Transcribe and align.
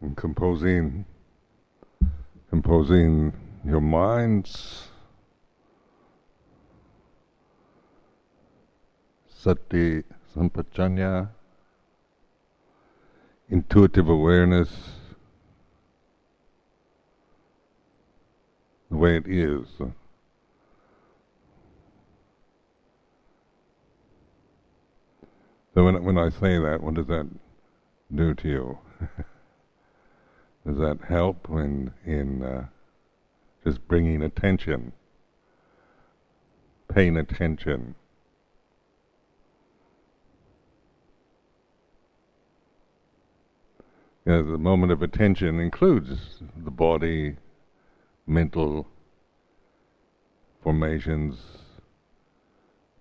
and 0.00 0.16
composing, 0.16 1.04
composing 2.50 3.32
your 3.64 3.80
minds, 3.80 4.88
sati 9.28 10.02
sampajanya, 10.34 11.28
intuitive 13.48 14.08
awareness, 14.08 14.70
the 18.90 18.96
way 18.96 19.16
it 19.16 19.26
is. 19.26 19.66
So 25.74 25.84
when 25.84 26.02
when 26.04 26.18
I 26.18 26.30
say 26.30 26.58
that, 26.58 26.80
what 26.82 26.94
does 26.94 27.06
that 27.06 27.28
do 28.14 28.34
to 28.34 28.48
you? 28.48 28.78
does 30.68 30.76
that 30.76 30.98
help 31.08 31.48
in 31.48 31.90
in 32.04 32.42
uh, 32.42 32.66
just 33.64 33.88
bringing 33.88 34.22
attention, 34.22 34.92
paying 36.92 37.16
attention? 37.16 37.94
You 44.26 44.32
know, 44.32 44.52
the 44.52 44.58
moment 44.58 44.92
of 44.92 45.00
attention 45.00 45.58
includes 45.58 46.42
the 46.54 46.70
body, 46.70 47.36
mental 48.26 48.86
formations, 50.62 51.38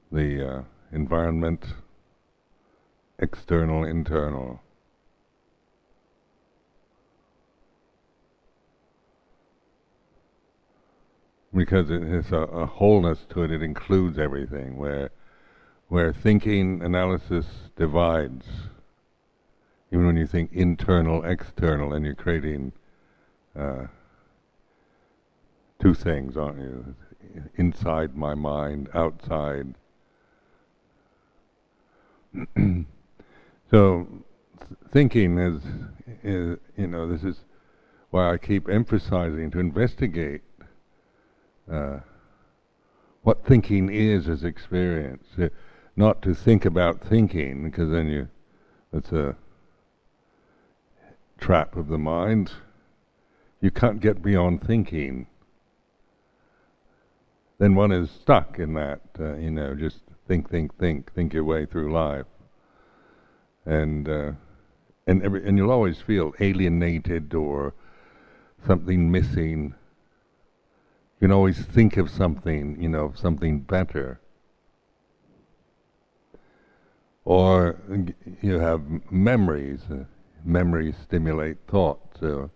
the 0.10 0.60
uh, 0.60 0.62
environment, 0.94 1.66
external, 3.20 3.84
internal. 3.84 4.62
Because 11.58 11.90
it 11.90 12.04
has 12.04 12.32
a, 12.32 12.38
a 12.38 12.66
wholeness 12.68 13.26
to 13.32 13.42
it, 13.42 13.52
it 13.52 13.64
includes 13.64 14.20
everything, 14.20 14.78
where 14.78 15.10
where 15.88 16.14
thinking 16.14 16.84
analysis 16.84 17.46
divides. 17.76 18.46
Even 19.92 20.06
when 20.06 20.18
you 20.18 20.28
think 20.28 20.52
internal, 20.54 21.24
external, 21.24 21.94
and 21.94 22.06
you're 22.06 22.14
creating 22.14 22.74
uh, 23.58 23.86
two 25.80 25.94
things, 25.94 26.38
aren't 26.38 26.60
you? 26.60 26.96
Inside 27.56 28.16
my 28.16 28.36
mind, 28.36 28.90
outside. 28.94 29.74
so, 33.72 34.08
thinking 34.92 35.40
is, 35.40 35.64
is, 36.22 36.58
you 36.76 36.88
know, 36.88 37.08
this 37.08 37.24
is 37.24 37.38
why 38.10 38.34
I 38.34 38.38
keep 38.38 38.68
emphasizing 38.70 39.50
to 39.52 39.60
investigate 39.60 40.42
uh, 41.72 42.00
what 43.24 43.46
thinking 43.46 43.90
is 43.92 44.28
as 44.28 44.44
experience. 44.44 45.26
Uh, 45.38 45.50
not 45.96 46.22
to 46.22 46.34
think 46.34 46.64
about 46.66 47.02
thinking, 47.02 47.64
because 47.64 47.90
then 47.90 48.08
you, 48.08 48.28
that's 48.94 49.12
a 49.12 49.36
trap 51.40 51.76
of 51.76 51.88
the 51.88 51.98
mind. 51.98 52.52
You 53.62 53.72
can't 53.72 54.00
get 54.00 54.22
beyond 54.22 54.62
thinking. 54.62 55.26
Then 57.58 57.74
one 57.74 57.92
is 57.92 58.12
stuck 58.12 58.60
in 58.60 58.76
that, 58.76 59.02
uh, 59.20 59.36
you 59.38 59.50
know, 59.50 59.74
just 59.74 60.02
think, 60.28 60.50
think, 60.50 60.78
think, 60.78 61.12
think 61.14 61.34
your 61.34 61.44
way 61.44 61.66
through 61.66 61.92
life, 61.92 62.28
and 63.66 64.08
uh, 64.08 64.32
and 65.08 65.24
every, 65.24 65.48
and 65.48 65.58
you'll 65.58 65.72
always 65.72 66.00
feel 66.00 66.34
alienated 66.40 67.34
or 67.34 67.74
something 68.68 69.12
missing. 69.12 69.74
You 71.20 71.28
can 71.28 71.32
always 71.32 71.58
think 71.58 71.98
of 71.98 72.12
something, 72.12 72.80
you 72.80 72.90
know, 72.90 73.06
of 73.06 73.18
something 73.18 73.62
better. 73.62 74.20
Or 77.26 77.76
you 78.42 78.60
have 78.60 78.84
memories. 79.12 79.82
Memories 80.46 80.96
stimulate 81.04 81.58
thought, 81.68 82.00
so 82.20 82.52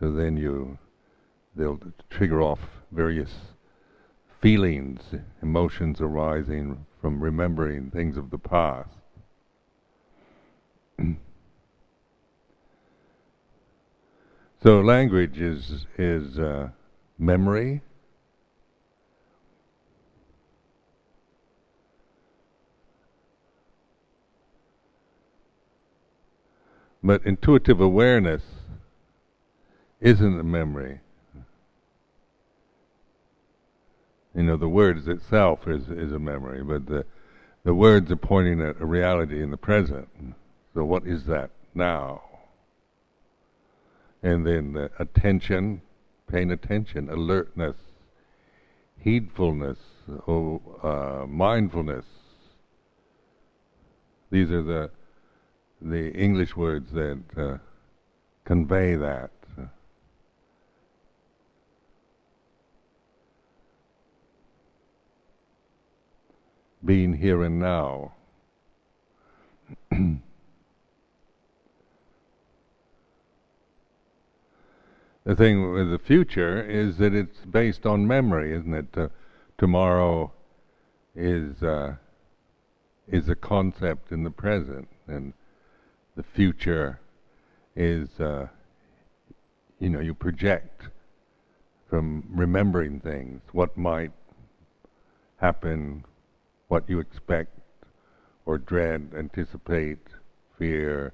so 0.00 0.10
then 0.10 0.38
you 0.38 0.78
they'll 1.54 1.78
trigger 2.08 2.40
off 2.40 2.58
various 2.90 3.30
feelings, 4.40 5.00
emotions 5.42 6.00
arising 6.00 6.86
from 7.00 7.22
remembering 7.22 7.90
things 7.90 8.16
of 8.16 8.30
the 8.30 8.38
past. 8.38 8.88
so 14.62 14.80
language 14.80 15.38
is 15.38 15.86
is 15.98 16.38
uh, 16.38 16.70
memory. 17.22 17.80
But 27.02 27.24
intuitive 27.24 27.80
awareness 27.80 28.42
isn't 30.00 30.40
a 30.40 30.44
memory. 30.44 31.00
You 34.34 34.44
know, 34.44 34.56
the 34.56 34.68
words 34.68 35.08
itself 35.08 35.66
is 35.66 35.88
is 35.88 36.12
a 36.12 36.18
memory, 36.18 36.62
but 36.62 36.86
the 36.86 37.04
the 37.64 37.74
words 37.74 38.10
are 38.10 38.16
pointing 38.16 38.60
at 38.60 38.80
a 38.80 38.86
reality 38.86 39.42
in 39.42 39.50
the 39.50 39.56
present. 39.56 40.08
So 40.74 40.84
what 40.84 41.06
is 41.06 41.26
that 41.26 41.50
now? 41.74 42.22
And 44.22 44.46
then 44.46 44.72
the 44.72 44.90
attention, 44.98 45.82
paying 46.30 46.50
attention, 46.50 47.08
alertness, 47.08 47.76
heedfulness, 48.98 49.78
oh, 50.28 50.60
uh, 50.82 51.26
mindfulness. 51.26 52.04
These 54.30 54.50
are 54.50 54.62
the 54.62 54.90
the 55.84 56.12
English 56.12 56.56
words 56.56 56.92
that 56.92 57.22
uh, 57.36 57.58
convey 58.44 58.94
that. 58.96 59.30
Being 66.84 67.12
here 67.12 67.44
and 67.44 67.60
now. 67.60 68.12
the 75.24 75.36
thing 75.36 75.72
with 75.72 75.90
the 75.90 75.98
future 75.98 76.62
is 76.62 76.98
that 76.98 77.14
it's 77.14 77.44
based 77.50 77.86
on 77.86 78.06
memory, 78.06 78.52
isn't 78.54 78.74
it? 78.74 78.88
Uh, 78.96 79.08
tomorrow 79.58 80.32
is 81.14 81.62
uh, 81.62 81.94
is 83.08 83.28
a 83.28 83.34
concept 83.34 84.12
in 84.12 84.24
the 84.24 84.30
present, 84.30 84.88
and 85.06 85.32
the 86.16 86.22
future 86.22 86.98
is, 87.76 88.08
uh, 88.20 88.46
you 89.78 89.88
know, 89.88 90.00
you 90.00 90.14
project 90.14 90.88
from 91.88 92.24
remembering 92.30 93.00
things, 93.00 93.42
what 93.52 93.76
might 93.76 94.12
happen, 95.36 96.04
what 96.68 96.88
you 96.88 96.98
expect 97.00 97.58
or 98.46 98.58
dread, 98.58 99.12
anticipate, 99.16 100.06
fear. 100.58 101.12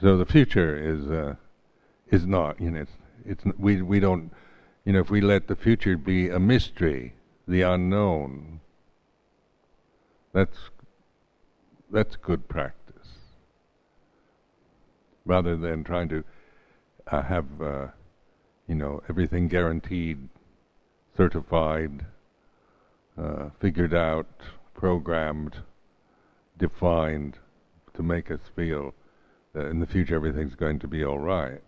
So 0.00 0.16
the 0.16 0.26
future 0.26 0.76
is 0.76 1.10
uh, 1.10 1.34
is 2.10 2.26
not, 2.26 2.60
you 2.60 2.70
know, 2.70 2.80
it's, 2.80 2.92
it's 3.24 3.58
we 3.58 3.82
we 3.82 4.00
don't 4.00 4.32
you 4.88 4.94
know, 4.94 5.00
if 5.00 5.10
we 5.10 5.20
let 5.20 5.48
the 5.48 5.54
future 5.54 5.98
be 5.98 6.30
a 6.30 6.38
mystery, 6.38 7.12
the 7.46 7.60
unknown, 7.60 8.60
that's 10.32 10.56
that's 11.90 12.16
good 12.16 12.48
practice. 12.48 13.08
Rather 15.26 15.56
than 15.56 15.84
trying 15.84 16.08
to 16.08 16.24
uh, 17.08 17.20
have, 17.20 17.60
uh, 17.60 17.88
you 18.66 18.76
know, 18.76 19.02
everything 19.10 19.46
guaranteed, 19.46 20.30
certified, 21.14 22.06
uh, 23.18 23.50
figured 23.60 23.92
out, 23.92 24.40
programmed, 24.74 25.56
defined, 26.56 27.36
to 27.92 28.02
make 28.02 28.30
us 28.30 28.40
feel 28.56 28.94
that 29.58 29.66
in 29.66 29.80
the 29.80 29.86
future 29.86 30.14
everything's 30.14 30.54
going 30.54 30.78
to 30.78 30.86
be 30.86 31.04
all 31.04 31.18
right. 31.18 31.60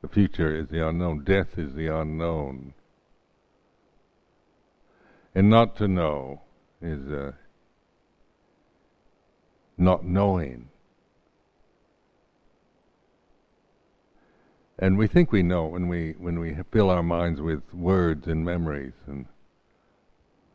The 0.00 0.08
future 0.08 0.54
is 0.54 0.68
the 0.68 0.86
unknown. 0.86 1.24
Death 1.24 1.58
is 1.58 1.74
the 1.74 1.88
unknown. 1.88 2.72
And 5.34 5.50
not 5.50 5.76
to 5.76 5.88
know 5.88 6.40
is 6.80 7.10
uh, 7.10 7.32
not 9.76 10.04
knowing. 10.04 10.68
And 14.78 14.96
we 14.96 15.06
think 15.06 15.32
we 15.32 15.42
know 15.42 15.66
when 15.66 15.88
we 15.88 16.14
when 16.18 16.38
we 16.38 16.56
fill 16.72 16.90
our 16.90 17.02
minds 17.02 17.40
with 17.40 17.62
words 17.72 18.26
and 18.26 18.44
memories 18.44 18.94
and 19.06 19.26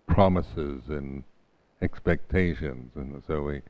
promises 0.07 0.81
and 0.87 1.23
expectations, 1.81 2.91
and 2.95 3.21
so 3.27 3.43
we 3.43 3.61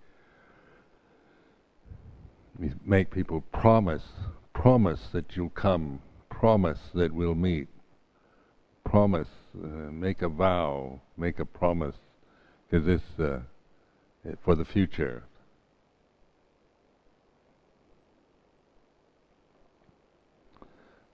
make 2.85 3.11
people 3.11 3.41
promise, 3.53 4.03
promise 4.53 5.07
that 5.13 5.35
you'll 5.35 5.49
come, 5.49 6.01
promise 6.29 6.79
that 6.93 7.13
we'll 7.13 7.35
meet, 7.35 7.67
promise, 8.83 9.27
uh, 9.63 9.67
make 9.91 10.21
a 10.21 10.29
vow, 10.29 10.99
make 11.17 11.39
a 11.39 11.45
promise 11.45 11.95
to 12.71 12.79
this 12.79 13.01
uh, 13.19 13.39
for 14.43 14.55
the 14.55 14.65
future. 14.65 15.23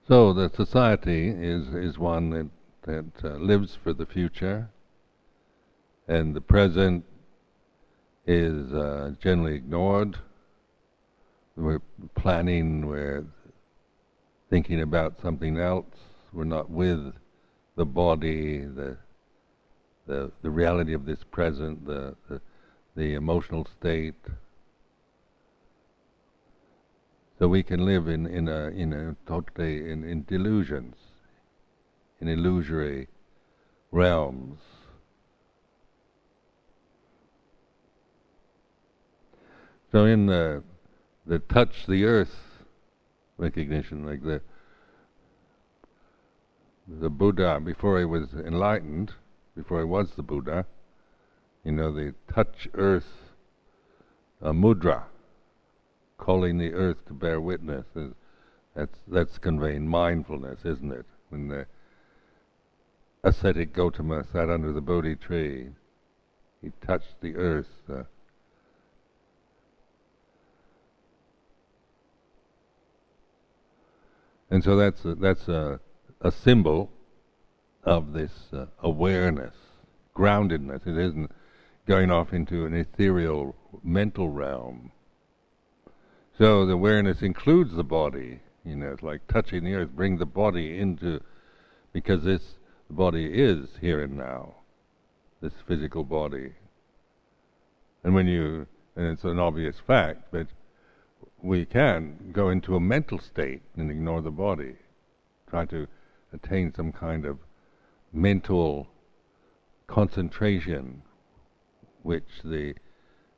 So 0.08 0.32
the 0.32 0.50
society 0.54 1.28
is 1.28 1.66
is 1.74 1.98
one 1.98 2.30
that 2.30 2.48
that 2.82 3.24
uh, 3.24 3.36
lives 3.38 3.76
for 3.82 3.92
the 3.92 4.06
future, 4.06 4.68
and 6.06 6.34
the 6.34 6.40
present 6.40 7.04
is 8.26 8.72
uh, 8.72 9.12
generally 9.20 9.56
ignored. 9.56 10.18
We're 11.56 11.80
planning, 12.14 12.86
we're 12.86 13.24
thinking 14.50 14.82
about 14.82 15.20
something 15.22 15.58
else. 15.58 15.86
We're 16.32 16.44
not 16.44 16.68
with 16.68 17.14
the 17.76 17.86
body, 17.86 18.58
the 18.58 18.98
the 20.06 20.30
the 20.42 20.50
reality 20.50 20.92
of 20.92 21.06
this 21.06 21.24
present, 21.30 21.86
the 21.86 22.14
the, 22.28 22.40
the 22.94 23.14
emotional 23.14 23.66
state. 23.78 24.14
So 27.38 27.48
we 27.48 27.62
can 27.62 27.86
live 27.86 28.06
in 28.06 28.26
in 28.26 28.48
a 28.48 28.66
in 28.68 28.92
a 28.92 29.16
totally 29.26 29.90
in, 29.90 30.04
in 30.04 30.24
delusions, 30.24 30.96
in 32.20 32.28
illusory 32.28 33.08
realms. 33.90 34.58
So 39.90 40.04
in 40.04 40.26
the 40.26 40.62
the 41.26 41.38
touch 41.38 41.86
the 41.86 42.04
earth 42.04 42.64
recognition, 43.36 44.06
like 44.06 44.22
the 44.22 44.40
the 46.88 47.10
Buddha 47.10 47.60
before 47.60 47.98
he 47.98 48.04
was 48.04 48.32
enlightened, 48.32 49.12
before 49.56 49.80
he 49.80 49.84
was 49.84 50.12
the 50.12 50.22
Buddha, 50.22 50.66
you 51.64 51.72
know, 51.72 51.92
the 51.92 52.14
touch 52.32 52.68
earth 52.74 53.26
a 54.40 54.52
mudra, 54.52 55.04
calling 56.18 56.58
the 56.58 56.72
earth 56.72 57.04
to 57.06 57.12
bear 57.12 57.40
witness. 57.40 57.86
That's 58.74 58.98
that's 59.08 59.38
conveying 59.38 59.88
mindfulness, 59.88 60.60
isn't 60.64 60.92
it? 60.92 61.06
When 61.30 61.48
the 61.48 61.66
ascetic 63.24 63.74
Gotama 63.74 64.30
sat 64.30 64.48
under 64.48 64.72
the 64.72 64.80
Bodhi 64.80 65.16
tree, 65.16 65.70
he 66.62 66.70
touched 66.86 67.20
the 67.20 67.34
earth. 67.34 67.70
Uh, 67.90 68.04
and 74.50 74.62
so 74.62 74.76
that's 74.76 75.04
a, 75.04 75.14
that's 75.14 75.48
a, 75.48 75.80
a 76.20 76.30
symbol 76.30 76.90
of 77.82 78.12
this 78.12 78.32
uh, 78.52 78.66
awareness, 78.82 79.54
groundedness. 80.14 80.86
It 80.86 80.98
isn't 80.98 81.30
going 81.86 82.10
off 82.10 82.32
into 82.32 82.66
an 82.66 82.74
ethereal 82.74 83.54
mental 83.82 84.28
realm. 84.28 84.90
So 86.38 86.66
the 86.66 86.72
awareness 86.72 87.22
includes 87.22 87.74
the 87.74 87.84
body. 87.84 88.40
You 88.64 88.76
know, 88.76 88.92
it's 88.92 89.02
like 89.02 89.26
touching 89.28 89.64
the 89.64 89.74
earth, 89.74 89.90
bring 89.90 90.18
the 90.18 90.26
body 90.26 90.78
into, 90.78 91.20
because 91.92 92.24
this 92.24 92.42
body 92.90 93.26
is 93.26 93.68
here 93.80 94.02
and 94.02 94.16
now, 94.16 94.54
this 95.40 95.52
physical 95.66 96.04
body. 96.04 96.52
And 98.02 98.14
when 98.14 98.26
you, 98.26 98.66
and 98.96 99.06
it's 99.06 99.24
an 99.24 99.38
obvious 99.38 99.76
fact, 99.86 100.24
but 100.30 100.48
we 101.42 101.64
can 101.64 102.30
go 102.32 102.50
into 102.50 102.76
a 102.76 102.80
mental 102.80 103.18
state 103.18 103.62
and 103.76 103.90
ignore 103.90 104.22
the 104.22 104.30
body, 104.30 104.74
try 105.48 105.64
to 105.66 105.86
attain 106.32 106.72
some 106.74 106.92
kind 106.92 107.24
of 107.24 107.38
mental 108.12 108.88
concentration 109.86 111.02
which 112.02 112.42
the 112.44 112.74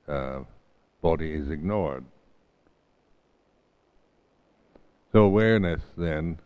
uh, 0.07 0.41
body 1.03 1.33
is 1.33 1.51
ignored. 1.51 2.05
So 5.13 5.21
awareness 5.21 5.81
then 5.97 6.39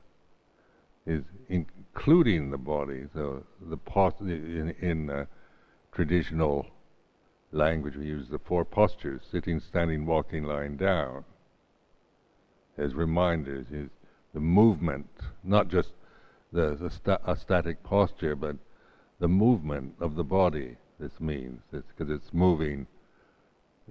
is 1.06 1.24
including 1.48 2.50
the 2.50 2.58
body. 2.58 3.04
So 3.12 3.44
the 3.60 3.78
in, 4.20 4.74
in 4.80 5.10
uh, 5.10 5.24
traditional 5.92 6.66
language, 7.50 7.96
we 7.96 8.06
use 8.06 8.28
the 8.30 8.38
four 8.38 8.64
postures: 8.64 9.22
sitting, 9.30 9.60
standing, 9.60 10.06
walking, 10.06 10.44
lying 10.44 10.76
down. 10.76 11.24
As 12.78 12.94
reminders, 12.94 13.66
is 13.70 13.90
the 14.34 14.40
movement, 14.40 15.08
not 15.44 15.68
just 15.68 15.90
the, 16.52 16.74
the 16.74 16.90
sta- 16.90 17.20
a 17.26 17.36
static 17.36 17.82
posture, 17.82 18.34
but 18.34 18.56
the 19.20 19.28
movement 19.28 19.94
of 20.00 20.14
the 20.14 20.24
body. 20.24 20.76
This 20.98 21.20
means 21.20 21.60
because 21.70 22.10
it's, 22.10 22.24
it's 22.24 22.34
moving, 22.34 22.86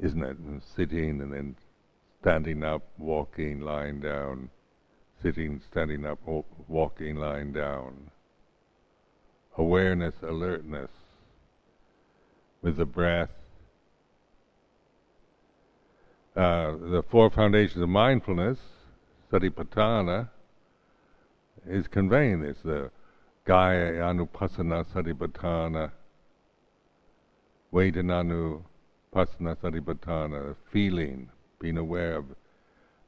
isn't 0.02 0.24
it? 0.24 0.38
And 0.38 0.62
sitting 0.76 1.22
and 1.22 1.34
then 1.34 1.56
standing 2.22 2.64
up, 2.64 2.84
walking, 2.98 3.62
lying 3.62 4.00
down 4.00 4.50
sitting, 5.22 5.62
standing 5.70 6.06
up, 6.06 6.20
walking, 6.68 7.16
lying 7.16 7.52
down. 7.52 8.12
Awareness, 9.58 10.16
alertness 10.24 10.90
with 12.62 12.78
the 12.78 12.86
breath. 12.86 13.30
Uh, 16.36 16.78
the 16.92 17.04
four 17.10 17.30
foundations 17.30 17.82
of 17.82 17.90
mindfulness, 17.90 18.58
satipatthana, 19.32 20.30
is 21.68 21.88
conveying 21.88 22.42
this. 22.42 22.58
The 22.64 22.90
Kaya 23.46 23.94
Anupassana 23.94 24.86
Satipatthana, 24.94 25.92
Vedananu 27.74 28.62
Pasana 29.14 29.58
Satipatthana, 29.58 30.56
feeling, 30.72 31.30
being 31.60 31.78
aware 31.78 32.16
of, 32.16 32.26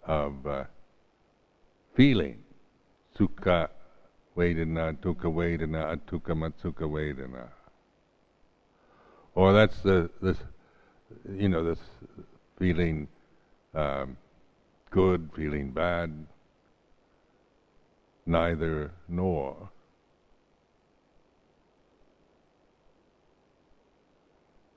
of 0.06 0.46
uh, 0.46 0.64
feeling. 1.96 2.44
Sukha 3.18 3.70
Vedana, 4.36 4.98
Dukkha 4.98 5.32
Vedana, 5.32 5.96
Adukkhamasukha 5.96 6.82
Vedana. 6.82 7.48
Or 9.36 9.54
that's 9.54 9.80
the 9.82 10.10
this 10.22 10.38
you 11.32 11.48
know 11.50 11.64
this 11.64 11.80
feeling 12.60 13.08
um, 13.74 14.18
good, 14.90 15.30
feeling 15.36 15.72
bad, 15.72 16.26
neither 18.26 18.92
nor. 19.08 19.70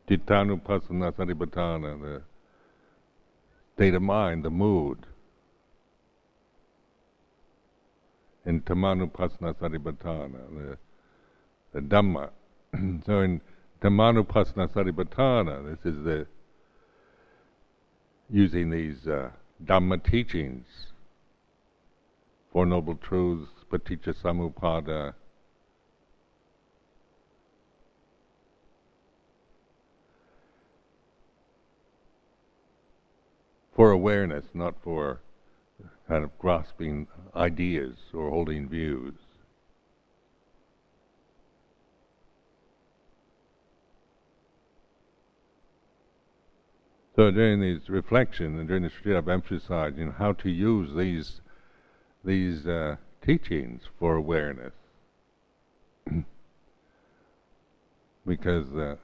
Chittanupassana 0.08 1.12
Satipatthana, 1.12 2.00
the 2.00 2.22
state 3.74 3.94
of 3.94 4.02
mind, 4.02 4.44
the 4.44 4.50
mood. 4.50 5.06
in 8.46 8.60
Dhammanupassana 8.62 9.54
Satipatthana, 9.56 10.38
the, 10.54 10.78
the 11.74 11.80
Dhamma. 11.80 12.30
so 13.04 13.20
in 13.20 13.40
Dhammanupassana 13.82 14.68
Satipatthana, 14.70 15.68
this 15.68 15.92
is 15.92 16.04
the 16.04 16.26
using 18.30 18.70
these 18.70 19.06
uh, 19.06 19.30
Dhamma 19.64 20.02
teachings, 20.10 20.66
Four 22.52 22.66
Noble 22.66 22.96
Truths, 22.96 23.50
Paticca 23.70 24.14
Samuppada, 24.22 25.14
for 33.74 33.90
awareness, 33.90 34.44
not 34.54 34.74
for 34.82 35.20
kind 36.08 36.24
of 36.24 36.36
grasping 36.38 37.06
ideas 37.34 37.96
or 38.14 38.30
holding 38.30 38.68
views. 38.68 39.14
So 47.16 47.30
during 47.30 47.62
these 47.62 47.88
reflections 47.88 48.58
and 48.58 48.68
during 48.68 48.82
this 48.82 48.94
retreat, 48.96 49.16
I've 49.16 49.28
emphasized 49.28 49.96
you 49.96 50.04
know, 50.04 50.14
how 50.18 50.32
to 50.32 50.50
use 50.50 50.94
these 50.94 51.40
these 52.22 52.66
uh, 52.66 52.96
teachings 53.24 53.84
for 53.98 54.16
awareness, 54.16 54.74
because 58.26 58.66
uh, 58.74 58.96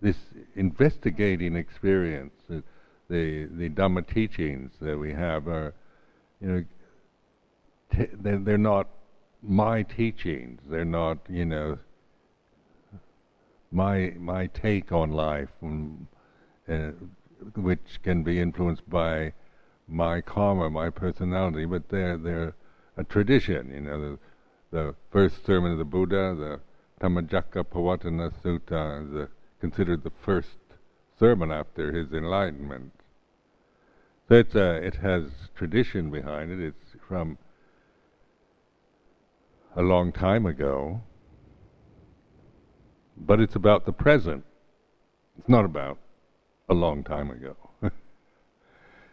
this 0.00 0.16
investigating 0.54 1.56
experience, 1.56 2.34
uh, 2.48 2.60
the 3.08 3.46
the 3.46 3.68
Dhamma 3.68 4.06
teachings 4.06 4.70
that 4.80 4.96
we 4.96 5.12
have 5.12 5.48
are 5.48 5.74
you 6.40 6.48
know, 6.48 6.64
t- 7.92 8.14
they're, 8.20 8.38
they're 8.38 8.56
not 8.56 8.86
my 9.42 9.82
teachings. 9.82 10.60
They're 10.70 10.84
not, 10.84 11.18
you 11.28 11.44
know, 11.44 11.78
my 13.72 14.14
my 14.16 14.46
take 14.46 14.92
on 14.92 15.10
life, 15.10 15.50
and, 15.60 16.06
uh, 16.70 16.92
which 17.56 18.00
can 18.02 18.22
be 18.22 18.40
influenced 18.40 18.88
by 18.88 19.32
my 19.88 20.20
karma, 20.20 20.70
my 20.70 20.90
personality, 20.90 21.64
but 21.64 21.88
they're 21.88 22.16
they're 22.16 22.54
a 22.96 23.04
tradition. 23.04 23.70
You 23.72 23.80
know, 23.80 24.00
the, 24.00 24.18
the 24.70 24.94
first 25.10 25.44
sermon 25.44 25.72
of 25.72 25.78
the 25.78 25.84
Buddha, 25.84 26.36
the 26.38 26.60
Dhammacakka 27.00 27.64
Pavattana 27.64 28.32
Sutta, 28.42 29.08
is 29.08 29.14
a, 29.14 29.28
considered 29.60 30.04
the 30.04 30.12
first 30.24 30.58
sermon 31.18 31.50
after 31.50 31.92
his 31.92 32.12
enlightenment. 32.12 32.92
So 34.28 34.36
it's 34.36 34.54
a, 34.54 34.76
it 34.76 34.96
has 34.96 35.24
tradition 35.56 36.10
behind 36.10 36.52
it. 36.52 36.60
It's 36.60 37.02
from 37.08 37.36
a 39.74 39.82
long 39.82 40.12
time 40.12 40.46
ago, 40.46 41.00
but 43.16 43.40
it's 43.40 43.56
about 43.56 43.86
the 43.86 43.92
present. 43.92 44.44
It's 45.38 45.48
not 45.48 45.64
about 45.64 45.98
a 46.70 46.74
long 46.74 47.02
time 47.02 47.30
ago. 47.30 47.56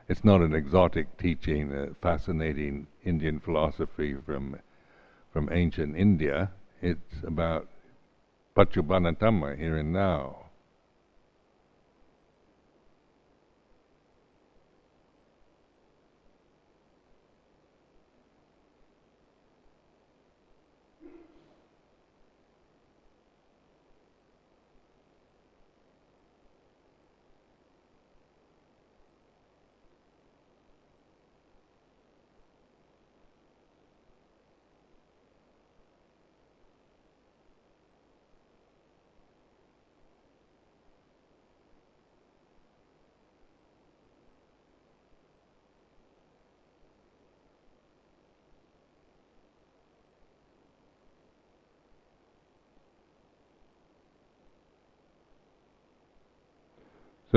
it's 0.08 0.24
not 0.24 0.42
an 0.42 0.54
exotic 0.54 1.18
teaching, 1.18 1.74
a 1.74 1.88
fascinating 2.02 2.86
Indian 3.04 3.40
philosophy 3.40 4.16
from 4.26 4.58
from 5.34 5.50
ancient 5.52 5.96
India. 5.98 6.52
It's 6.82 7.24
about 7.24 7.68
Paccuppanna 8.56 9.58
here 9.58 9.78
and 9.78 9.92
now. 9.92 10.47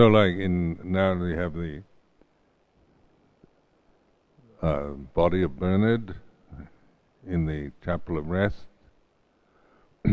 So, 0.01 0.07
like 0.07 0.37
in 0.37 0.79
now 0.83 1.13
we 1.13 1.35
have 1.35 1.53
the 1.53 1.83
uh, 4.63 4.93
body 5.15 5.43
of 5.43 5.59
Bernard 5.59 6.15
in 7.29 7.45
the 7.45 7.71
chapel 7.85 8.17
of 8.17 8.27
rest. 8.27 8.65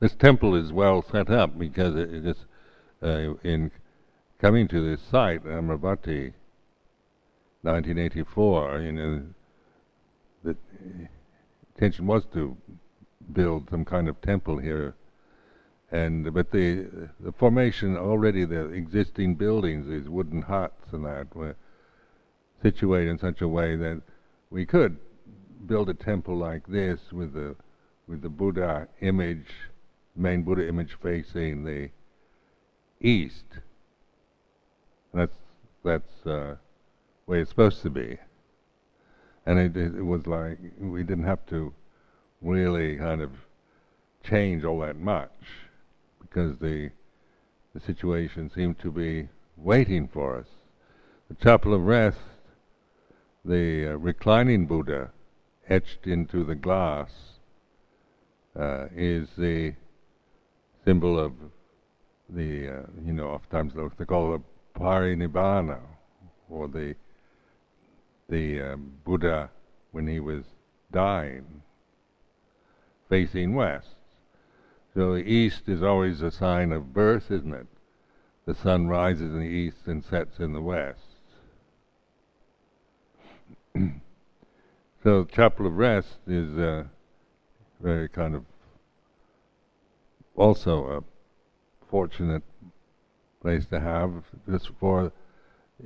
this 0.00 0.14
temple 0.18 0.54
is 0.54 0.72
well 0.72 1.04
set 1.12 1.28
up 1.28 1.58
because 1.58 1.94
it 1.94 2.24
is 2.24 2.36
uh, 3.02 3.34
in 3.44 3.70
coming 4.40 4.66
to 4.68 4.80
this 4.88 5.02
site, 5.02 5.44
Amaravati, 5.44 6.32
1984. 7.60 8.80
You 8.80 8.92
know, 8.92 9.22
the 10.42 10.56
intention 11.74 12.06
was 12.06 12.24
to 12.32 12.56
build 13.30 13.68
some 13.68 13.84
kind 13.84 14.08
of 14.08 14.18
temple 14.22 14.56
here 14.56 14.94
and 15.90 16.32
but 16.34 16.50
the 16.50 16.86
the 17.20 17.32
formation 17.32 17.96
already 17.96 18.44
the 18.44 18.68
existing 18.68 19.34
buildings, 19.36 19.86
these 19.88 20.08
wooden 20.08 20.42
huts 20.42 20.92
and 20.92 21.04
that, 21.04 21.34
were 21.34 21.56
situated 22.62 23.10
in 23.10 23.18
such 23.18 23.40
a 23.40 23.48
way 23.48 23.74
that 23.76 24.02
we 24.50 24.66
could 24.66 24.98
build 25.66 25.88
a 25.88 25.94
temple 25.94 26.36
like 26.36 26.66
this 26.66 27.00
with 27.12 27.32
the 27.32 27.56
with 28.06 28.20
the 28.22 28.28
Buddha 28.28 28.88
image, 29.00 29.46
main 30.14 30.42
Buddha 30.42 30.66
image 30.68 30.96
facing 31.02 31.64
the 31.64 31.90
east. 33.00 33.44
That's 35.14 35.36
that's 35.84 36.26
uh, 36.26 36.56
way 37.26 37.40
it's 37.40 37.50
supposed 37.50 37.80
to 37.82 37.90
be. 37.90 38.18
And 39.46 39.58
it, 39.58 39.74
it 39.74 40.04
was 40.04 40.26
like 40.26 40.58
we 40.78 41.02
didn't 41.02 41.24
have 41.24 41.46
to 41.46 41.72
really 42.42 42.96
kind 42.96 43.22
of 43.22 43.30
change 44.22 44.64
all 44.64 44.80
that 44.80 44.96
much 44.96 45.30
because 46.28 46.58
the 46.58 46.90
the 47.74 47.80
situation 47.80 48.50
seemed 48.54 48.78
to 48.80 48.90
be 48.90 49.28
waiting 49.56 50.08
for 50.08 50.36
us. 50.36 50.46
The 51.28 51.34
chapel 51.34 51.74
of 51.74 51.82
rest, 51.82 52.18
the 53.44 53.92
uh, 53.92 53.96
reclining 53.98 54.66
Buddha 54.66 55.10
etched 55.68 56.06
into 56.06 56.44
the 56.44 56.54
glass, 56.54 57.10
uh, 58.58 58.86
is 58.96 59.28
the 59.36 59.74
symbol 60.84 61.18
of 61.18 61.32
the 62.30 62.68
uh, 62.68 62.82
you 63.04 63.12
know 63.12 63.28
oftentimes 63.28 63.74
they 63.98 64.04
call 64.04 64.34
it 64.34 64.42
parinibbana, 64.74 65.80
or 66.48 66.68
the 66.68 66.94
the 68.28 68.72
um, 68.72 68.92
Buddha 69.04 69.50
when 69.92 70.06
he 70.06 70.20
was 70.20 70.44
dying, 70.92 71.62
facing 73.08 73.54
west. 73.54 73.97
So 74.98 75.14
the 75.14 75.22
east 75.22 75.68
is 75.68 75.80
always 75.80 76.22
a 76.22 76.30
sign 76.32 76.72
of 76.72 76.92
birth, 76.92 77.30
isn't 77.30 77.54
it? 77.54 77.68
The 78.46 78.54
sun 78.56 78.88
rises 78.88 79.32
in 79.32 79.38
the 79.38 79.46
east 79.46 79.86
and 79.86 80.04
sets 80.04 80.40
in 80.40 80.52
the 80.52 80.60
west. 80.60 80.98
so 85.04 85.22
the 85.22 85.24
chapel 85.30 85.68
of 85.68 85.76
rest 85.76 86.18
is 86.26 86.58
a 86.58 86.90
very 87.80 88.08
kind 88.08 88.34
of 88.34 88.44
also 90.34 90.86
a 90.88 91.04
fortunate 91.88 92.42
place 93.40 93.66
to 93.66 93.78
have 93.78 94.24
just 94.50 94.70
for 94.80 95.12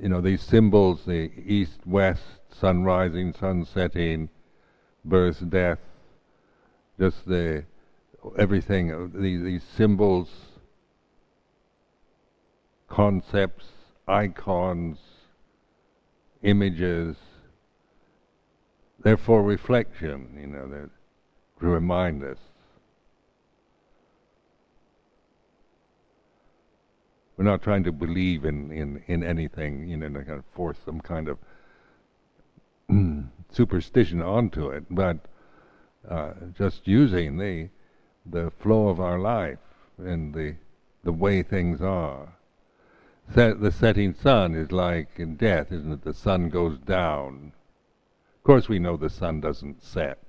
you 0.01 0.09
know 0.09 0.21
these 0.21 0.41
symbols 0.41 1.05
the 1.05 1.29
east 1.45 1.85
west 1.85 2.23
sun 2.49 2.83
rising 2.83 3.31
sun 3.31 3.63
setting 3.63 4.27
birth 5.05 5.47
death 5.51 5.77
just 6.97 7.27
the 7.27 7.63
everything, 8.37 8.91
uh, 8.91 9.07
these, 9.13 9.43
these 9.43 9.63
symbols, 9.75 10.29
concepts, 12.87 13.65
icons, 14.07 14.97
images, 16.41 17.15
they're 19.03 19.17
for 19.17 19.43
reflection, 19.43 20.37
you 20.39 20.47
know, 20.47 20.67
they're 20.67 20.89
to 21.63 21.69
remind 21.69 22.23
us. 22.23 22.37
We're 27.37 27.45
not 27.45 27.63
trying 27.63 27.83
to 27.85 27.91
believe 27.91 28.45
in, 28.45 28.71
in, 28.71 29.03
in 29.07 29.23
anything, 29.23 29.87
you 29.87 29.97
know, 29.97 30.09
to 30.09 30.25
kind 30.25 30.39
of 30.39 30.45
force 30.53 30.77
some 30.85 30.99
kind 30.99 31.29
of 31.29 31.37
superstition 33.51 34.21
onto 34.21 34.69
it, 34.69 34.83
but 34.89 35.17
uh, 36.07 36.33
just 36.57 36.85
using 36.85 37.37
the 37.37 37.69
the 38.25 38.51
flow 38.59 38.87
of 38.89 38.99
our 38.99 39.19
life 39.19 39.59
and 39.97 40.33
the 40.33 40.55
the 41.03 41.11
way 41.11 41.43
things 41.43 41.81
are. 41.81 42.33
Set, 43.33 43.61
the 43.61 43.71
setting 43.71 44.13
sun 44.13 44.55
is 44.55 44.71
like 44.71 45.09
in 45.17 45.35
death, 45.35 45.71
isn't 45.71 45.91
it? 45.91 46.03
The 46.03 46.13
sun 46.13 46.49
goes 46.49 46.77
down. 46.79 47.53
Of 48.37 48.43
course, 48.43 48.67
we 48.67 48.79
know 48.79 48.97
the 48.97 49.09
sun 49.09 49.39
doesn't 49.39 49.83
set. 49.83 50.19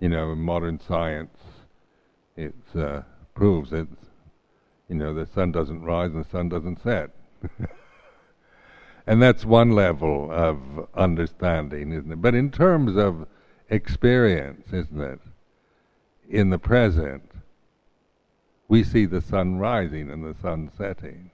You 0.00 0.08
know, 0.08 0.32
in 0.32 0.38
modern 0.38 0.80
science, 0.80 1.36
it 2.36 2.54
uh, 2.76 3.02
proves 3.34 3.70
that 3.70 3.88
you 4.88 4.96
know 4.96 5.14
the 5.14 5.26
sun 5.26 5.52
doesn't 5.52 5.82
rise 5.82 6.12
and 6.12 6.24
the 6.24 6.28
sun 6.28 6.48
doesn't 6.48 6.82
set. 6.82 7.10
and 9.06 9.22
that's 9.22 9.44
one 9.44 9.70
level 9.70 10.30
of 10.30 10.88
understanding, 10.94 11.92
isn't 11.92 12.12
it? 12.12 12.22
But 12.22 12.34
in 12.34 12.50
terms 12.50 12.96
of 12.96 13.26
experience, 13.70 14.72
isn't 14.72 15.00
it? 15.00 15.20
In 16.28 16.50
the 16.50 16.58
present, 16.58 17.30
we 18.68 18.82
see 18.82 19.06
the 19.06 19.20
sun 19.20 19.56
rising 19.58 20.10
and 20.10 20.24
the 20.24 20.34
sun 20.40 20.70
setting. 20.76 21.30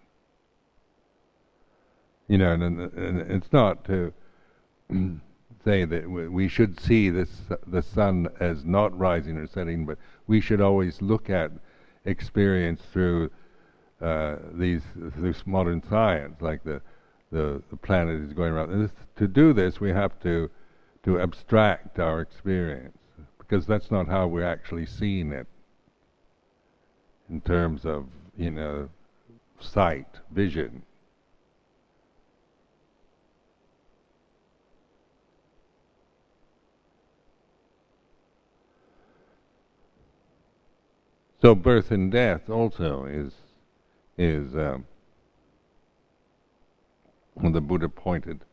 You 2.28 2.38
know, 2.38 2.52
and, 2.52 2.80
and 2.80 3.20
it's 3.30 3.52
not 3.52 3.85
to 3.87 4.12
say 5.64 5.85
that 5.85 6.09
we 6.09 6.49
should 6.49 6.80
see 6.80 7.11
this 7.11 7.28
the 7.66 7.82
sun 7.82 8.28
as 8.40 8.64
not 8.64 8.97
rising 8.99 9.37
or 9.37 9.47
setting, 9.47 9.85
but 9.85 9.99
we 10.26 10.40
should 10.40 10.61
always 10.61 11.02
look 11.02 11.28
at 11.28 11.50
experience 12.04 12.82
through 12.92 13.30
uh, 14.00 14.37
these 14.52 14.82
this 14.94 15.47
modern 15.47 15.82
science, 15.88 16.40
like 16.40 16.62
the, 16.64 16.80
the 17.30 17.62
the 17.70 17.76
planet 17.76 18.20
is 18.20 18.32
going 18.32 18.52
around. 18.52 18.70
And 18.70 18.90
to 19.16 19.28
do 19.28 19.52
this, 19.52 19.80
we 19.80 19.90
have 19.90 20.18
to 20.20 20.50
to 21.04 21.20
abstract 21.20 21.99
our 21.99 22.20
experience 22.20 22.97
because 23.50 23.66
that's 23.66 23.90
not 23.90 24.07
how 24.07 24.28
we're 24.28 24.45
actually 24.45 24.87
seeing 24.87 25.33
it. 25.33 25.47
in 27.28 27.40
terms 27.40 27.85
of 27.85 28.07
you 28.37 28.50
know 28.50 28.88
sight, 29.59 30.07
vision. 30.30 30.83
So 41.42 41.54
birth 41.57 41.90
and 41.90 42.12
death 42.12 42.49
also 42.49 43.04
is 43.04 43.33
is 44.16 44.54
um, 44.54 44.85
when 47.35 47.52
the 47.52 47.61
Buddha 47.61 47.88
pointed, 47.88 48.45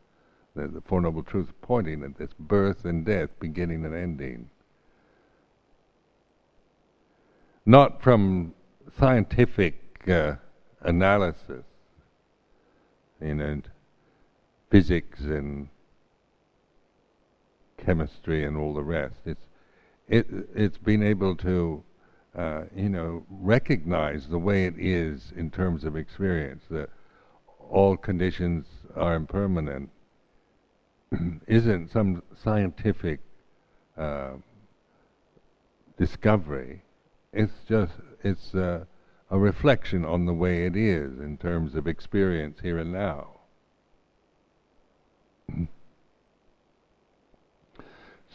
the 0.56 0.82
Four 0.86 1.02
Noble 1.02 1.22
Truths 1.22 1.54
pointing 1.62 2.04
at 2.04 2.18
this 2.18 2.32
birth 2.40 2.84
and 2.84 3.06
death, 3.06 3.30
beginning 3.40 3.86
and 3.86 3.94
ending. 3.94 4.50
Not 7.68 8.02
from 8.02 8.54
scientific 8.98 9.76
uh, 10.08 10.36
analysis, 10.80 11.66
you 13.20 13.36
know, 13.36 13.62
physics 14.72 15.20
and 15.20 15.68
chemistry 17.78 18.46
and 18.46 18.56
all 18.56 18.74
the 18.74 18.84
rest. 18.84 19.18
It's 19.26 19.44
it 20.08 20.28
it's 20.56 20.78
been 20.78 21.04
able 21.04 21.36
to 21.36 21.84
uh, 22.38 22.62
you 22.74 22.88
know 22.88 23.26
recognize 23.30 24.30
the 24.30 24.40
way 24.40 24.66
it 24.66 24.76
is 24.78 25.34
in 25.36 25.52
terms 25.52 25.84
of 25.84 25.98
experience 25.98 26.64
that 26.72 26.90
all 27.70 27.98
conditions 27.98 28.66
are 28.96 29.14
impermanent 29.16 29.90
isn't 31.48 31.92
some 31.92 32.24
scientific 32.42 33.20
uh, 33.98 34.36
discovery. 35.98 36.84
It's 37.38 37.54
just 37.70 37.94
it's 38.24 38.56
uh, 38.56 38.86
a 39.30 39.38
reflection 39.38 40.04
on 40.04 40.26
the 40.26 40.34
way 40.34 40.66
it 40.66 40.76
is 40.76 41.20
in 41.20 41.38
terms 41.38 41.76
of 41.76 41.86
experience 41.86 42.58
here 42.64 42.80
and 42.80 42.92
now. 42.92 43.28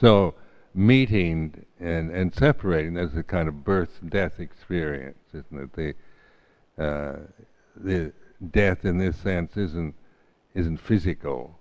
so 0.00 0.36
meeting 0.72 1.66
and, 1.80 2.12
and 2.12 2.32
separating 2.32 2.96
as 2.96 3.16
a 3.16 3.24
kind 3.24 3.48
of 3.48 3.64
birth 3.64 3.98
death 4.08 4.38
experience, 4.38 5.18
isn't 5.34 5.58
it? 5.58 5.72
The 5.72 5.94
uh, 6.80 7.16
the 7.74 8.12
death 8.52 8.84
in 8.84 8.98
this 8.98 9.16
sense 9.16 9.56
isn't 9.56 9.96
isn't 10.54 10.76
physical. 10.78 11.58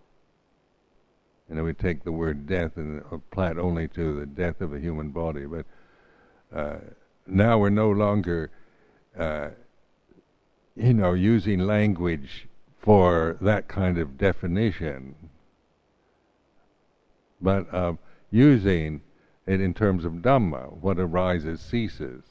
You 1.49 1.55
know, 1.55 1.63
we 1.63 1.73
take 1.73 2.03
the 2.03 2.11
word 2.11 2.45
death 2.45 2.77
and 2.77 3.01
apply 3.11 3.49
it 3.49 3.57
only 3.57 3.87
to 3.87 4.19
the 4.19 4.27
death 4.27 4.61
of 4.61 4.75
a 4.75 4.79
human 4.79 5.09
body, 5.09 5.47
but 5.47 5.65
uh, 6.55 6.75
now 7.27 7.57
we're 7.57 7.69
no 7.69 7.89
longer, 7.89 8.51
uh, 9.17 9.49
you 10.75 10.93
know, 10.93 11.13
using 11.13 11.59
language 11.59 12.47
for 12.79 13.37
that 13.41 13.67
kind 13.67 13.97
of 13.97 14.17
definition, 14.17 15.15
but 17.39 17.71
uh, 17.73 17.93
using 18.31 19.01
it 19.45 19.61
in 19.61 19.73
terms 19.73 20.05
of 20.05 20.13
Dhamma, 20.13 20.73
what 20.81 20.99
arises 20.99 21.59
ceases. 21.61 22.23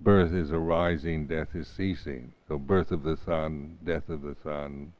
Birth 0.00 0.32
is 0.32 0.50
arising, 0.50 1.26
death 1.26 1.54
is 1.54 1.68
ceasing. 1.68 2.32
So 2.48 2.58
birth 2.58 2.90
of 2.90 3.02
the 3.02 3.16
sun, 3.16 3.78
death 3.84 4.08
of 4.08 4.22
the 4.22 4.36
sun, 4.42 4.92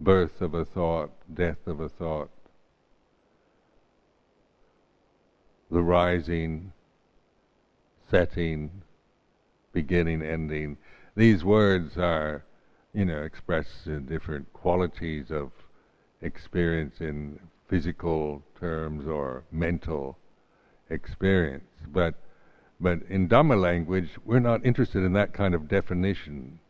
birth 0.00 0.40
of 0.40 0.54
a 0.54 0.64
thought, 0.64 1.10
death 1.32 1.66
of 1.66 1.80
a 1.80 1.88
thought, 1.88 2.30
the 5.70 5.82
rising, 5.82 6.72
setting, 8.10 8.82
beginning, 9.72 10.22
ending. 10.22 10.76
These 11.16 11.44
words 11.44 11.96
are, 11.96 12.44
you 12.92 13.04
know, 13.04 13.22
express 13.22 13.66
different 14.06 14.52
qualities 14.52 15.30
of 15.30 15.52
experience 16.22 17.00
in 17.00 17.38
physical 17.68 18.42
terms 18.58 19.06
or 19.06 19.44
mental 19.50 20.18
experience, 20.90 21.70
but 21.92 22.14
but 22.80 23.00
in 23.10 23.28
Dhamma 23.28 23.60
language, 23.60 24.08
we're 24.24 24.40
not 24.40 24.64
interested 24.64 25.04
in 25.04 25.12
that 25.12 25.34
kind 25.34 25.54
of 25.54 25.68
definition, 25.68 26.60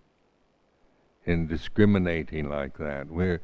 in 1.25 1.47
discriminating 1.47 2.49
like 2.49 2.77
that. 2.79 3.09
We're, 3.09 3.41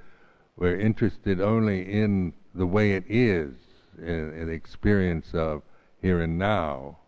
we're 0.56 0.78
interested 0.78 1.40
only 1.40 1.82
in 1.82 2.32
the 2.54 2.66
way 2.66 2.92
it 2.92 3.04
is, 3.08 3.52
in, 3.98 4.32
in 4.34 4.46
the 4.48 4.52
experience 4.52 5.28
of 5.32 5.62
here 6.02 6.20
and 6.20 6.38
now. 6.38 6.98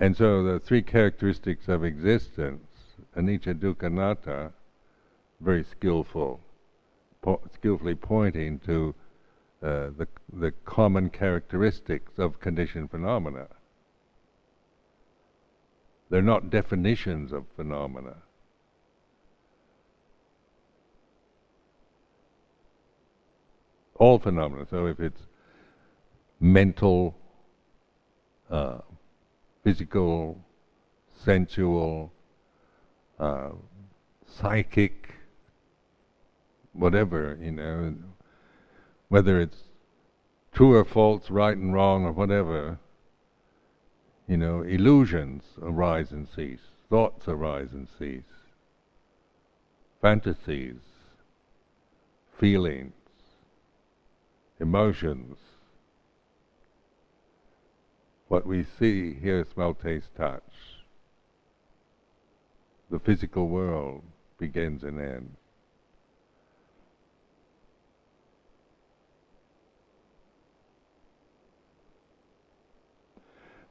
And 0.00 0.16
so 0.16 0.42
the 0.42 0.58
three 0.58 0.80
characteristics 0.80 1.68
of 1.68 1.84
existence, 1.84 2.66
anicca 3.14 3.54
dukkha 3.54 3.84
anatta, 3.84 4.52
very 5.40 5.62
skillful, 5.62 6.40
po- 7.20 7.42
skillfully 7.54 7.94
pointing 7.94 8.58
to 8.60 8.94
uh, 9.62 9.90
the, 9.98 10.08
the 10.32 10.52
common 10.64 11.10
characteristics 11.10 12.12
of 12.18 12.40
conditioned 12.40 12.90
phenomena. 12.90 13.46
They're 16.08 16.22
not 16.22 16.48
definitions 16.48 17.30
of 17.30 17.44
phenomena. 17.54 18.16
All 23.96 24.18
phenomena. 24.18 24.66
So 24.70 24.86
if 24.86 24.98
it's 24.98 25.20
mental, 26.40 27.14
uh, 28.50 28.78
physical, 29.62 30.38
sensual, 31.24 32.12
uh, 33.18 33.50
psychic, 34.26 35.14
whatever, 36.72 37.38
you 37.40 37.50
know, 37.50 37.94
whether 39.08 39.40
it's 39.40 39.64
true 40.52 40.74
or 40.74 40.84
false, 40.84 41.30
right 41.30 41.56
and 41.56 41.74
wrong, 41.74 42.04
or 42.04 42.12
whatever, 42.12 42.78
you 44.26 44.36
know, 44.36 44.62
illusions 44.62 45.42
arise 45.60 46.12
and 46.12 46.28
cease, 46.34 46.60
thoughts 46.88 47.26
arise 47.28 47.72
and 47.72 47.88
cease, 47.98 48.22
fantasies, 50.00 50.80
feelings, 52.38 52.92
emotions, 54.60 55.36
what 58.30 58.46
we 58.46 58.64
see, 58.78 59.12
hear, 59.14 59.44
smell, 59.52 59.74
taste, 59.74 60.14
touch. 60.16 60.40
The 62.88 63.00
physical 63.00 63.48
world 63.48 64.04
begins 64.38 64.84
and 64.84 65.00
ends. 65.00 65.36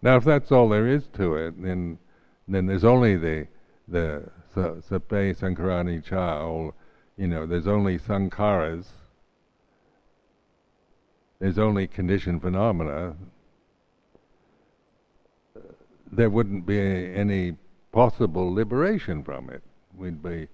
Now, 0.02 0.18
if 0.18 0.26
that's 0.26 0.52
all 0.52 0.68
there 0.68 0.88
is 0.88 1.08
to 1.14 1.36
it, 1.36 1.62
then 1.62 1.98
then 2.50 2.66
there's 2.66 2.84
only 2.84 3.16
the 3.16 3.48
the 3.88 4.30
sabbe 4.54 5.38
sankhara 5.38 5.86
anicca, 5.86 6.46
or, 6.46 6.74
you 7.16 7.28
know, 7.28 7.46
there's 7.46 7.68
only 7.68 7.98
sankharas. 7.98 8.88
There's 11.40 11.58
only 11.58 11.88
conditioned 11.88 12.42
phenomena. 12.42 13.16
There 16.12 16.30
wouldn't 16.30 16.66
be 16.66 16.80
any 16.80 17.56
possible 17.92 18.54
liberation 18.54 19.24
from 19.24 19.50
it. 19.50 19.64
We'd 19.96 20.24
be, 20.24 20.48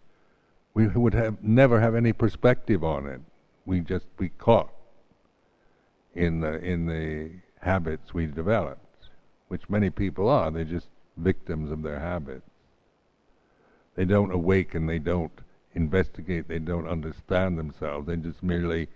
we 0.73 0.87
would 0.87 1.13
have 1.13 1.43
never 1.43 1.79
have 1.79 1.95
any 1.95 2.13
perspective 2.13 2.83
on 2.83 3.07
it. 3.07 3.21
We 3.65 3.79
just 3.81 4.05
be 4.17 4.29
caught 4.29 4.71
in 6.13 6.39
the 6.39 6.59
in 6.59 6.85
the 6.85 7.31
habits 7.61 8.13
we 8.13 8.25
develop 8.25 8.79
which 9.47 9.69
many 9.69 9.89
people 9.89 10.27
are. 10.29 10.51
They're 10.51 10.63
just 10.63 10.87
victims 11.17 11.71
of 11.71 11.83
their 11.83 11.99
habits. 11.99 12.49
They 13.95 14.05
don't 14.05 14.31
awaken, 14.31 14.87
they 14.87 14.99
don't 14.99 15.31
investigate, 15.73 16.47
they 16.47 16.59
don't 16.59 16.87
understand 16.87 17.57
themselves. 17.57 18.07
They're 18.07 18.15
just 18.17 18.43
merely 18.43 18.89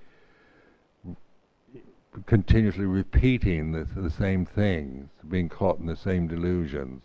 continuously 2.26 2.86
repeating 2.86 3.72
the, 3.72 3.88
the 3.96 4.10
same 4.10 4.46
things, 4.46 5.10
being 5.30 5.50
caught 5.50 5.80
in 5.80 5.86
the 5.86 5.96
same 5.96 6.28
delusions, 6.28 7.04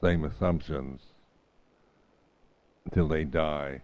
same 0.00 0.24
assumptions, 0.24 1.00
until 2.84 3.08
they 3.08 3.24
die. 3.24 3.80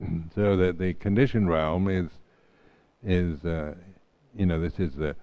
so 0.34 0.56
that 0.56 0.78
the 0.78 0.94
conditioned 0.94 1.48
realm 1.48 1.88
is 1.88 2.08
is 3.04 3.44
uh, 3.44 3.74
you 4.36 4.46
know 4.46 4.60
this 4.60 4.78
is 4.78 4.94
the 4.94 5.14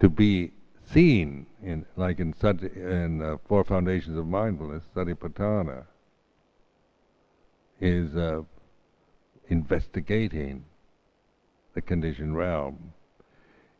to 0.00 0.08
be 0.08 0.52
seen 0.92 1.46
in 1.62 1.86
like 1.96 2.20
in 2.20 2.34
sati, 2.34 2.68
in 2.76 3.22
uh, 3.22 3.36
four 3.48 3.64
foundations 3.64 4.18
of 4.18 4.26
mindfulness, 4.26 4.82
satipatthana, 4.94 5.84
is 7.80 8.14
uh, 8.16 8.42
investigating 9.48 10.64
the 11.74 11.82
conditioned 11.82 12.36
realm 12.36 12.92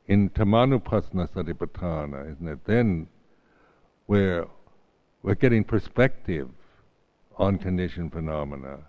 in 0.07 0.31
Dhammanupassana 0.31 1.29
Satipatthana, 1.31 2.33
isn't 2.33 2.49
it? 2.49 2.65
Then 2.67 3.09
we're, 4.07 4.47
we're 5.23 5.35
getting 5.35 5.65
perspective 5.65 6.49
on 7.37 7.59
conditioned 7.59 8.13
phenomena 8.13 8.81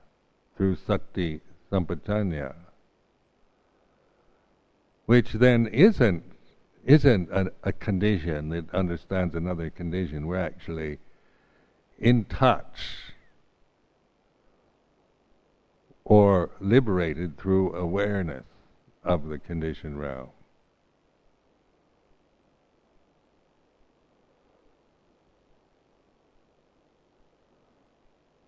through 0.57 0.77
Sati 0.85 1.41
Sampajanya, 1.71 2.53
which 5.05 5.33
then 5.33 5.67
isn't 5.67 6.23
isn't 6.85 7.27
a, 7.31 7.51
a 7.63 7.73
condition 7.73 8.49
that 8.49 8.71
understands 8.71 9.33
another 9.33 9.71
condition. 9.71 10.27
We're 10.27 10.37
actually 10.37 10.99
in 11.97 12.25
touch 12.25 12.77
or 16.03 16.51
liberated 16.59 17.39
through 17.39 17.73
awareness 17.73 18.45
of 19.05 19.27
the 19.27 19.37
conditioned 19.37 19.99
realm. 19.99 20.29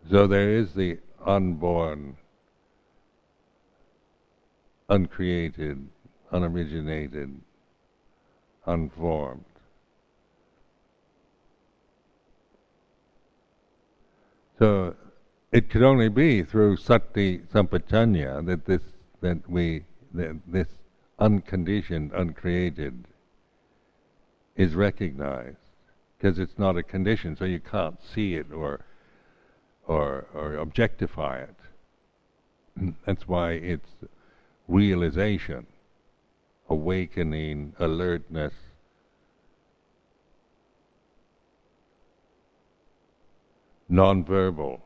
So 0.09 0.25
there 0.25 0.49
is 0.49 0.73
the 0.73 0.99
unborn, 1.25 2.17
uncreated, 4.89 5.87
unoriginated, 6.31 7.35
unformed. 8.65 9.43
So 14.57 14.95
it 15.51 15.69
could 15.69 15.83
only 15.83 16.09
be 16.09 16.41
through 16.41 16.77
sati 16.77 17.39
sampajanya 17.53 18.45
that 18.45 18.65
this 18.65 18.81
that 19.21 19.47
we 19.49 19.83
this 20.13 20.67
unconditioned, 21.19 22.11
uncreated 22.13 23.05
is 24.55 24.73
recognized 24.73 25.57
because 26.17 26.39
it's 26.39 26.57
not 26.57 26.77
a 26.77 26.83
condition, 26.83 27.35
so 27.35 27.45
you 27.45 27.59
can't 27.59 27.99
see 28.03 28.35
it 28.35 28.51
or 28.51 28.81
or, 29.87 30.27
or 30.33 30.55
objectify 30.55 31.39
it. 31.39 32.93
That's 33.05 33.27
why 33.27 33.51
it's 33.51 33.89
realization, 34.67 35.65
awakening, 36.69 37.73
alertness. 37.79 38.53
Non-verbal. 43.89 44.81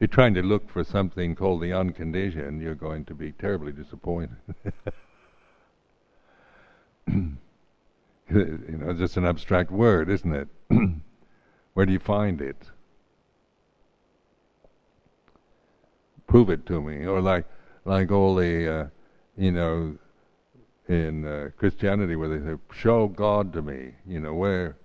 You're 0.00 0.08
trying 0.08 0.34
to 0.34 0.42
look 0.42 0.70
for 0.70 0.84
something 0.84 1.34
called 1.34 1.62
the 1.62 1.72
unconditioned, 1.72 2.60
you're 2.60 2.74
going 2.74 3.04
to 3.06 3.14
be 3.14 3.32
terribly 3.32 3.72
disappointed. 3.72 4.36
you 7.08 7.36
know, 8.28 8.90
it's 8.90 9.00
just 9.00 9.16
an 9.16 9.24
abstract 9.24 9.70
word, 9.70 10.10
isn't 10.10 10.34
it? 10.34 10.48
Where 11.74 11.86
do 11.86 11.92
you 11.92 11.98
find 11.98 12.40
it? 12.40 12.70
Prove 16.26 16.50
it 16.50 16.66
to 16.66 16.80
me. 16.80 17.06
Or 17.06 17.20
like, 17.20 17.46
like 17.84 18.10
all 18.10 18.34
the, 18.34 18.74
uh, 18.74 18.86
you 19.36 19.52
know, 19.52 19.96
in 20.88 21.24
uh, 21.24 21.50
Christianity 21.56 22.16
where 22.16 22.28
they 22.28 22.44
say, 22.44 22.56
"Show 22.72 23.08
God 23.08 23.52
to 23.54 23.62
me." 23.62 23.92
You 24.06 24.20
know, 24.20 24.34
where 24.34 24.76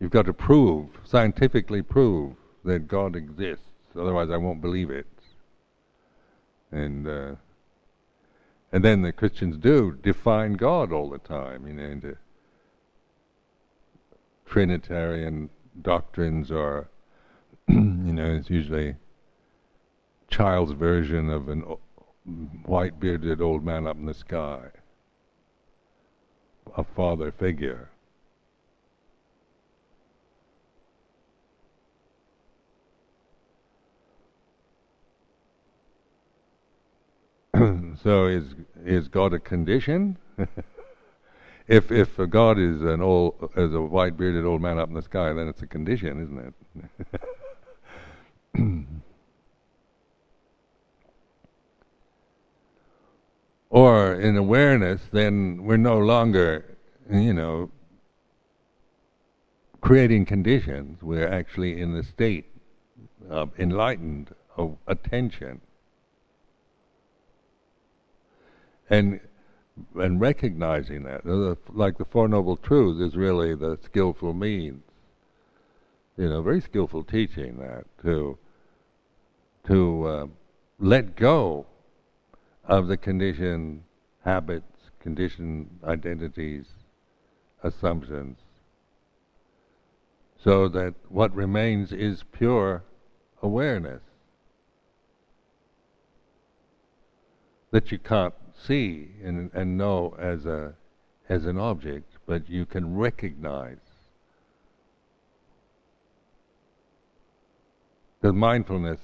you've 0.00 0.10
got 0.10 0.26
to 0.26 0.32
prove, 0.32 0.88
scientifically 1.04 1.82
prove 1.82 2.34
that 2.64 2.88
God 2.88 3.16
exists. 3.16 3.66
Otherwise, 3.98 4.30
I 4.30 4.36
won't 4.36 4.60
believe 4.60 4.90
it. 4.90 5.06
And 6.70 7.06
uh, 7.06 7.34
and 8.72 8.84
then 8.84 9.02
the 9.02 9.12
Christians 9.12 9.56
do 9.56 9.96
define 10.02 10.54
God 10.54 10.92
all 10.92 11.08
the 11.08 11.18
time. 11.18 11.66
You 11.66 11.72
know, 11.74 11.84
and, 11.84 12.16
Trinitarian 14.46 15.50
doctrines 15.82 16.50
are, 16.50 16.88
you 17.68 17.74
know, 17.74 18.36
it's 18.36 18.48
usually 18.48 18.94
child's 20.30 20.72
version 20.72 21.28
of 21.30 21.48
an 21.48 21.64
white 22.64 22.98
bearded 22.98 23.40
old 23.40 23.64
man 23.64 23.86
up 23.86 23.96
in 23.96 24.06
the 24.06 24.14
sky, 24.14 24.60
a 26.76 26.84
father 26.84 27.30
figure. 27.30 27.90
so 38.02 38.26
is 38.26 38.54
is 38.84 39.08
God 39.08 39.32
a 39.32 39.38
condition? 39.38 40.18
if 41.68 41.90
if 41.90 42.16
God 42.28 42.58
is 42.58 42.82
an 42.82 43.00
old 43.00 43.50
as 43.56 43.72
a 43.72 43.80
white 43.80 44.16
bearded 44.16 44.44
old 44.44 44.60
man 44.60 44.78
up 44.78 44.88
in 44.88 44.94
the 44.94 45.02
sky, 45.02 45.32
then 45.32 45.48
it's 45.48 45.62
a 45.62 45.66
condition, 45.66 46.22
isn't 46.22 46.54
it? 48.54 48.86
or 53.70 54.14
in 54.14 54.36
awareness, 54.36 55.00
then 55.12 55.64
we're 55.64 55.76
no 55.76 55.98
longer, 55.98 56.76
you 57.10 57.32
know, 57.32 57.70
creating 59.80 60.26
conditions. 60.26 61.02
We're 61.02 61.28
actually 61.28 61.80
in 61.80 61.94
the 61.94 62.02
state 62.02 62.46
of 63.30 63.58
enlightened 63.58 64.34
of 64.56 64.76
attention. 64.86 65.60
And 68.88 69.20
and 69.94 70.20
recognizing 70.20 71.02
that, 71.02 71.26
like 71.72 71.98
the 71.98 72.04
Four 72.06 72.28
Noble 72.28 72.56
Truths, 72.56 73.00
is 73.00 73.16
really 73.16 73.54
the 73.54 73.78
skillful 73.84 74.32
means. 74.32 74.82
You 76.16 76.30
know, 76.30 76.42
very 76.42 76.62
skillful 76.62 77.04
teaching 77.04 77.58
that 77.58 77.84
to 78.02 78.38
to 79.66 80.06
uh, 80.06 80.26
let 80.78 81.16
go 81.16 81.66
of 82.64 82.86
the 82.86 82.96
conditioned 82.96 83.82
habits, 84.24 84.90
conditioned 85.00 85.68
identities, 85.84 86.66
assumptions, 87.62 88.38
so 90.42 90.68
that 90.68 90.94
what 91.08 91.34
remains 91.34 91.92
is 91.92 92.22
pure 92.32 92.82
awareness. 93.42 94.00
That 97.72 97.92
you 97.92 97.98
can't 97.98 98.32
see 98.56 99.08
and, 99.22 99.50
and 99.54 99.76
know 99.76 100.14
as 100.18 100.46
a 100.46 100.74
as 101.28 101.44
an 101.44 101.58
object, 101.58 102.12
but 102.26 102.48
you 102.48 102.64
can 102.64 102.96
recognize. 102.96 103.78
Because 108.20 108.34
mindfulness 108.34 109.00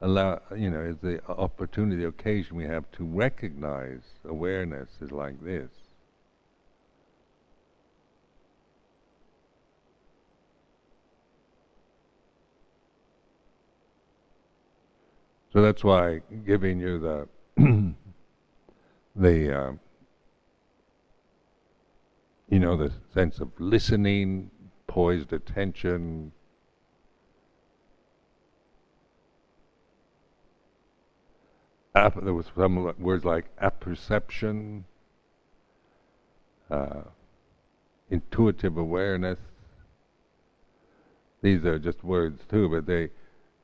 allow 0.00 0.40
you 0.56 0.70
know 0.70 0.80
is 0.80 0.96
the 1.02 1.20
opportunity, 1.28 2.02
the 2.02 2.08
occasion 2.08 2.56
we 2.56 2.64
have 2.64 2.90
to 2.92 3.04
recognize 3.04 4.02
awareness 4.24 4.88
is 5.00 5.10
like 5.10 5.42
this. 5.42 5.70
So 15.52 15.62
that's 15.62 15.82
why 15.82 16.20
giving 16.46 16.78
you 16.78 16.98
the 17.00 17.28
the 19.16 19.58
uh, 19.58 19.72
you 22.48 22.58
know 22.58 22.76
the 22.76 22.92
sense 23.12 23.38
of 23.40 23.48
listening, 23.58 24.50
poised 24.86 25.32
attention. 25.32 26.32
App, 31.94 32.22
there 32.22 32.34
was 32.34 32.46
some 32.56 32.94
words 32.98 33.24
like 33.24 33.46
apperception, 33.60 34.84
uh, 36.70 37.02
intuitive 38.10 38.76
awareness. 38.76 39.38
These 41.42 41.64
are 41.64 41.78
just 41.78 42.04
words 42.04 42.42
too, 42.48 42.68
but 42.68 42.86
they 42.86 43.10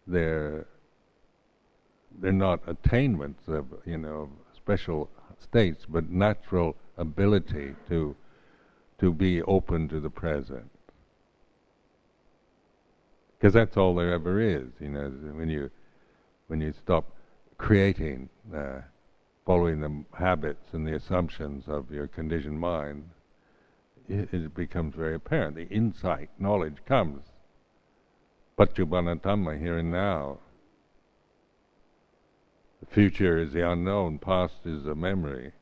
they're 0.07 0.67
they're 2.21 2.33
not 2.33 2.61
attainments 2.67 3.43
of 3.47 3.67
you 3.85 3.99
know 3.99 4.31
special 4.57 5.11
states, 5.40 5.85
but 5.88 6.11
natural 6.11 6.77
ability 6.96 7.75
to 7.88 8.16
to 8.99 9.12
be 9.12 9.42
open 9.42 9.88
to 9.88 10.01
the 10.01 10.09
present. 10.09 10.70
Because 13.38 13.53
that's 13.53 13.77
all 13.77 13.94
there 13.94 14.12
ever 14.12 14.40
is, 14.40 14.68
you 14.81 14.88
know. 14.88 15.09
When 15.09 15.51
you 15.51 15.70
when 16.46 16.61
you 16.61 16.72
stop 16.72 17.05
creating, 17.59 18.29
uh, 18.55 18.81
following 19.44 19.81
the 19.81 20.05
habits 20.18 20.72
and 20.72 20.87
the 20.87 20.94
assumptions 20.94 21.64
of 21.68 21.90
your 21.90 22.07
conditioned 22.07 22.59
mind, 22.59 23.09
it, 24.09 24.29
it 24.33 24.55
becomes 24.55 24.94
very 24.94 25.14
apparent. 25.14 25.57
The 25.57 25.68
insight, 25.68 26.31
knowledge 26.38 26.77
comes. 26.87 27.22
Paccuppanna 28.59 29.20
Dhamma, 29.20 29.59
here 29.59 29.79
and 29.79 29.90
now. 29.90 30.38
The 32.88 32.94
future 32.94 33.38
is 33.38 33.53
the 33.53 33.68
unknown, 33.68 34.18
past 34.18 34.64
is 34.64 34.87
a 34.87 34.94
memory. 34.94 35.53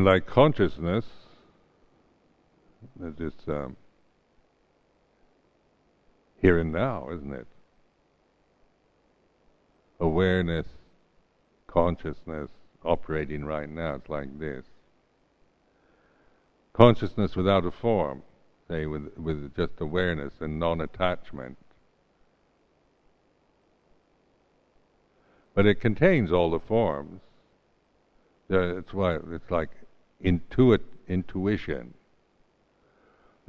And 0.00 0.06
like 0.06 0.26
consciousness, 0.26 1.04
it's 3.18 3.48
um, 3.48 3.76
here 6.40 6.58
and 6.58 6.72
now, 6.72 7.10
isn't 7.12 7.34
it? 7.34 7.46
Awareness, 10.00 10.66
consciousness 11.66 12.48
operating 12.82 13.44
right 13.44 13.68
now, 13.68 13.96
it's 13.96 14.08
like 14.08 14.38
this. 14.38 14.64
Consciousness 16.72 17.36
without 17.36 17.66
a 17.66 17.70
form, 17.70 18.22
say 18.70 18.86
with, 18.86 19.12
with 19.18 19.54
just 19.54 19.72
awareness 19.80 20.32
and 20.40 20.58
non-attachment. 20.58 21.58
But 25.54 25.66
it 25.66 25.78
contains 25.78 26.32
all 26.32 26.50
the 26.50 26.58
forms. 26.58 27.20
That's 28.48 28.94
why 28.94 29.16
it's 29.16 29.50
like 29.50 29.68
intuit 30.24 30.82
intuition. 31.08 31.94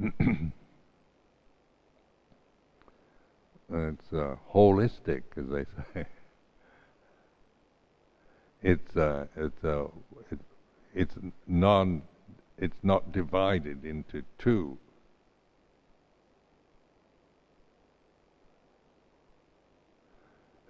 it's 3.72 4.12
uh, 4.12 4.36
holistic, 4.52 5.22
as 5.36 5.48
they 5.48 5.64
say. 5.94 6.06
it's 8.62 8.96
uh, 8.96 9.26
it's 9.36 9.64
uh, 9.64 9.86
it, 10.30 10.38
it's 10.94 11.14
non 11.46 12.02
it's 12.58 12.76
not 12.82 13.12
divided 13.12 13.84
into 13.84 14.22
two. 14.38 14.78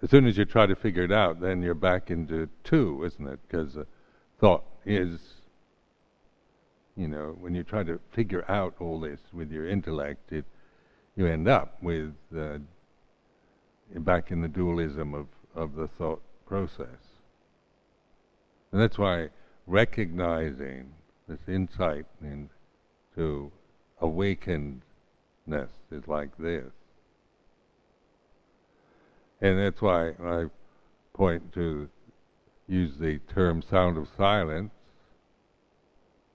As 0.01 0.09
soon 0.09 0.27
as 0.27 0.37
you 0.37 0.43
try 0.43 0.65
to 0.65 0.75
figure 0.75 1.03
it 1.03 1.13
out, 1.13 1.39
then 1.39 1.61
you're 1.61 1.73
back 1.73 2.11
into 2.11 2.49
two, 2.65 3.05
isn't 3.05 3.25
it? 3.25 3.39
Because 3.47 3.77
uh, 3.77 3.85
thought 4.37 4.65
is 4.85 5.19
you 6.95 7.07
know, 7.07 7.35
when 7.39 7.55
you 7.55 7.63
try 7.63 7.83
to 7.83 7.99
figure 8.13 8.45
out 8.49 8.75
all 8.79 8.99
this 8.99 9.19
with 9.31 9.51
your 9.51 9.67
intellect, 9.67 10.31
it, 10.31 10.45
you 11.15 11.25
end 11.25 11.47
up 11.47 11.81
with 11.81 12.13
uh, 12.37 12.57
back 13.95 14.31
in 14.31 14.41
the 14.41 14.47
dualism 14.47 15.13
of, 15.13 15.27
of 15.55 15.75
the 15.75 15.87
thought 15.97 16.21
process. 16.45 16.87
And 18.71 18.81
that's 18.81 18.97
why 18.97 19.29
recognizing 19.65 20.91
this 21.27 21.39
insight 21.47 22.05
into 22.21 23.51
awakenedness 24.01 24.81
is 25.91 26.07
like 26.07 26.35
this. 26.37 26.71
And 29.41 29.59
that's 29.59 29.81
why 29.81 30.09
I 30.23 30.45
point 31.13 31.53
to 31.53 31.89
use 32.67 32.93
the 32.99 33.19
term 33.33 33.63
sound 33.69 33.97
of 33.97 34.07
silence 34.17 34.71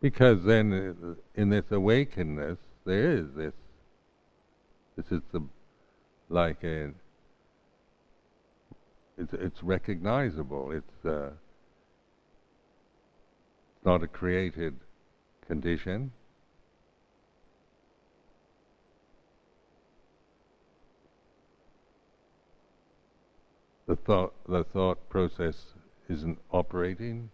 because 0.00 0.44
then, 0.44 0.72
uh, 1.02 1.40
in 1.40 1.50
this 1.50 1.64
awakenedness, 1.70 2.58
there 2.84 3.12
is 3.12 3.26
this. 3.37 3.54
This 4.96 5.06
is 5.11 5.22
the 5.32 5.42
like 6.28 6.62
a. 6.62 6.90
It's 9.16 9.32
it's 9.32 9.62
recognizable. 9.62 10.70
It's 10.72 11.04
uh, 11.04 11.30
not 13.84 14.02
a 14.02 14.06
created 14.06 14.76
condition. 15.46 16.12
The 23.88 23.96
thought 23.96 24.34
the 24.46 24.64
thought 24.64 25.08
process 25.08 25.74
isn't 26.08 26.38
operating. 26.52 27.30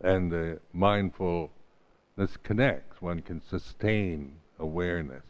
And 0.00 0.30
the 0.30 0.60
mindfulness 0.72 1.50
connects. 2.42 3.00
One 3.00 3.20
can 3.22 3.40
sustain 3.42 4.36
awareness. 4.58 5.22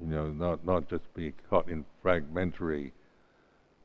You 0.00 0.06
know, 0.06 0.28
not 0.28 0.64
not 0.64 0.88
just 0.88 1.12
be 1.14 1.32
caught 1.50 1.68
in 1.68 1.84
fragmentary 2.02 2.92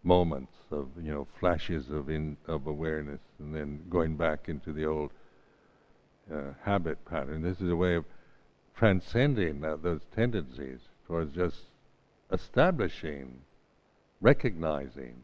moments 0.03 0.53
of 0.69 0.89
you 1.01 1.11
know 1.11 1.27
flashes 1.39 1.89
of 1.89 2.09
in 2.09 2.37
of 2.47 2.67
awareness, 2.67 3.21
and 3.39 3.55
then 3.55 3.81
going 3.89 4.15
back 4.15 4.47
into 4.47 4.71
the 4.71 4.85
old 4.85 5.11
uh, 6.31 6.53
habit 6.63 7.03
pattern. 7.05 7.41
This 7.41 7.59
is 7.61 7.69
a 7.69 7.75
way 7.75 7.95
of 7.95 8.05
transcending 8.75 9.61
that, 9.61 9.83
those 9.83 10.01
tendencies 10.15 10.79
towards 11.07 11.35
just 11.35 11.61
establishing, 12.31 13.39
recognizing 14.21 15.23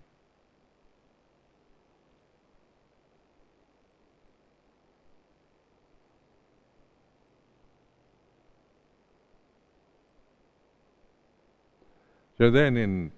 So 12.39 12.49
then, 12.49 12.77
in 12.77 13.11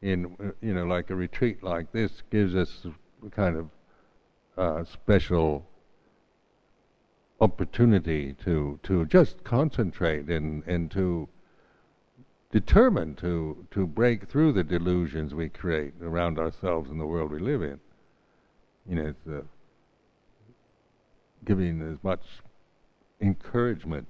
in 0.00 0.34
you 0.62 0.72
know, 0.72 0.86
like 0.86 1.10
a 1.10 1.14
retreat 1.14 1.62
like 1.62 1.92
this, 1.92 2.22
gives 2.30 2.54
us 2.54 2.86
a 3.24 3.28
kind 3.28 3.56
of 3.56 3.68
uh, 4.56 4.84
special 4.84 5.66
opportunity 7.38 8.34
to 8.44 8.80
to 8.84 9.04
just 9.04 9.44
concentrate 9.44 10.28
and 10.30 10.64
and 10.66 10.90
to 10.90 11.28
determine 12.50 13.14
to 13.16 13.66
to 13.72 13.86
break 13.86 14.26
through 14.26 14.52
the 14.52 14.64
delusions 14.64 15.34
we 15.34 15.50
create 15.50 15.92
around 16.00 16.38
ourselves 16.38 16.88
and 16.88 16.98
the 16.98 17.06
world 17.06 17.30
we 17.30 17.40
live 17.40 17.60
in. 17.60 17.78
You 18.88 18.96
know, 18.96 19.06
it's 19.08 19.26
uh, 19.28 19.42
giving 21.44 21.82
as 21.82 22.02
much 22.02 22.24
encouragement, 23.20 24.08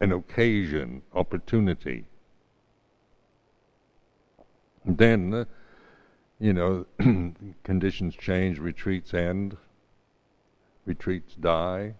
an 0.00 0.12
occasion, 0.12 1.02
opportunity 1.14 2.06
then, 4.84 5.46
you 6.38 6.52
know, 6.52 6.86
conditions 7.64 8.14
change, 8.14 8.58
retreats 8.58 9.14
end, 9.14 9.56
retreats 10.84 11.34
die. 11.34 11.94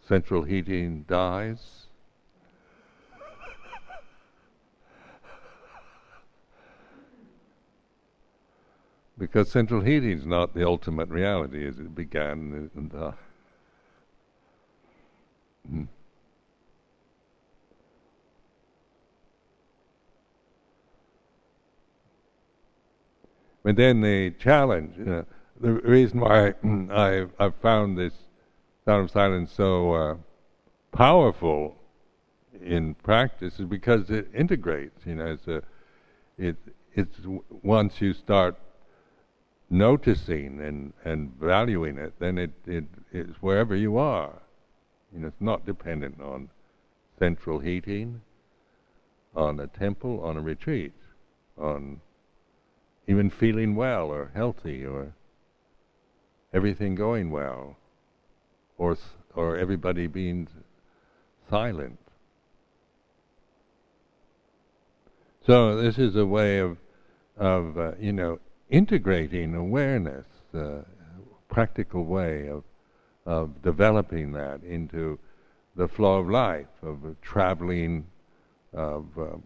Central 0.00 0.42
heating 0.42 1.04
dies. 1.08 1.86
because 9.22 9.48
central 9.48 9.80
heating 9.80 10.10
is 10.10 10.26
not 10.26 10.52
the 10.52 10.66
ultimate 10.66 11.08
reality 11.08 11.64
as 11.64 11.78
it 11.78 11.94
began. 11.94 12.68
Mm. 15.72 15.86
But 23.62 23.76
then 23.76 24.00
the 24.00 24.30
challenge, 24.32 24.94
you 24.98 25.04
know, 25.04 25.24
the 25.60 25.72
reason 25.72 26.20
why 26.20 26.54
I 26.90 27.26
I 27.38 27.50
found 27.62 27.96
this 27.96 28.12
sound 28.84 29.04
of 29.04 29.10
silence 29.10 29.52
so 29.52 29.92
uh, 29.92 30.16
powerful 30.90 31.76
in 32.60 32.94
practice 32.94 33.60
is 33.60 33.66
because 33.66 34.10
it 34.10 34.28
integrates. 34.34 35.06
You 35.06 35.14
know, 35.16 35.26
it's 35.26 35.46
a 35.46 35.62
it 36.38 36.56
it's 36.94 37.16
once 37.62 38.00
you 38.00 38.12
start 38.12 38.56
noticing 39.70 40.60
and 40.60 40.92
and 41.04 41.32
valuing 41.38 41.98
it, 41.98 42.14
then 42.18 42.38
it 42.38 42.52
it 42.66 42.84
is 43.12 43.36
wherever 43.40 43.76
you 43.76 43.96
are. 43.96 44.42
You 45.12 45.20
know, 45.20 45.28
it's 45.28 45.40
not 45.40 45.64
dependent 45.66 46.20
on 46.20 46.48
central 47.18 47.60
heating, 47.60 48.22
on 49.36 49.60
a 49.60 49.66
temple, 49.66 50.20
on 50.24 50.36
a 50.36 50.40
retreat, 50.40 50.94
on 51.56 52.00
even 53.12 53.28
feeling 53.28 53.74
well 53.74 54.06
or 54.06 54.30
healthy 54.34 54.86
or 54.86 55.12
everything 56.54 56.94
going 56.94 57.30
well, 57.30 57.76
or 58.78 58.96
or 59.34 59.58
everybody 59.58 60.06
being 60.06 60.48
silent. 61.50 61.98
So 65.46 65.76
this 65.76 65.98
is 65.98 66.16
a 66.16 66.24
way 66.24 66.58
of 66.58 66.78
of 67.36 67.78
uh, 67.78 67.92
you 68.00 68.14
know 68.14 68.38
integrating 68.70 69.54
awareness, 69.54 70.26
uh, 70.54 70.82
practical 71.50 72.04
way 72.04 72.48
of 72.48 72.64
of 73.26 73.62
developing 73.62 74.32
that 74.32 74.62
into 74.62 75.18
the 75.76 75.88
flow 75.88 76.20
of 76.20 76.30
life, 76.30 76.74
of 76.82 77.04
uh, 77.04 77.08
traveling, 77.20 78.06
of 78.72 79.04
uh, 79.18 79.36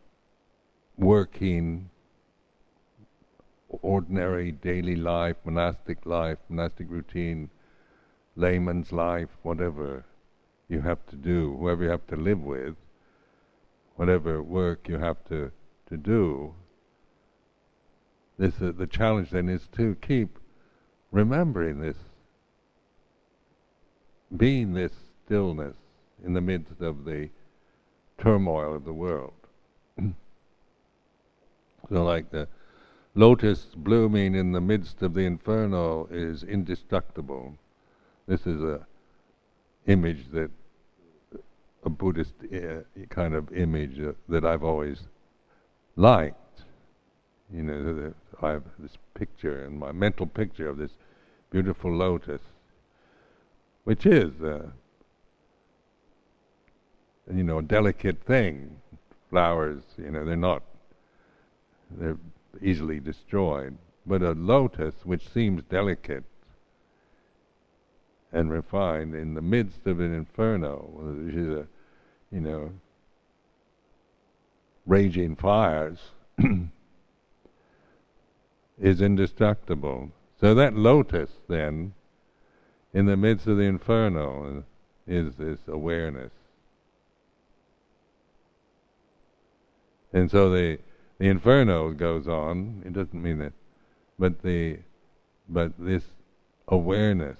working, 0.97 1.91
ordinary 3.69 4.53
daily 4.53 4.97
life, 4.97 5.37
monastic 5.45 6.07
life, 6.07 6.39
monastic 6.49 6.87
routine, 6.91 7.51
layman's 8.37 8.93
life, 8.93 9.29
whatever 9.43 10.05
you 10.69 10.81
have 10.81 11.05
to 11.07 11.17
do, 11.17 11.57
whoever 11.59 11.85
you 11.85 11.91
have 11.91 12.07
to 12.07 12.17
live 12.17 12.41
with, 12.41 12.75
whatever 13.97 14.43
work 14.43 14.89
you 14.89 14.99
have 14.99 15.25
to, 15.29 15.51
to 15.89 15.97
do. 15.97 16.55
This 18.39 18.55
uh, 18.61 18.73
the 18.77 18.87
challenge 18.87 19.31
then 19.31 19.49
is 19.49 19.67
to 19.77 19.97
keep 20.03 20.39
remembering 21.11 21.81
this, 21.81 21.97
being 24.37 24.75
this 24.75 24.93
stillness 25.25 25.77
in 26.25 26.35
the 26.35 26.41
midst 26.41 26.81
of 26.81 27.05
the 27.05 27.31
turmoil 28.19 28.75
of 28.75 28.85
the 28.85 28.93
world. 28.93 29.33
so, 31.89 32.05
like 32.05 32.31
the 32.31 32.49
lotus 33.17 33.67
blooming 33.75 34.35
in 34.35 34.53
the 34.53 34.61
midst 34.61 35.03
of 35.03 35.15
the 35.15 35.23
inferno 35.23 36.07
is 36.11 36.43
indestructible. 36.43 37.55
This 38.29 38.47
is 38.47 38.63
a 38.63 38.87
image 39.87 40.31
that 40.33 40.51
a 41.85 41.89
Buddhist 41.89 42.35
uh, 42.53 42.83
kind 43.09 43.35
of 43.35 43.53
image 43.53 43.99
uh, 44.01 44.13
that 44.29 44.45
I've 44.45 44.65
always 44.65 44.99
liked. 45.97 46.37
You 47.53 47.63
know, 47.63 48.15
I 48.43 48.51
have 48.51 48.65
this 48.79 48.99
picture 49.15 49.65
in 49.65 49.79
my 49.79 49.93
mental 49.93 50.27
picture 50.27 50.69
of 50.69 50.77
this 50.77 50.91
beautiful 51.51 51.95
lotus, 51.95 52.43
which 53.85 54.05
is, 54.05 54.33
uh, 54.43 54.67
you 57.33 57.45
know, 57.45 57.59
a 57.59 57.63
delicate 57.63 58.23
thing. 58.25 58.77
Flowers, 59.31 59.83
you 59.97 60.11
know, 60.11 60.25
they're 60.25 60.37
not, 60.37 60.63
they're 61.91 62.19
easily 62.63 63.01
destroyed. 63.01 63.77
But 64.07 64.23
a 64.23 64.33
lotus, 64.33 64.95
which 65.05 65.29
seems 65.29 65.63
delicate 65.65 66.25
and 68.33 68.51
refined 68.51 69.15
in 69.15 69.35
the 69.35 69.43
midst 69.43 69.87
of 69.87 70.01
an 70.01 70.15
inferno, 70.15 70.91
which 70.93 71.35
is 71.35 71.49
a, 71.49 71.67
you 72.31 72.41
know, 72.41 72.71
raging 74.85 75.37
fires, 75.37 75.99
is 78.81 79.01
indestructible. 79.01 80.11
So 80.41 80.55
that 80.55 80.75
lotus, 80.75 81.31
then, 81.49 81.95
in 82.93 83.07
the 83.07 83.17
midst 83.17 83.47
of 83.47 83.57
the 83.57 83.65
inferno, 83.65 84.65
is 85.07 85.35
this 85.37 85.59
awareness. 85.67 86.33
And 90.13 90.31
so 90.31 90.51
the 90.51 90.79
the 91.19 91.29
inferno 91.29 91.93
goes 91.93 92.29
on. 92.29 92.83
It 92.85 92.93
doesn't 92.93 93.21
mean 93.21 93.39
that, 93.39 93.53
but 94.19 94.43
the 94.43 94.79
but 95.49 95.73
this 95.79 96.03
awareness 96.69 97.39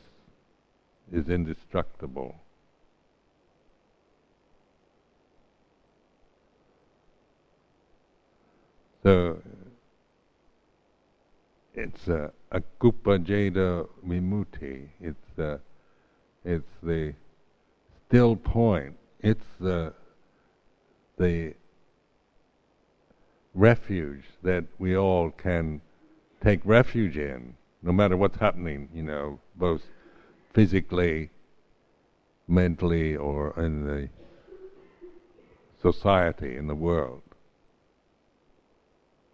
is 1.13 1.29
indestructible. 1.29 2.37
So 9.03 9.41
it's 11.75 12.09
a 12.09 12.33
akuppa 12.53 13.19
cetovimutti. 13.25 14.89
It's 15.01 15.39
uh, 15.39 15.59
it's 16.45 16.73
the 16.83 17.15
still 18.09 18.37
point. 18.37 18.97
It's 19.21 19.45
the 19.61 19.93
the 21.19 21.55
refuge 23.57 24.23
that 24.43 24.65
we 24.79 24.97
all 24.97 25.31
can 25.31 25.81
take 26.45 26.61
refuge 26.65 27.17
in, 27.17 27.55
no 27.83 27.91
matter 27.91 28.17
what's 28.17 28.39
happening, 28.39 28.89
you 28.95 29.03
know, 29.03 29.41
both 29.57 29.83
physically, 30.55 31.31
mentally, 32.47 33.17
or 33.17 33.59
in 33.59 33.85
the 33.85 34.09
society, 35.81 36.57
in 36.57 36.67
the 36.67 36.75
world. 36.75 37.23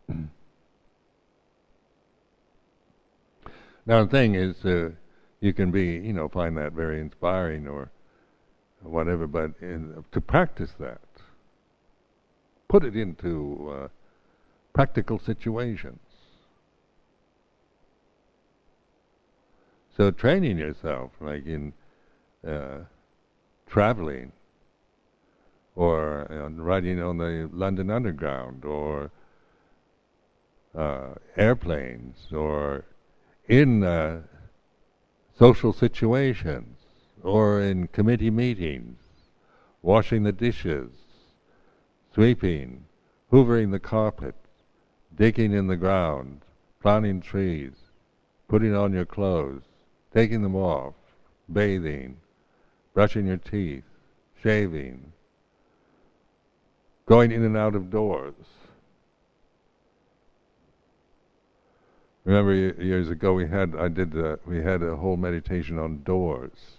now 0.08 0.28
the 4.04 4.06
thing 4.06 4.37
is, 4.37 4.64
uh, 4.64 4.90
you 5.40 5.52
can 5.52 5.72
be, 5.72 5.96
you 5.96 6.12
know, 6.12 6.28
find 6.28 6.56
that 6.56 6.72
very 6.72 7.00
inspiring 7.00 7.66
or 7.66 7.90
whatever, 8.82 9.26
but 9.26 9.50
in, 9.61 10.04
to 10.12 10.20
practice 10.20 10.70
that, 10.78 11.00
put 12.68 12.85
it 12.85 12.96
into 12.96 13.85
uh, 13.85 13.88
practical 14.72 15.18
situations. 15.18 15.98
So 19.96 20.11
training 20.11 20.58
yourself, 20.58 21.11
like 21.20 21.44
in 21.46 21.74
uh, 22.46 22.85
traveling, 23.66 24.32
or 25.76 26.26
know, 26.30 26.62
riding 26.62 27.00
on 27.00 27.18
the 27.18 27.48
London 27.52 27.90
Underground, 27.90 28.64
or 28.64 29.11
uh, 30.74 31.14
airplanes, 31.37 32.32
or 32.32 32.85
in 33.48 33.85
uh, 33.85 34.22
social 35.38 35.72
situations, 35.72 36.78
or 37.22 37.61
in 37.61 37.88
committee 37.88 38.30
meetings, 38.30 38.98
washing 39.82 40.22
the 40.22 40.32
dishes, 40.32 40.90
sweeping, 42.14 42.85
hoovering 43.30 43.70
the 43.70 43.78
carpet, 43.78 44.35
digging 45.16 45.53
in 45.53 45.66
the 45.66 45.77
ground, 45.77 46.40
planting 46.81 47.20
trees, 47.20 47.72
putting 48.48 48.75
on 48.75 48.92
your 48.92 49.05
clothes, 49.05 49.62
taking 50.12 50.42
them 50.42 50.57
off, 50.57 50.94
bathing, 51.53 52.16
brushing 52.94 53.27
your 53.27 53.37
teeth, 53.37 53.85
shaving, 54.42 55.12
going 57.07 57.33
in 57.33 57.44
and 57.44 57.57
out 57.57 57.75
of 57.75 57.90
doors. 57.90 58.35
Remember 62.25 62.55
years 62.55 63.09
ago 63.09 63.35
we 63.35 63.48
had 63.48 63.75
I 63.77 63.88
did 63.88 64.16
uh, 64.16 64.37
we 64.46 64.62
had 64.62 64.83
a 64.83 64.94
whole 64.94 65.16
meditation 65.16 65.77
on 65.79 66.05
doors 66.05 66.79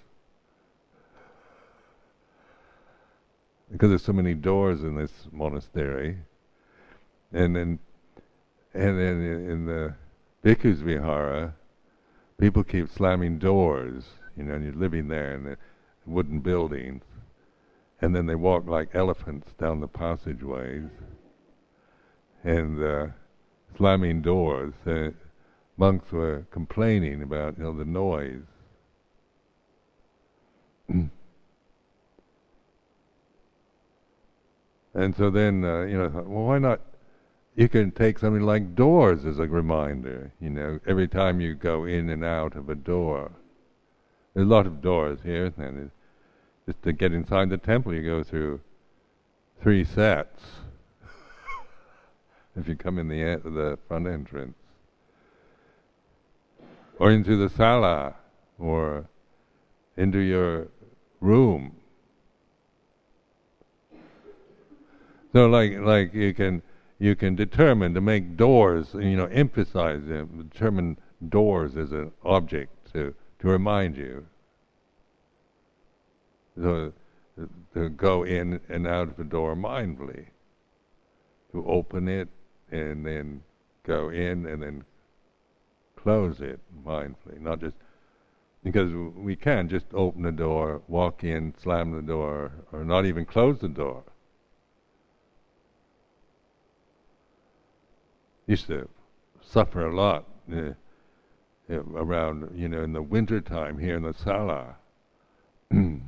because 3.73 3.89
there's 3.89 4.03
so 4.03 4.13
many 4.13 4.35
doors 4.35 4.83
in 4.83 4.95
this 4.95 5.11
monastery, 5.31 6.17
and 7.33 7.55
then 7.55 7.79
and 8.73 8.99
then 8.99 9.21
in 9.49 9.65
the 9.65 9.93
Bhikkhus 10.43 10.79
Vihara, 10.79 11.53
people 12.39 12.63
keep 12.63 12.89
slamming 12.89 13.37
doors, 13.39 14.03
you 14.35 14.43
know, 14.43 14.55
and 14.55 14.63
you're 14.63 14.73
living 14.73 15.07
there 15.07 15.35
in 15.35 15.43
the 15.43 15.57
wooden 16.05 16.39
buildings, 16.39 17.03
and 18.01 18.15
then 18.15 18.25
they 18.25 18.35
walk 18.35 18.67
like 18.67 18.89
elephants 18.93 19.47
down 19.59 19.79
the 19.79 19.87
passageways, 19.87 20.89
and 22.43 22.83
uh, 22.83 23.07
slamming 23.77 24.21
doors. 24.21 24.73
Uh, 24.85 25.09
monks 25.77 26.11
were 26.11 26.45
complaining 26.51 27.21
about, 27.21 27.57
you 27.57 27.63
know, 27.63 27.77
the 27.77 27.85
noise. 27.85 28.41
and 34.93 35.15
so 35.15 35.29
then, 35.29 35.63
uh, 35.63 35.83
you 35.83 35.97
know, 35.97 36.09
well, 36.09 36.45
why 36.45 36.57
not 36.59 36.81
you 37.55 37.69
can 37.69 37.91
take 37.91 38.17
something 38.17 38.41
like 38.43 38.75
doors 38.75 39.25
as 39.25 39.39
a 39.39 39.47
reminder, 39.47 40.31
you 40.39 40.49
know, 40.49 40.79
every 40.87 41.07
time 41.07 41.39
you 41.39 41.53
go 41.53 41.85
in 41.85 42.09
and 42.09 42.23
out 42.23 42.55
of 42.55 42.69
a 42.69 42.75
door. 42.75 43.31
There's 44.33 44.47
a 44.47 44.49
lot 44.49 44.65
of 44.65 44.81
doors 44.81 45.19
here, 45.23 45.53
and 45.57 45.91
just 46.65 46.81
to 46.81 46.93
get 46.93 47.13
inside 47.13 47.49
the 47.49 47.57
temple, 47.57 47.93
you 47.93 48.03
go 48.03 48.23
through 48.23 48.59
three 49.61 49.85
sets. 49.85 50.41
if 52.55 52.67
you 52.67 52.75
come 52.75 52.97
in 52.97 53.07
the 53.07 53.39
the 53.43 53.77
front 53.87 54.07
entrance, 54.07 54.57
or 56.97 57.11
into 57.11 57.37
the 57.37 57.49
sala, 57.49 58.15
or 58.57 59.07
into 59.95 60.17
your 60.17 60.69
room. 61.19 61.75
So, 65.33 65.47
like, 65.47 65.77
like 65.77 66.13
you 66.15 66.33
can 66.33 66.63
you 67.03 67.17
can 67.17 67.35
determine 67.35 67.93
to 67.93 67.99
make 67.99 68.37
doors, 68.37 68.93
you 68.93 69.17
know, 69.17 69.25
emphasize 69.25 70.05
them, 70.05 70.47
determine 70.49 70.97
doors 71.27 71.75
as 71.75 71.91
an 71.91 72.09
object 72.23 72.93
to, 72.93 73.13
to 73.39 73.47
remind 73.49 73.97
you. 73.97 74.25
So, 76.55 76.93
to 77.73 77.89
go 77.89 78.23
in 78.23 78.61
and 78.69 78.87
out 78.87 79.09
of 79.09 79.17
the 79.17 79.25
door 79.25 79.53
mindfully, 79.53 80.27
to 81.51 81.65
open 81.65 82.07
it 82.07 82.29
and 82.71 83.05
then 83.05 83.43
go 83.85 84.07
in 84.07 84.45
and 84.45 84.63
then 84.63 84.85
close 85.97 86.39
it 86.39 86.61
mindfully, 86.85 87.41
not 87.41 87.59
just 87.59 87.75
because 88.63 88.93
we 88.93 89.35
can 89.35 89.67
just 89.67 89.87
open 89.93 90.21
the 90.21 90.31
door, 90.31 90.81
walk 90.87 91.25
in, 91.25 91.53
slam 91.61 91.91
the 91.91 92.01
door, 92.01 92.53
or 92.71 92.85
not 92.85 93.05
even 93.05 93.25
close 93.25 93.59
the 93.59 93.67
door. 93.67 94.03
Used 98.47 98.67
to 98.67 98.89
suffer 99.41 99.85
a 99.87 99.95
lot 99.95 100.25
uh, 100.51 100.73
around, 101.69 102.51
you 102.55 102.67
know, 102.67 102.83
in 102.83 102.93
the 102.93 103.01
winter 103.01 103.39
time 103.39 103.77
here 103.77 103.95
in 103.95 104.03
the 104.03 104.13
sala. 104.13 104.75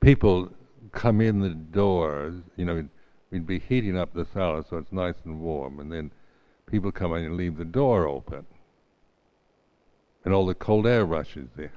People 0.00 0.50
come 0.90 1.20
in 1.20 1.40
the 1.40 1.50
doors, 1.50 2.34
you 2.56 2.64
know, 2.64 2.88
we'd 3.30 3.46
be 3.46 3.58
heating 3.58 3.96
up 3.96 4.12
the 4.12 4.26
sala 4.32 4.64
so 4.68 4.76
it's 4.76 4.92
nice 4.92 5.14
and 5.24 5.40
warm, 5.40 5.80
and 5.80 5.90
then 5.90 6.10
people 6.66 6.92
come 6.92 7.14
in 7.14 7.24
and 7.24 7.36
leave 7.36 7.56
the 7.56 7.64
door 7.64 8.06
open 8.06 8.44
and 10.24 10.32
all 10.34 10.46
the 10.46 10.54
cold 10.54 10.86
air 10.86 11.04
rushes 11.04 11.48
in. 11.58 11.70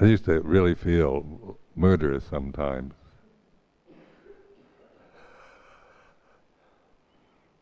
I 0.00 0.06
used 0.06 0.24
to 0.24 0.40
really 0.40 0.74
feel 0.74 1.56
murderous 1.76 2.24
sometimes. 2.24 2.94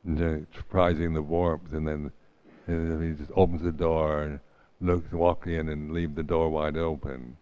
And, 0.05 0.47
surprising 0.57 1.15
the 1.15 1.23
warmth, 1.23 1.73
and 1.73 1.87
then 1.87 2.13
and 2.67 3.03
he 3.03 3.19
just 3.19 3.31
opens 3.37 3.63
the 3.63 3.73
door 3.73 4.23
and 4.23 4.41
looks, 4.81 5.13
walk 5.13 5.47
in, 5.47 5.69
and 5.69 5.93
leave 5.93 6.15
the 6.15 6.23
door 6.23 6.49
wide 6.49 6.77
open. 6.77 7.37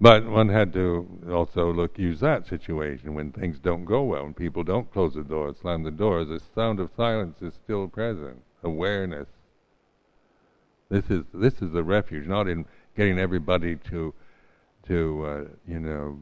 But 0.00 0.26
one 0.26 0.48
had 0.48 0.72
to 0.72 1.06
also 1.30 1.70
look 1.72 1.98
use 1.98 2.20
that 2.20 2.46
situation 2.46 3.14
when 3.14 3.32
things 3.32 3.58
don't 3.58 3.84
go 3.84 4.02
well, 4.02 4.24
when 4.24 4.32
people 4.32 4.64
don't 4.64 4.90
close 4.90 5.14
the 5.14 5.22
door, 5.22 5.54
slam 5.54 5.82
the 5.82 5.90
door. 5.90 6.24
The 6.24 6.40
sound 6.54 6.80
of 6.80 6.90
silence 6.96 7.42
is 7.42 7.52
still 7.52 7.86
present. 7.86 8.42
Awareness. 8.62 9.28
This 10.88 11.10
is 11.10 11.24
this 11.34 11.60
is 11.60 11.72
the 11.72 11.82
refuge, 11.82 12.26
not 12.26 12.48
in 12.48 12.64
getting 12.96 13.18
everybody 13.18 13.76
to 13.90 14.14
to 14.88 15.24
uh, 15.26 15.44
you 15.68 15.78
know 15.78 16.18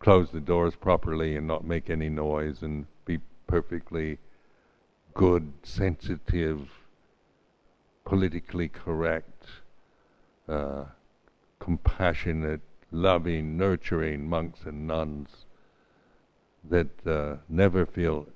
close 0.00 0.30
the 0.30 0.40
doors 0.40 0.74
properly 0.74 1.36
and 1.36 1.46
not 1.46 1.64
make 1.64 1.88
any 1.88 2.08
noise 2.08 2.62
and 2.62 2.86
be 3.04 3.18
perfectly 3.46 4.18
good, 5.14 5.52
sensitive, 5.62 6.68
politically 8.04 8.68
correct, 8.68 9.46
uh, 10.48 10.84
compassionate 11.58 12.60
loving, 12.96 13.56
nurturing 13.56 14.28
monks 14.28 14.60
and 14.64 14.86
nuns 14.86 15.28
that 16.68 17.06
uh, 17.06 17.36
never 17.48 17.86
feel 17.86 18.26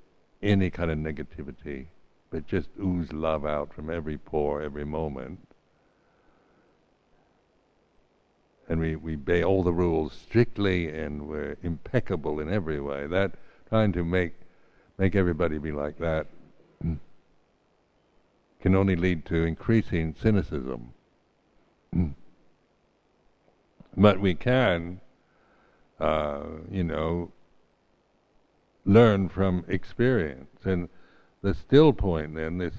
any 0.41 0.69
kind 0.69 0.91
of 0.91 0.97
negativity, 0.97 1.87
but 2.29 2.47
just 2.47 2.69
ooze 2.81 3.11
love 3.11 3.45
out 3.45 3.73
from 3.73 3.89
every 3.89 4.17
pore, 4.17 4.61
every 4.61 4.85
moment. 4.85 5.39
And 8.69 8.79
we, 8.79 8.95
we 8.95 9.15
obey 9.15 9.43
all 9.43 9.63
the 9.63 9.73
rules 9.73 10.13
strictly 10.13 10.89
and 10.89 11.27
we're 11.27 11.57
impeccable 11.61 12.39
in 12.39 12.51
every 12.51 12.79
way. 12.79 13.05
That 13.07 13.31
trying 13.67 13.91
to 13.93 14.03
make 14.03 14.33
make 14.97 15.15
everybody 15.15 15.57
be 15.57 15.71
like 15.71 15.97
that 15.97 16.27
can 18.61 18.75
only 18.75 18.95
lead 18.95 19.25
to 19.25 19.43
increasing 19.43 20.15
cynicism. 20.21 20.93
But 23.95 24.19
we 24.19 24.35
can, 24.35 25.01
uh, 25.99 26.43
you 26.69 26.83
know, 26.83 27.31
learn 28.85 29.29
from 29.29 29.65
experience. 29.67 30.59
And 30.63 30.89
the 31.41 31.53
still 31.53 31.93
point 31.93 32.35
then, 32.35 32.57
this 32.57 32.75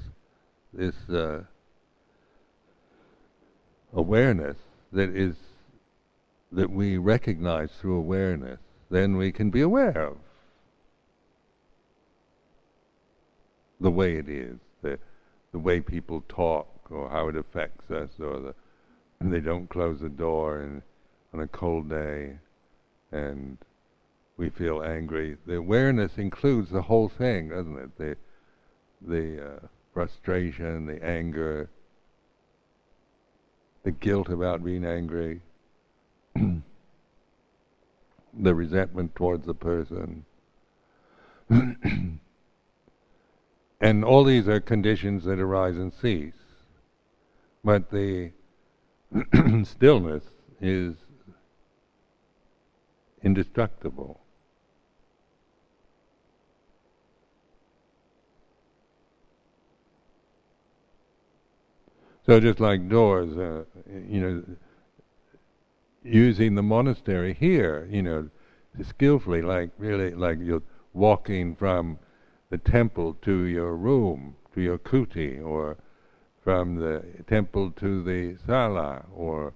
this 0.73 0.95
uh, 1.11 1.43
awareness 3.93 4.57
that 4.93 5.11
is 5.11 5.37
that 6.51 6.71
we 6.71 6.97
recognize 6.97 7.71
through 7.81 7.97
awareness, 7.97 8.61
then 8.91 9.17
we 9.17 9.33
can 9.33 9.51
be 9.51 9.61
aware 9.61 10.07
of 10.07 10.17
the 13.81 13.91
way 13.91 14.17
it 14.17 14.29
is, 14.29 14.57
the 14.83 14.99
the 15.53 15.59
way 15.59 15.81
people 15.81 16.25
talk, 16.29 16.69
or 16.91 17.11
how 17.11 17.29
it 17.29 17.37
affects 17.37 17.91
us, 17.91 18.11
or 18.19 18.41
the 18.41 18.55
they 19.31 19.41
don't 19.41 19.69
close 19.69 20.01
the 20.01 20.09
door 20.09 20.61
and 20.61 20.83
on 21.33 21.41
a 21.41 21.47
cold 21.49 21.89
day 21.89 22.39
and 23.11 23.59
we 24.37 24.51
feel 24.51 24.83
angry. 24.83 25.37
The 25.47 25.57
awareness 25.57 26.19
includes 26.19 26.71
the 26.71 26.83
whole 26.83 27.09
thing, 27.09 27.51
doesn't 27.51 27.79
it? 27.79 27.97
The 27.99 28.17
the 29.05 29.55
uh, 29.55 29.59
frustration, 29.93 30.87
the 30.87 31.05
anger, 31.05 31.69
the 33.83 33.91
guilt 33.91 34.29
about 34.29 34.65
being 34.65 34.85
angry, 34.85 35.41
the 38.35 38.55
resentment 38.55 39.15
towards 39.15 39.45
the 39.47 39.55
person. 39.55 40.25
and 43.81 44.05
all 44.05 44.25
these 44.25 44.49
are 44.49 44.61
conditions 44.61 45.25
that 45.25 45.41
arise 45.41 45.77
and 45.77 45.93
cease. 45.93 46.35
But 47.65 47.91
the 47.91 48.31
stillness 49.65 50.25
is 50.61 50.95
indestructible. 53.23 54.21
So 62.25 62.39
just 62.39 62.61
like 62.61 62.89
doors, 62.89 63.37
uh, 63.37 63.65
you 64.09 64.21
know, 64.21 64.43
using 66.05 66.55
the 66.55 66.63
monastery 66.63 67.35
here, 67.35 67.89
you 67.91 68.03
know, 68.03 68.29
skillfully, 68.89 69.43
like 69.43 69.71
really, 69.77 70.15
like 70.15 70.39
you're 70.41 70.63
walking 70.93 71.57
from 71.57 71.99
the 72.51 72.59
temple 72.59 73.15
to 73.23 73.45
your 73.45 73.77
room, 73.77 74.37
to 74.55 74.61
your 74.61 74.79
kuti, 74.79 75.45
or 75.45 75.77
from 76.45 76.77
the 76.77 77.03
temple 77.27 77.73
to 77.73 78.03
the 78.05 78.37
sala, 78.47 79.05
or 79.15 79.55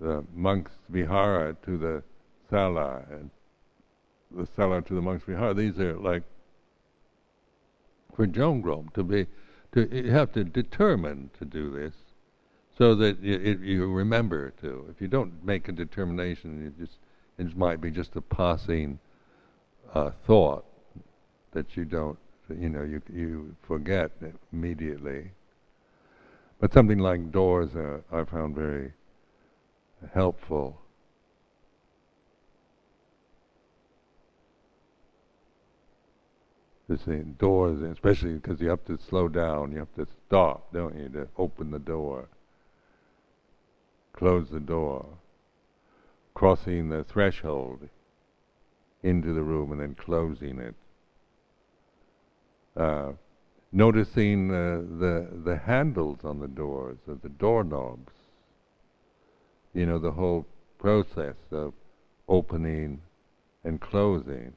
the 0.00 0.24
monk's 0.32 0.72
vihara 0.88 1.56
to 1.64 1.76
the 1.78 2.02
sala 2.50 3.02
and 3.10 3.30
the 4.30 4.46
sala 4.56 4.82
to 4.82 4.94
the 4.94 5.02
monks 5.02 5.24
vihara. 5.24 5.54
These 5.54 5.78
are 5.78 5.96
like 5.96 6.22
for 8.14 8.26
Jongrom 8.26 8.92
to 8.94 9.02
be 9.02 9.26
to 9.72 9.88
you 9.94 10.10
have 10.10 10.32
to 10.32 10.44
determine 10.44 11.30
to 11.38 11.44
do 11.44 11.70
this 11.70 11.94
so 12.76 12.94
that 12.94 13.20
you, 13.20 13.34
it, 13.34 13.60
you 13.60 13.86
remember 13.92 14.50
to. 14.60 14.86
If 14.90 15.00
you 15.00 15.08
don't 15.08 15.44
make 15.44 15.68
a 15.68 15.72
determination, 15.72 16.62
you 16.62 16.86
just 16.86 16.98
it 17.38 17.56
might 17.56 17.80
be 17.80 17.90
just 17.90 18.16
a 18.16 18.20
passing 18.20 18.98
uh, 19.94 20.10
thought 20.26 20.64
that 21.52 21.76
you 21.76 21.84
don't 21.84 22.18
you 22.48 22.68
know 22.68 22.82
you 22.82 23.02
you 23.12 23.56
forget 23.62 24.10
immediately. 24.52 25.32
But 26.60 26.72
something 26.72 26.98
like 26.98 27.30
doors 27.30 27.74
uh, 27.76 28.00
I 28.12 28.24
found 28.24 28.56
very 28.56 28.92
helpful 30.12 30.80
the 36.88 36.98
same 36.98 37.36
doors, 37.38 37.82
especially 37.82 38.34
because 38.34 38.60
you 38.60 38.68
have 38.68 38.84
to 38.86 38.98
slow 39.08 39.28
down, 39.28 39.72
you 39.72 39.78
have 39.78 39.94
to 39.94 40.06
stop, 40.26 40.72
don't 40.72 40.96
you, 40.96 41.08
to 41.10 41.28
open 41.36 41.70
the 41.70 41.78
door, 41.78 42.28
close 44.14 44.48
the 44.50 44.60
door, 44.60 45.04
crossing 46.34 46.88
the 46.88 47.04
threshold 47.04 47.88
into 49.02 49.34
the 49.34 49.42
room 49.42 49.70
and 49.70 49.80
then 49.80 49.94
closing 49.94 50.58
it. 50.58 50.74
Uh, 52.76 53.12
noticing 53.72 54.50
uh, 54.50 54.80
the 54.98 55.28
the 55.44 55.56
handles 55.56 56.20
on 56.24 56.38
the 56.38 56.48
doors, 56.48 56.96
or 57.06 57.16
the 57.22 57.28
doorknobs. 57.28 58.12
You 59.74 59.84
know 59.84 59.98
the 59.98 60.12
whole 60.12 60.46
process 60.78 61.34
of 61.50 61.74
opening 62.28 63.00
and 63.64 63.80
closing 63.80 64.54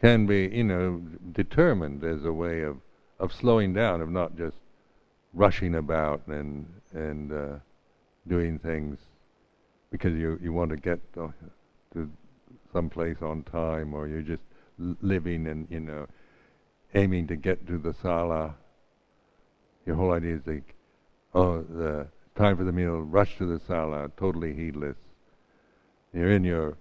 can 0.00 0.26
be, 0.26 0.48
you 0.52 0.64
know, 0.64 1.02
determined 1.32 2.02
as 2.04 2.24
a 2.24 2.32
way 2.32 2.62
of, 2.62 2.78
of 3.18 3.32
slowing 3.32 3.74
down, 3.74 4.00
of 4.00 4.08
not 4.10 4.36
just 4.36 4.56
rushing 5.32 5.76
about 5.76 6.26
and 6.26 6.66
and 6.92 7.32
uh, 7.32 7.56
doing 8.26 8.58
things 8.58 8.98
because 9.90 10.14
you 10.14 10.38
you 10.42 10.52
want 10.52 10.70
to 10.70 10.76
get 10.76 11.00
to, 11.14 11.32
some 12.72 12.88
place 12.88 13.16
on 13.20 13.42
time, 13.44 13.92
or 13.94 14.06
you're 14.06 14.22
just 14.22 14.42
living 14.78 15.48
and 15.48 15.66
you 15.70 15.80
know 15.80 16.06
aiming 16.94 17.26
to 17.26 17.36
get 17.36 17.66
to 17.66 17.78
the 17.78 17.94
sala. 18.02 18.54
Your 19.86 19.96
whole 19.96 20.12
idea 20.12 20.36
is 20.36 20.46
like, 20.46 20.74
oh, 21.34 21.62
the 21.62 22.06
time 22.36 22.56
for 22.56 22.64
the 22.64 22.72
meal, 22.72 23.00
rush 23.00 23.36
to 23.38 23.46
the 23.46 23.60
sala, 23.66 24.10
totally 24.16 24.54
heedless. 24.54 24.96
You're 26.12 26.32
in 26.32 26.44
your 26.44 26.76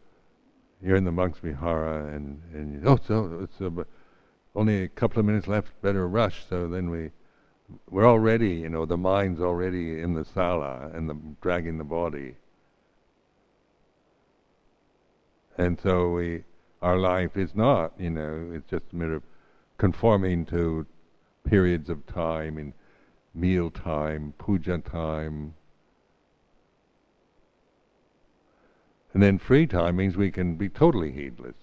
you're 0.82 0.96
in 0.96 1.04
the 1.04 1.12
monks 1.12 1.40
vihara 1.40 2.08
and 2.16 2.42
and 2.54 2.88
oh 2.88 2.98
so 3.06 3.40
it's 3.44 3.62
uh, 3.62 3.84
only 4.56 4.84
a 4.84 4.88
couple 4.88 5.20
of 5.20 5.26
minutes 5.26 5.48
left 5.48 5.70
better 5.82 6.08
rush. 6.08 6.44
So 6.48 6.68
then 6.68 6.90
we 6.90 7.12
we're 7.90 8.08
already 8.08 8.56
you 8.56 8.70
know 8.70 8.86
the 8.86 8.98
mind's 8.98 9.40
already 9.40 10.00
in 10.02 10.14
the 10.14 10.26
sala 10.26 10.90
and 10.94 11.10
the 11.10 11.18
dragging 11.42 11.78
the 11.78 11.84
body. 11.84 12.36
And 15.58 15.80
so 15.80 16.10
we 16.10 16.44
our 16.82 16.98
life 16.98 17.38
is 17.38 17.56
not 17.56 17.94
you 18.00 18.10
know 18.10 18.52
it's 18.54 18.70
just 18.70 18.86
a 18.92 18.96
matter 18.96 19.16
of 19.16 19.24
conforming 19.78 20.46
to 20.48 20.86
periods 21.46 21.90
of 21.90 22.06
time 22.06 22.58
in 22.58 22.74
meal 23.34 23.70
time 23.70 24.34
puja 24.38 24.78
time 24.80 25.54
And 29.14 29.24
then 29.24 29.40
free 29.40 29.66
time 29.66 29.96
means 29.96 30.16
we 30.16 30.32
can 30.32 30.56
be 30.56 30.70
totally 30.70 31.12
heedless. 31.12 31.56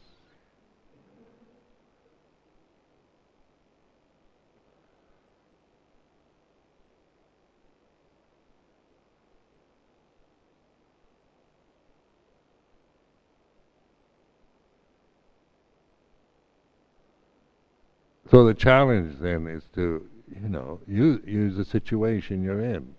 So 18.31 18.45
the 18.45 18.55
challenge 18.55 19.19
then 19.21 19.47
is 19.47 19.63
to, 19.77 20.05
you 20.43 20.49
know, 20.49 20.81
use, 20.87 21.21
use 21.25 21.57
the 21.57 21.65
situation 21.65 22.43
you're 22.43 22.61
in. 22.61 22.95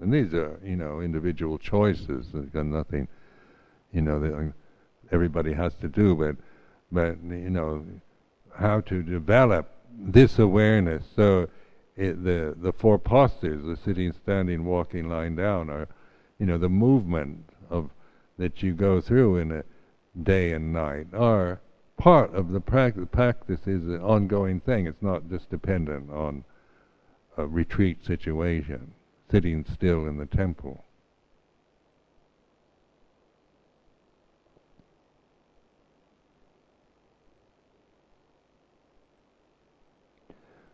And 0.00 0.12
these 0.12 0.32
are, 0.32 0.58
you 0.64 0.76
know, 0.76 1.00
individual 1.00 1.58
choices. 1.58 2.28
There's 2.32 2.48
got 2.48 2.64
nothing 2.64 3.06
you 3.92 4.02
know, 4.02 4.20
that 4.20 4.52
everybody 5.12 5.52
has 5.52 5.74
to 5.80 5.88
do, 5.88 6.14
but, 6.14 6.36
but, 6.92 7.16
you 7.22 7.50
know, 7.50 7.84
how 8.56 8.80
to 8.82 9.02
develop 9.02 9.70
this 9.98 10.38
awareness. 10.38 11.04
So 11.16 11.48
it, 11.96 12.22
the, 12.24 12.54
the 12.60 12.72
four 12.72 12.98
postures, 12.98 13.64
the 13.64 13.76
sitting, 13.84 14.12
standing, 14.22 14.64
walking, 14.64 15.08
lying 15.08 15.36
down, 15.36 15.70
are, 15.70 15.88
you 16.38 16.46
know, 16.46 16.58
the 16.58 16.68
movement 16.68 17.50
of, 17.68 17.90
that 18.38 18.62
you 18.62 18.72
go 18.72 19.00
through 19.00 19.36
in 19.36 19.52
a 19.52 19.64
day 20.22 20.52
and 20.52 20.72
night 20.72 21.06
are 21.14 21.60
part 21.96 22.34
of 22.34 22.50
the 22.52 22.60
practice. 22.60 23.06
Practice 23.12 23.60
is 23.66 23.84
an 23.86 24.00
ongoing 24.00 24.60
thing. 24.60 24.86
It's 24.86 25.02
not 25.02 25.28
just 25.28 25.50
dependent 25.50 26.10
on 26.10 26.44
a 27.36 27.46
retreat 27.46 28.04
situation, 28.04 28.92
sitting 29.30 29.64
still 29.72 30.06
in 30.06 30.16
the 30.16 30.26
temple. 30.26 30.84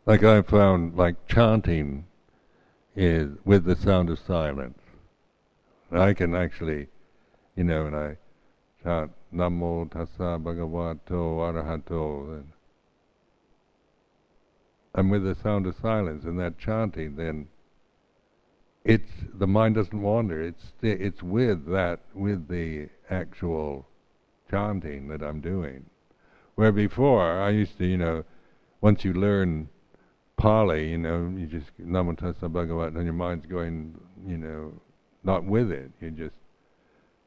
Like 0.07 0.23
I 0.23 0.41
found, 0.43 0.97
like 0.97 1.27
chanting 1.27 2.07
is 2.95 3.29
with 3.45 3.65
the 3.65 3.75
sound 3.75 4.09
of 4.09 4.21
silence. 4.21 4.79
I 5.91 6.15
can 6.15 6.35
actually, 6.35 6.87
you 7.57 7.65
know, 7.65 7.85
when 7.85 7.95
I 7.95 8.17
chant 8.83 9.11
Namo 9.35 9.91
Tassa 9.91 10.41
Bhagavato 10.43 11.41
Arahato, 11.41 12.39
and 12.39 12.53
I'm 14.95 15.11
with 15.11 15.25
the 15.25 15.35
sound 15.35 15.67
of 15.67 15.75
silence 15.83 16.25
and 16.25 16.39
that 16.39 16.57
chanting, 16.57 17.17
then 17.17 17.49
it's 18.85 19.11
the 19.35 19.49
mind 19.49 19.75
doesn't 19.75 20.01
wander. 20.01 20.41
It's 20.41 20.73
it's 20.83 21.23
with 21.23 21.67
that 21.67 22.01
with 22.15 22.47
the 22.47 22.89
actual 23.11 23.89
chanting 24.49 25.09
that 25.09 25.23
I'm 25.23 25.41
doing. 25.41 25.87
Where 26.55 26.73
before 26.73 27.41
I 27.43 27.51
used 27.51 27.77
to, 27.79 27.85
you 27.85 27.97
know, 27.97 28.25
once 28.81 29.05
you 29.05 29.13
learn 29.13 29.69
Pali, 30.37 30.91
you 30.91 30.99
know, 30.99 31.32
you 31.37 31.47
just 31.47 31.66
Namo 31.80 32.16
Tassa 32.16 32.53
Bhagavat, 32.53 32.93
and 32.93 33.05
your 33.05 33.14
mind's 33.14 33.47
going, 33.47 33.99
you 34.26 34.37
know, 34.37 34.72
not 35.24 35.45
with 35.45 35.70
it. 35.70 35.91
You're 36.01 36.11
just 36.11 36.34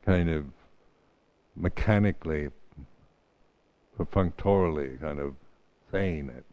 kind 0.06 0.30
of 0.30 0.46
mechanically, 1.56 2.50
perfunctorily, 3.98 4.98
kind 5.02 5.20
of 5.20 5.34
saying 5.92 6.30
it, 6.30 6.46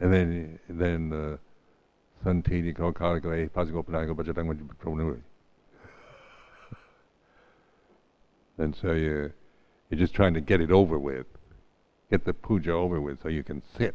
and 0.00 0.12
then 0.12 0.58
then 0.68 1.08
the 1.08 1.38
santiti 2.24 2.76
ko 2.76 2.92
kalikale 2.92 3.50
pasigo 3.50 3.82
panago 3.84 4.14
bajatang 4.14 5.20
And 8.58 8.76
so 8.76 8.92
you 8.92 9.32
you're 9.90 9.98
just 9.98 10.14
trying 10.14 10.34
to 10.34 10.40
get 10.40 10.60
it 10.60 10.70
over 10.70 10.98
with, 10.98 11.26
get 12.10 12.24
the 12.24 12.34
puja 12.34 12.72
over 12.72 13.00
with, 13.00 13.22
so 13.22 13.28
you 13.28 13.42
can 13.42 13.62
sit. 13.78 13.94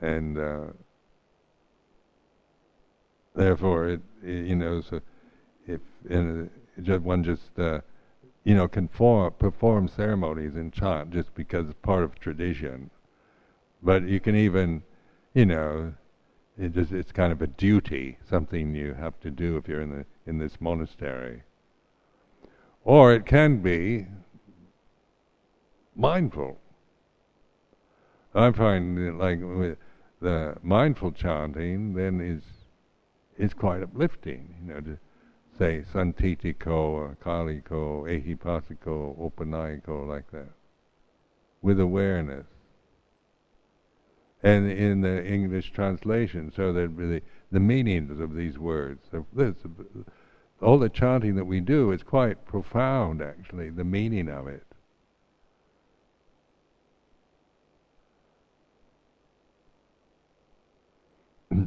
And 0.00 0.38
uh, 0.38 0.64
therefore, 3.34 3.88
it, 3.88 4.00
it, 4.22 4.46
you 4.46 4.56
know, 4.56 4.80
so 4.80 5.00
if 5.66 5.80
in 6.08 6.50
just 6.82 7.02
one 7.02 7.24
just 7.24 7.58
uh, 7.58 7.80
you 8.44 8.54
know 8.54 8.68
perform 8.68 9.88
ceremonies 9.88 10.54
in 10.54 10.70
chant 10.70 11.10
just 11.10 11.34
because 11.34 11.68
it's 11.68 11.78
part 11.82 12.02
of 12.02 12.18
tradition, 12.18 12.90
but 13.82 14.06
you 14.06 14.20
can 14.20 14.36
even, 14.36 14.82
you 15.34 15.46
know, 15.46 15.94
it's 16.58 17.12
kind 17.12 17.32
of 17.32 17.42
a 17.42 17.46
duty, 17.46 18.18
something 18.28 18.74
you 18.74 18.94
have 18.94 19.18
to 19.20 19.30
do 19.30 19.56
if 19.56 19.68
you're 19.68 19.82
in 19.82 19.90
the 19.90 20.04
in 20.26 20.38
this 20.38 20.60
monastery. 20.60 21.42
Or 22.84 23.12
it 23.12 23.26
can 23.26 23.58
be 23.58 24.06
mindful. 25.96 26.58
I 28.34 28.52
find 28.52 29.18
like 29.18 29.40
the 30.26 30.56
mindful 30.60 31.12
chanting 31.12 31.94
then 31.94 32.20
is 32.20 32.42
is 33.38 33.54
quite 33.54 33.80
uplifting, 33.80 34.56
you 34.60 34.74
know, 34.74 34.80
to 34.80 34.98
say 35.56 35.84
sanditthiko 35.92 36.66
or 36.68 37.16
kaliko, 37.22 38.02
ehipassiko, 38.08 39.14
like 40.08 40.28
that, 40.32 40.50
with 41.62 41.78
awareness. 41.78 42.46
And 44.42 44.68
in 44.70 45.02
the 45.02 45.24
English 45.24 45.70
translation, 45.70 46.52
so 46.54 46.72
that 46.72 46.96
the, 46.96 47.22
the 47.52 47.60
meanings 47.60 48.18
of 48.18 48.34
these 48.34 48.58
words, 48.58 49.06
of 49.12 49.26
this, 49.32 49.54
all 50.60 50.78
the 50.78 50.88
chanting 50.88 51.36
that 51.36 51.44
we 51.44 51.60
do 51.60 51.92
is 51.92 52.02
quite 52.02 52.44
profound, 52.46 53.22
actually, 53.22 53.70
the 53.70 53.84
meaning 53.84 54.28
of 54.28 54.48
it. 54.48 54.66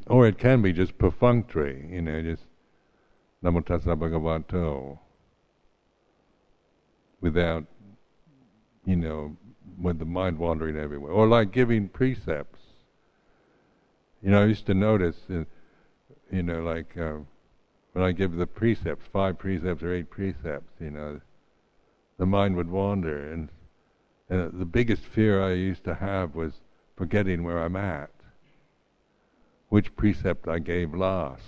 Or 0.08 0.28
it 0.28 0.38
can 0.38 0.62
be 0.62 0.74
just 0.74 0.98
perfunctory, 0.98 1.88
you 1.92 2.02
know, 2.02 2.22
just 2.22 2.44
Namo 3.44 3.66
Tassa 3.66 3.96
Bhagavato, 3.96 5.00
without, 7.22 7.66
you 8.86 8.96
know, 8.96 9.38
with 9.82 10.00
the 10.00 10.06
mind 10.06 10.38
wandering 10.38 10.78
everywhere. 10.78 11.12
Or 11.12 11.28
like 11.28 11.52
giving 11.52 11.88
precepts. 11.88 12.60
You 14.22 14.32
know, 14.32 14.42
I 14.42 14.46
used 14.46 14.66
to 14.66 14.74
notice, 14.74 15.16
uh, 15.30 15.46
you 16.32 16.44
know, 16.44 16.62
like 16.62 16.98
uh, 16.98 17.18
when 17.94 18.04
I 18.04 18.12
give 18.12 18.36
the 18.36 18.48
precepts, 18.48 19.06
five 19.12 19.38
precepts 19.38 19.82
or 19.82 19.94
eight 19.94 20.10
precepts, 20.10 20.74
you 20.80 20.92
know, 20.92 21.22
the 22.18 22.26
mind 22.26 22.56
would 22.58 22.70
wander. 22.70 23.32
And, 23.32 23.50
and 24.30 24.60
the 24.60 24.66
biggest 24.66 25.04
fear 25.04 25.42
I 25.42 25.54
used 25.54 25.86
to 25.86 25.96
have 25.96 26.36
was 26.36 26.54
forgetting 26.98 27.44
where 27.44 27.60
I'm 27.60 27.78
at 27.78 28.10
which 29.70 29.96
precept 29.96 30.48
I 30.48 30.60
gave 30.60 30.94
last. 30.94 31.44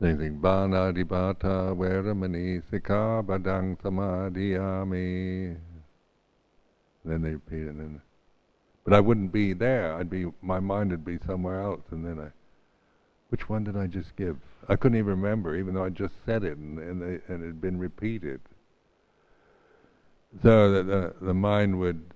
Thinking 0.00 0.40
Panatipata 0.40 1.76
Veramani 1.76 2.60
Sikha 2.68 3.22
Badang 3.24 3.78
Samadiyami. 3.80 5.56
Then 7.04 7.22
they 7.22 7.30
repeat 7.30 7.62
it. 7.62 7.74
And 7.74 8.00
but 8.84 8.94
I 8.94 9.00
wouldn't 9.00 9.30
be 9.30 9.52
there. 9.52 9.94
I'd 9.94 10.10
be 10.10 10.26
my 10.42 10.58
mind 10.58 10.90
would 10.90 11.04
be 11.04 11.18
somewhere 11.24 11.60
else, 11.60 11.82
and 11.92 12.04
then 12.04 12.18
I 12.18 12.32
Which 13.28 13.48
one 13.48 13.62
did 13.62 13.76
I 13.76 13.86
just 13.86 14.16
give? 14.16 14.38
I 14.68 14.74
couldn't 14.74 14.98
even 14.98 15.22
remember, 15.22 15.56
even 15.56 15.74
though 15.74 15.84
I 15.84 15.90
just 15.90 16.14
said 16.26 16.42
it 16.42 16.58
and 16.58 16.80
and, 16.80 17.00
they, 17.00 17.20
and 17.32 17.44
it 17.44 17.46
had 17.46 17.60
been 17.60 17.78
repeated. 17.78 18.40
So 20.40 20.72
that 20.72 20.86
the, 20.86 21.14
the 21.20 21.34
mind 21.34 21.78
would 21.78 22.14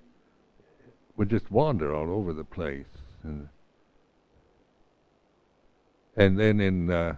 would 1.17 1.29
just 1.29 1.51
wander 1.51 1.93
all 1.93 2.09
over 2.11 2.33
the 2.33 2.43
place, 2.43 2.85
and 3.23 3.49
and 6.15 6.39
then 6.39 6.59
in 6.59 6.89
uh, 6.89 7.15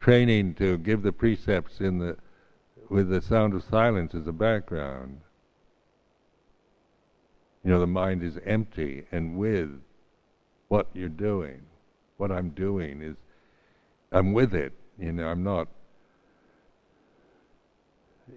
training 0.00 0.54
to 0.54 0.76
give 0.78 1.02
the 1.02 1.12
precepts 1.12 1.80
in 1.80 1.98
the 1.98 2.16
with 2.90 3.08
the 3.08 3.22
sound 3.22 3.54
of 3.54 3.64
silence 3.64 4.14
as 4.14 4.26
a 4.26 4.32
background. 4.32 5.20
You 7.64 7.70
know, 7.70 7.80
the 7.80 7.86
mind 7.86 8.22
is 8.22 8.38
empty 8.44 9.06
and 9.12 9.36
with 9.36 9.70
what 10.68 10.88
you're 10.92 11.08
doing. 11.08 11.62
What 12.16 12.30
I'm 12.32 12.50
doing 12.50 13.00
is, 13.00 13.16
I'm 14.10 14.32
with 14.32 14.54
it. 14.54 14.72
You 14.98 15.12
know, 15.12 15.28
I'm 15.28 15.42
not. 15.42 15.68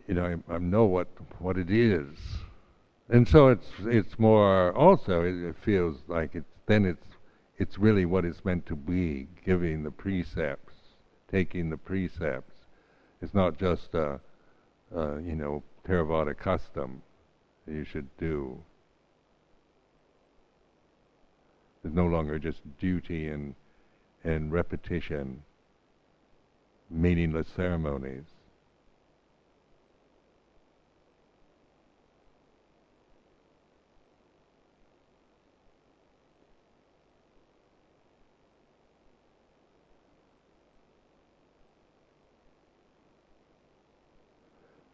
You 0.08 0.16
know, 0.16 0.42
I, 0.50 0.56
I 0.56 0.58
know 0.58 0.86
what 0.86 1.08
what 1.40 1.58
it 1.58 1.70
is, 1.70 2.18
and 3.10 3.28
so 3.28 3.50
it's 3.50 3.68
it's 3.82 4.18
more. 4.20 4.74
Also, 4.74 5.24
it, 5.24 5.36
it 5.36 5.56
feels 5.64 5.98
like 6.08 6.36
it's 6.36 6.52
then 6.66 6.86
it's 6.86 7.06
it's 7.58 7.78
really 7.78 8.06
what 8.06 8.26
it's 8.26 8.44
meant 8.44 8.66
to 8.68 8.76
be, 8.76 9.28
giving 9.44 9.84
the 9.84 9.92
precepts, 9.92 10.74
taking 11.32 11.70
the 11.70 11.78
precepts. 11.78 12.56
It's 13.22 13.34
not 13.34 13.58
just 13.58 13.94
a, 13.94 14.20
a 14.96 15.22
you 15.22 15.36
know 15.36 15.64
Theravada 15.88 16.38
custom 16.38 17.02
that 17.66 17.74
you 17.74 17.86
should 17.86 18.10
do. 18.18 18.62
It's 21.84 21.94
no 21.94 22.08
longer 22.08 22.40
just 22.40 22.60
duty 22.80 23.30
and 23.30 23.56
and 24.24 24.52
repetition, 24.52 25.44
meaningless 26.90 27.48
ceremonies. 27.56 28.35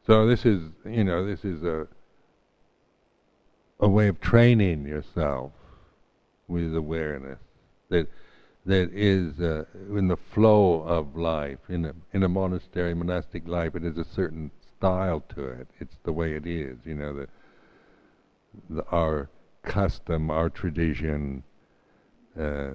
So 0.05 0.25
this 0.25 0.45
is, 0.45 0.61
you 0.85 1.03
know, 1.03 1.25
this 1.25 1.45
is 1.45 1.63
a 1.63 1.87
a 3.81 3.89
way 3.89 4.07
of 4.07 4.21
training 4.21 4.85
yourself 4.85 5.51
with 6.47 6.75
awareness 6.75 7.39
that 7.89 8.07
that 8.65 8.93
is 8.93 9.39
uh, 9.41 9.65
in 9.89 10.07
the 10.07 10.17
flow 10.17 10.83
of 10.83 11.15
life 11.15 11.57
in 11.67 11.85
a 11.85 11.93
in 12.13 12.23
a 12.23 12.29
monastery 12.29 12.93
monastic 12.93 13.47
life 13.47 13.73
it 13.75 13.83
is 13.83 13.97
a 13.97 14.03
certain 14.03 14.51
style 14.77 15.23
to 15.35 15.47
it. 15.47 15.67
It's 15.79 15.95
the 16.03 16.11
way 16.11 16.33
it 16.33 16.45
is 16.45 16.77
you 16.85 16.93
know 16.93 17.13
the, 17.13 17.27
the 18.69 18.85
our 18.91 19.29
custom 19.63 20.29
our 20.29 20.49
tradition 20.49 21.43
uh, 22.39 22.71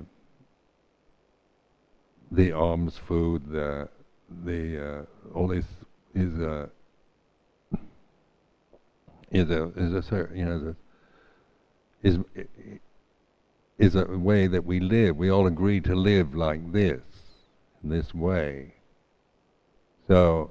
the 2.32 2.52
alms 2.52 2.96
food 2.96 3.48
the 3.48 3.88
the 4.44 4.88
uh, 4.88 5.02
all 5.34 5.46
this 5.46 5.66
is 6.14 6.36
a 6.40 6.68
is 9.30 9.50
a 9.50 9.72
is 9.76 9.92
a 10.12 10.28
you 10.34 10.44
know 10.44 10.76
is 12.02 12.18
is 13.78 13.94
a 13.94 14.04
way 14.04 14.46
that 14.46 14.64
we 14.64 14.80
live. 14.80 15.16
We 15.16 15.30
all 15.30 15.46
agree 15.46 15.80
to 15.82 15.94
live 15.94 16.34
like 16.34 16.72
this, 16.72 17.02
in 17.82 17.90
this 17.90 18.14
way. 18.14 18.74
So 20.06 20.50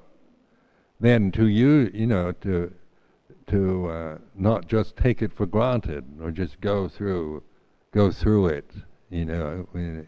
then 1.00 1.32
to 1.32 1.48
you, 1.48 1.90
you 1.94 2.08
know, 2.08 2.32
to 2.34 2.74
to 3.48 3.88
uh, 3.90 4.18
not 4.36 4.68
just 4.68 4.98
take 4.98 5.22
it 5.22 5.32
for 5.34 5.46
granted 5.46 6.04
or 6.22 6.32
just 6.32 6.60
go 6.62 6.88
through 6.88 7.44
go 7.92 8.12
through 8.12 8.48
it, 8.48 8.70
you 9.10 9.24
know, 9.24 9.68
in, 9.74 10.08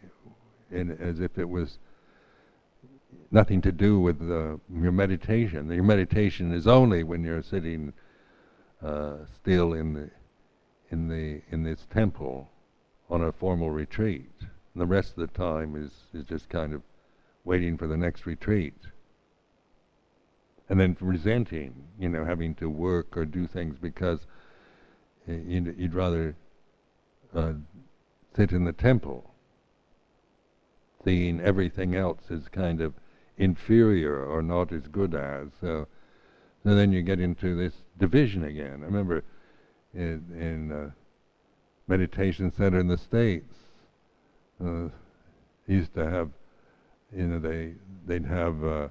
in, 0.71 0.91
as 0.99 1.19
if 1.21 1.37
it 1.37 1.47
was 1.47 1.79
nothing 3.31 3.61
to 3.61 3.71
do 3.71 3.99
with 3.99 4.21
your 4.21 4.91
meditation. 4.91 5.71
Your 5.71 5.83
meditation 5.83 6.53
is 6.53 6.67
only 6.67 7.03
when 7.03 7.23
you're 7.23 7.43
sitting 7.43 7.93
uh, 8.83 9.17
still 9.35 9.73
in 9.73 9.93
the 9.93 10.09
in 10.89 11.07
the 11.07 11.41
in 11.51 11.63
this 11.63 11.85
temple 11.91 12.49
on 13.09 13.21
a 13.21 13.31
formal 13.31 13.71
retreat. 13.71 14.31
And 14.39 14.81
the 14.81 14.85
rest 14.85 15.11
of 15.11 15.15
the 15.17 15.37
time 15.37 15.75
is, 15.75 15.91
is 16.13 16.25
just 16.25 16.49
kind 16.49 16.73
of 16.73 16.81
waiting 17.45 17.77
for 17.77 17.87
the 17.87 17.97
next 17.97 18.25
retreat. 18.25 18.75
And 20.69 20.79
then 20.79 20.97
resenting, 20.99 21.73
you 21.97 22.09
know, 22.09 22.25
having 22.25 22.53
to 22.55 22.69
work 22.69 23.15
or 23.15 23.25
do 23.25 23.47
things 23.47 23.77
because 23.81 24.19
uh, 25.27 25.33
you'd, 25.33 25.75
you'd, 25.77 25.93
rather 25.93 26.35
uh, 27.33 27.53
sit 28.35 28.51
in 28.51 28.65
the 28.65 28.73
temple, 28.73 29.31
seeing 31.05 31.39
everything 31.39 31.95
else 31.95 32.29
is 32.29 32.49
kind 32.49 32.81
of 32.81 32.93
inferior 33.37 34.25
or 34.25 34.41
not 34.41 34.73
as 34.73 34.81
good 34.91 35.15
as. 35.15 35.47
So, 35.61 35.87
so 36.63 36.75
then 36.75 36.91
you 36.91 37.01
get 37.01 37.21
into 37.21 37.55
this 37.55 37.73
division 37.97 38.43
again. 38.43 38.79
I 38.81 38.85
remember 38.85 39.23
in, 39.93 40.23
in 40.39 40.71
uh, 40.71 40.91
meditation 41.87 42.51
center 42.51 42.79
in 42.79 42.87
the 42.87 42.97
states. 42.97 43.53
Uh, 44.63 44.89
used 45.67 45.93
to 45.93 46.09
have, 46.09 46.29
you 47.15 47.27
know, 47.27 47.39
they 47.39 47.73
they'd 48.05 48.25
have 48.25 48.63
uh, 48.63 48.87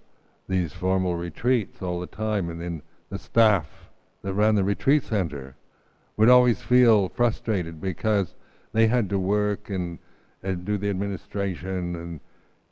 these 0.49 0.73
formal 0.73 1.17
retreats 1.17 1.83
all 1.83 1.99
the 2.01 2.07
time, 2.07 2.51
and 2.51 2.61
then 2.61 2.83
the 3.11 3.19
staff 3.19 3.67
that 4.23 4.35
ran 4.35 4.55
the 4.55 4.65
retreat 4.65 5.03
center 5.05 5.57
would 6.17 6.29
always 6.29 6.63
feel 6.63 7.09
frustrated 7.09 7.81
because 7.81 8.35
they 8.73 8.87
had 8.87 9.09
to 9.09 9.19
work 9.19 9.71
and 9.71 9.99
and 10.43 10.65
do 10.65 10.79
the 10.79 10.91
administration 10.91 11.97
and 11.97 12.21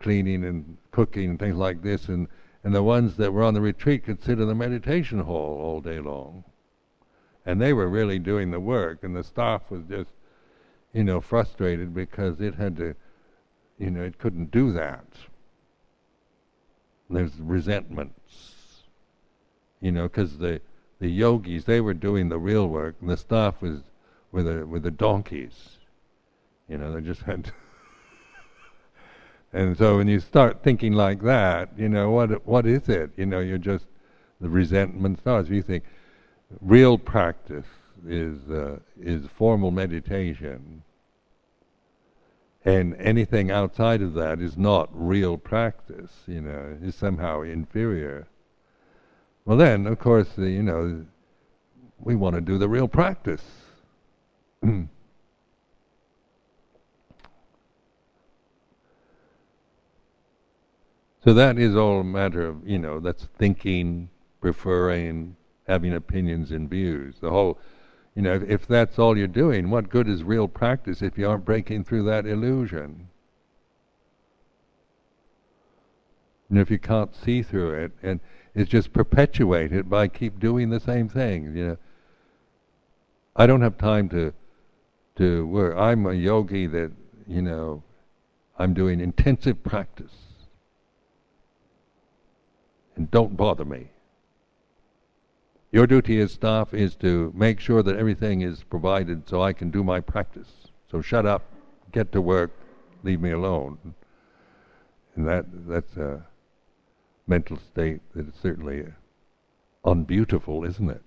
cleaning 0.01 0.45
and 0.45 0.76
cooking 0.91 1.30
and 1.30 1.39
things 1.39 1.57
like 1.57 1.82
this, 1.82 2.09
and 2.09 2.28
and 2.64 2.74
the 2.74 2.82
ones 2.82 3.16
that 3.16 3.32
were 3.32 3.44
on 3.44 3.54
the 3.54 3.60
retreat 3.60 4.04
could 4.04 4.22
sit 4.22 4.40
in 4.40 4.48
the 4.48 4.54
meditation 4.54 5.20
hall 5.20 5.60
all 5.60 5.80
day 5.80 6.00
long 6.00 6.42
and 7.46 7.60
they 7.60 7.72
were 7.72 7.88
really 7.88 8.18
doing 8.18 8.50
the 8.50 8.60
work, 8.60 9.02
and 9.02 9.14
the 9.14 9.22
staff 9.22 9.70
was 9.70 9.82
just, 9.88 10.10
you 10.92 11.04
know, 11.04 11.20
frustrated 11.20 11.94
because 11.94 12.40
it 12.40 12.54
had 12.54 12.76
to, 12.76 12.94
you 13.78 13.90
know, 13.90 14.02
it 14.02 14.18
couldn't 14.18 14.50
do 14.50 14.72
that. 14.72 15.04
There's 17.10 17.36
resentments, 17.38 18.84
you 19.80 19.92
know, 19.92 20.04
because 20.04 20.38
the 20.38 20.60
the 21.00 21.08
yogis 21.08 21.64
they 21.64 21.80
were 21.80 21.92
doing 21.92 22.28
the 22.28 22.38
real 22.38 22.66
work, 22.68 22.96
and 23.00 23.10
the 23.10 23.16
staff 23.16 23.60
was 23.60 23.80
with 24.32 24.46
the 24.46 24.66
with 24.66 24.82
the 24.82 24.90
donkeys, 24.90 25.78
you 26.68 26.78
know, 26.78 26.92
they 26.92 27.02
just 27.02 27.22
had. 27.22 27.44
To 27.44 27.52
and 29.55 29.78
so 29.78 29.98
when 29.98 30.09
you 30.09 30.18
start 30.18 30.64
thinking 30.64 30.94
like 30.94 31.22
that, 31.22 31.70
you 31.78 31.88
know, 31.88 32.11
what 32.11 32.44
what 32.44 32.66
is 32.66 32.88
it? 32.88 33.12
You 33.16 33.26
know, 33.26 33.38
you're 33.38 33.57
just 33.57 33.86
the 34.40 34.48
resentment 34.48 35.20
starts. 35.20 35.48
You 35.48 35.62
think 35.62 35.84
real 36.61 36.98
practice 36.98 37.66
is 38.05 38.50
uh, 38.50 38.80
is 39.00 39.26
formal 39.38 39.70
meditation, 39.70 40.82
and 42.64 42.96
anything 42.96 43.52
outside 43.52 44.02
of 44.02 44.14
that 44.14 44.40
is 44.40 44.59
not 44.59 44.88
real 44.92 45.38
practice. 45.38 46.11
You 46.26 46.40
know, 46.40 46.76
is 46.82 46.96
somehow 46.96 47.42
inferior. 47.42 48.26
Well, 49.44 49.57
then, 49.57 49.86
of 49.86 50.00
course, 50.00 50.30
uh, 50.36 50.42
you 50.42 50.64
know, 50.64 51.07
we 52.00 52.16
want 52.16 52.34
to 52.34 52.40
do 52.40 52.59
the 52.59 52.68
real 52.68 52.88
practice. 52.88 53.44
So 61.24 61.32
that 61.32 61.58
is 61.58 61.74
all 61.74 62.00
a 62.00 62.04
matter 62.04 62.46
of, 62.46 62.68
you 62.68 62.78
know, 62.78 63.00
that's 63.00 63.28
thinking, 63.38 64.10
preferring, 64.42 65.36
having 65.66 65.94
opinions 65.94 66.50
and 66.50 66.68
views. 66.68 67.14
The 67.18 67.30
whole, 67.30 67.58
you 68.14 68.20
know, 68.20 68.44
if, 68.46 68.66
that's 68.66 68.98
all 68.98 69.16
you're 69.16 69.26
doing, 69.26 69.70
what 69.70 69.88
good 69.88 70.06
is 70.06 70.22
real 70.22 70.48
practice 70.48 71.00
if 71.00 71.16
you 71.16 71.26
aren't 71.26 71.46
breaking 71.46 71.84
through 71.84 72.02
that 72.04 72.26
illusion? 72.26 73.08
And 76.50 76.58
if 76.58 76.70
you 76.70 76.78
can't 76.78 77.16
see 77.16 77.42
through 77.42 77.72
it, 77.72 77.92
and 78.02 78.20
it's 78.54 78.70
just 78.70 78.92
perpetuated 78.92 79.88
by 79.88 80.08
keep 80.08 80.38
doing 80.38 80.68
the 80.68 80.78
same 80.78 81.08
thing, 81.08 81.56
you 81.56 81.66
know. 81.68 81.76
I 83.34 83.46
don't 83.46 83.62
have 83.62 83.78
time 83.78 84.10
to 84.10 84.32
to 85.16 85.46
work. 85.46 85.76
I'm 85.76 86.06
a 86.06 86.12
yogi 86.12 86.66
that, 86.66 86.92
you 87.26 87.40
know, 87.40 87.82
I'm 88.58 88.74
doing 88.74 89.00
intensive 89.00 89.64
practice. 89.64 90.12
And 92.97 93.11
don't 93.11 93.36
bother 93.36 93.64
me. 93.64 93.90
Your 95.72 95.86
duty 95.86 96.20
as 96.20 96.32
staff 96.32 96.72
is 96.72 96.95
to 96.97 97.32
make 97.34 97.59
sure 97.59 97.82
that 97.82 97.97
everything 97.97 98.42
is 98.42 98.62
provided 98.62 99.28
so 99.28 99.42
I 99.42 99.53
can 99.53 99.70
do 99.70 99.82
my 99.82 100.01
practice. 100.01 100.49
So 100.88 101.01
shut 101.01 101.26
up, 101.26 101.42
get 101.90 102.12
to 102.12 102.20
work, 102.20 102.53
leave 103.03 103.20
me 103.20 103.32
alone. 103.32 103.78
and 105.16 105.26
that 105.26 105.47
that's 105.68 105.97
a 105.97 106.24
mental 107.26 107.57
state 107.57 108.01
that 108.14 108.28
is 108.28 108.34
certainly 108.40 108.84
unbeautiful, 109.84 110.64
isn't 110.64 110.90
it? 110.90 111.03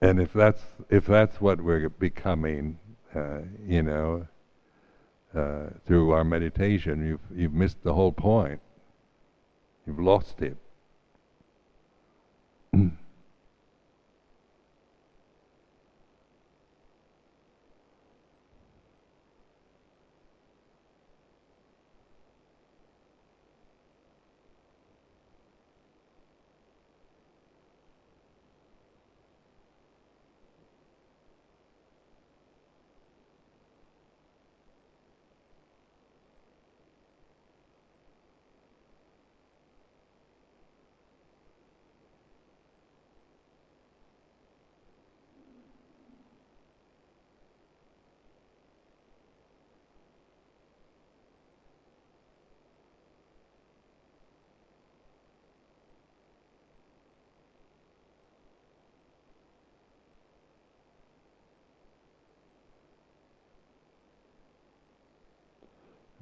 And 0.00 0.20
if 0.20 0.32
that's 0.32 0.62
if 0.90 1.06
that's 1.06 1.40
what 1.40 1.60
we're 1.60 1.88
becoming, 1.88 2.78
uh, 3.14 3.40
you 3.66 3.82
know, 3.82 4.26
uh, 5.34 5.70
through 5.86 6.10
our 6.10 6.24
meditation, 6.24 7.06
you've 7.06 7.38
you've 7.40 7.54
missed 7.54 7.82
the 7.82 7.94
whole 7.94 8.12
point. 8.12 8.60
You've 9.86 10.00
lost 10.00 10.40
it. 10.40 10.56
Mm. 12.74 12.92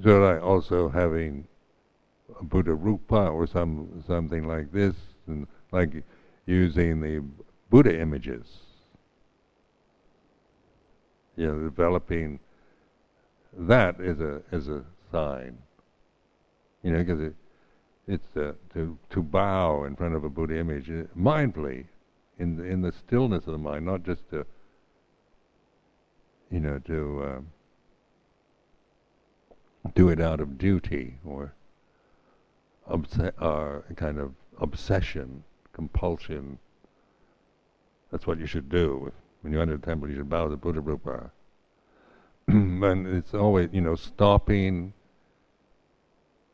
Like 0.05 0.43
also 0.43 0.89
having 0.89 1.47
a 2.41 2.45
Buddha 2.45 2.75
Rupa 2.75 3.29
or 3.29 3.47
some 3.47 4.03
something 4.07 4.49
like 4.49 4.73
this, 4.73 4.97
and 5.29 5.47
like 5.71 6.03
using 6.47 7.01
the 7.01 7.23
Buddha 7.71 8.01
images. 8.01 8.47
You 11.37 11.47
know, 11.47 11.61
developing 11.61 12.41
that 13.57 14.01
is 14.01 14.21
a 14.21 14.43
as 14.51 14.69
a 14.69 14.85
sign. 15.13 15.57
You 16.83 16.93
know, 16.93 16.99
because 16.99 17.21
it, 17.21 17.35
it's 18.09 18.37
uh, 18.37 18.53
to 18.75 18.99
to 19.11 19.23
bow 19.23 19.85
in 19.85 19.95
front 19.95 20.17
of 20.17 20.25
a 20.25 20.29
Buddha 20.29 20.59
image 20.59 20.91
uh, 20.91 21.05
mindfully, 21.17 21.85
in 22.41 22.57
the, 22.57 22.65
in 22.65 22.83
the 22.83 22.93
stillness 22.93 23.47
of 23.47 23.53
the 23.53 23.59
mind, 23.59 23.87
not 23.87 24.03
just 24.03 24.29
to 24.31 24.45
you 26.51 26.59
know 26.59 26.81
to. 26.81 27.25
Um, 27.25 27.47
do 29.95 30.09
it 30.09 30.21
out 30.21 30.41
of 30.41 30.59
duty 30.59 31.17
or 31.25 31.53
obs- 32.87 33.31
or 33.41 33.85
kind 33.97 34.19
of 34.19 34.35
obsession, 34.61 35.45
compulsion. 35.73 36.59
That's 38.11 38.27
what 38.27 38.39
you 38.39 38.47
should 38.47 38.69
do. 38.69 39.13
When 39.41 39.53
you 39.53 39.61
enter 39.61 39.77
the 39.77 39.87
temple, 39.87 40.09
you 40.09 40.17
should 40.17 40.31
bow 40.31 40.49
to 40.49 40.57
Buddha 40.57 40.81
Rupa. 40.81 41.31
and 42.49 43.07
it's 43.07 43.35
always, 43.35 43.71
you 43.73 43.81
know, 43.81 43.97
stopping, 43.97 44.93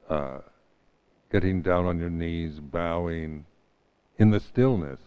uh, 0.09 0.39
getting 1.31 1.61
down 1.61 1.85
on 1.85 1.99
your 1.99 2.11
knees, 2.11 2.61
bowing 2.61 3.45
in 4.17 4.31
the 4.31 4.41
stillness, 4.41 5.01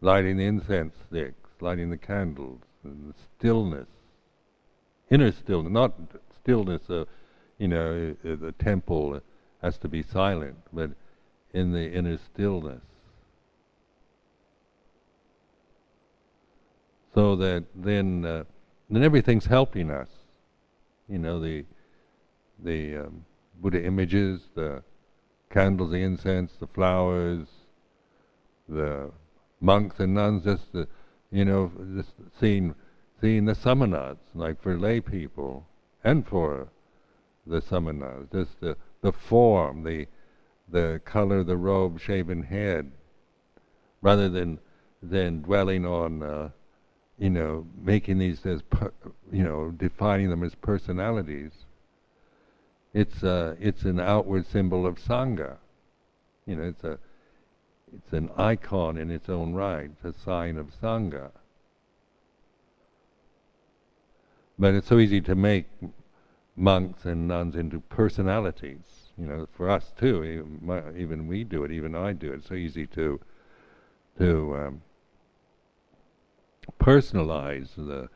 lighting 0.00 0.36
the 0.36 0.44
incense 0.44 0.94
sticks, 1.08 1.50
lighting 1.60 1.90
the 1.90 1.96
candles, 1.96 2.60
in 2.84 3.08
the 3.08 3.14
stillness 3.38 3.88
inner 5.10 5.32
stillness, 5.32 5.72
not 5.72 5.92
stillness 6.42 6.82
of, 6.88 7.08
you 7.58 7.68
know, 7.68 8.14
the 8.22 8.52
temple 8.58 9.20
has 9.62 9.78
to 9.78 9.88
be 9.88 10.02
silent, 10.02 10.56
but 10.72 10.90
in 11.52 11.72
the 11.72 11.92
inner 11.92 12.18
stillness. 12.18 12.82
So 17.14 17.36
that 17.36 17.64
then, 17.74 18.24
uh, 18.24 18.44
then 18.90 19.02
everything's 19.02 19.46
helping 19.46 19.90
us. 19.90 20.08
You 21.08 21.18
know, 21.18 21.38
the 21.38 21.64
the 22.62 22.96
um, 22.96 23.24
Buddha 23.60 23.84
images, 23.84 24.40
the 24.54 24.82
candles, 25.50 25.90
the 25.90 26.02
incense, 26.02 26.52
the 26.58 26.66
flowers, 26.66 27.46
the 28.68 29.10
monks 29.60 30.00
and 30.00 30.14
nuns, 30.14 30.44
just 30.44 30.72
the, 30.72 30.88
you 31.30 31.44
know, 31.44 31.70
just 31.94 32.12
seeing 32.40 32.74
seeing 33.24 33.46
the 33.46 33.54
samanas, 33.54 34.18
like 34.34 34.60
for 34.60 34.76
lay 34.76 35.00
people, 35.00 35.66
and 36.04 36.28
for 36.28 36.68
the 37.46 37.62
samanas, 37.62 38.30
just 38.30 38.60
the, 38.60 38.76
the 39.00 39.12
form, 39.12 39.82
the 39.82 40.06
the 40.68 41.00
color, 41.06 41.42
the 41.42 41.56
robe, 41.56 41.98
shaven 41.98 42.42
head, 42.42 42.92
rather 44.02 44.28
than 44.28 44.58
than 45.02 45.40
dwelling 45.40 45.86
on, 45.86 46.22
uh, 46.22 46.50
you 47.18 47.30
know, 47.30 47.66
making 47.82 48.18
these 48.18 48.44
as, 48.44 48.60
per, 48.60 48.92
you 49.32 49.42
know, 49.42 49.70
defining 49.70 50.28
them 50.28 50.42
as 50.42 50.54
personalities. 50.56 51.52
It's 52.92 53.24
uh, 53.24 53.56
it's 53.58 53.84
an 53.84 54.00
outward 54.00 54.46
symbol 54.46 54.86
of 54.86 54.96
sangha. 54.96 55.56
You 56.44 56.56
know, 56.56 56.64
it's 56.64 56.84
a 56.84 56.98
it's 57.96 58.12
an 58.12 58.28
icon 58.36 58.98
in 58.98 59.10
its 59.10 59.30
own 59.30 59.54
right, 59.54 59.90
a 60.04 60.12
sign 60.12 60.58
of 60.58 60.78
sangha. 60.82 61.30
But 64.58 64.74
it's 64.74 64.88
so 64.88 64.98
easy 64.98 65.20
to 65.22 65.34
make 65.34 65.66
monks 66.56 67.04
and 67.04 67.26
nuns 67.26 67.56
into 67.56 67.80
personalities. 67.80 69.12
You 69.18 69.26
know, 69.26 69.48
for 69.52 69.70
us 69.70 69.92
too. 69.98 70.24
Even, 70.96 71.26
we 71.26 71.44
do 71.44 71.64
it. 71.64 71.70
Even 71.70 71.94
I 71.94 72.12
do 72.12 72.32
it. 72.32 72.36
It's 72.36 72.48
so 72.48 72.54
easy 72.54 72.86
to 72.88 73.20
to 74.18 74.56
um, 74.56 74.82
personalize 76.78 77.74
the 77.74 78.08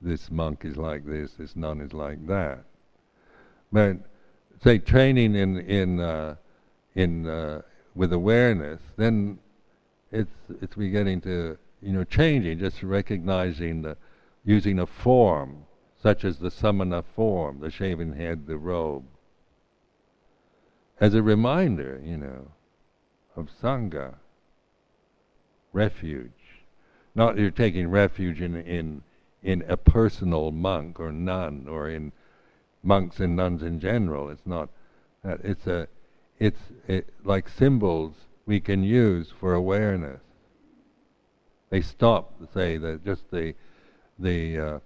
this 0.00 0.30
monk 0.30 0.64
is 0.64 0.76
like 0.76 1.04
this, 1.06 1.32
this 1.32 1.56
nun 1.56 1.80
is 1.80 1.92
like 1.92 2.26
that. 2.26 2.64
But 3.72 3.96
say 4.62 4.78
training 4.78 5.34
in 5.34 5.58
in 5.58 6.00
uh, 6.00 6.36
in 6.94 7.26
uh, 7.26 7.62
with 7.94 8.12
awareness, 8.12 8.80
then 8.96 9.38
it's 10.12 10.34
it's 10.60 10.76
beginning 10.76 11.20
to 11.22 11.58
you 11.82 11.92
know 11.92 12.04
changing, 12.04 12.58
just 12.58 12.82
recognizing 12.82 13.82
the 13.82 13.96
using 14.44 14.78
a 14.78 14.86
form 14.86 15.64
such 16.00 16.24
as 16.24 16.38
the 16.38 16.50
samana 16.50 17.02
form, 17.02 17.60
the 17.60 17.70
shaven 17.70 18.12
head, 18.12 18.46
the 18.46 18.56
robe, 18.56 19.04
as 21.00 21.14
a 21.14 21.22
reminder, 21.22 22.00
you 22.04 22.16
know, 22.16 22.50
of 23.36 23.48
sangha, 23.62 24.14
refuge. 25.72 26.30
Not 27.14 27.38
you're 27.38 27.50
taking 27.50 27.88
refuge 27.88 28.40
in 28.40 28.56
in 28.56 29.02
in 29.42 29.64
a 29.68 29.76
personal 29.76 30.50
monk 30.50 30.98
or 30.98 31.12
nun 31.12 31.66
or 31.68 31.88
in 31.88 32.12
monks 32.82 33.20
and 33.20 33.36
nuns 33.36 33.62
in 33.62 33.80
general. 33.80 34.28
It's 34.30 34.46
not 34.46 34.68
that. 35.22 35.40
It's 35.44 35.66
a 35.66 35.88
it's 36.38 36.60
it, 36.86 37.08
like 37.24 37.48
symbols 37.48 38.14
we 38.46 38.60
can 38.60 38.82
use 38.82 39.32
for 39.38 39.54
awareness. 39.54 40.20
They 41.70 41.80
stop, 41.80 42.32
say 42.54 42.76
that 42.78 43.04
just 43.04 43.30
the 43.30 43.54
the 44.18 44.58
uh, 44.58 44.78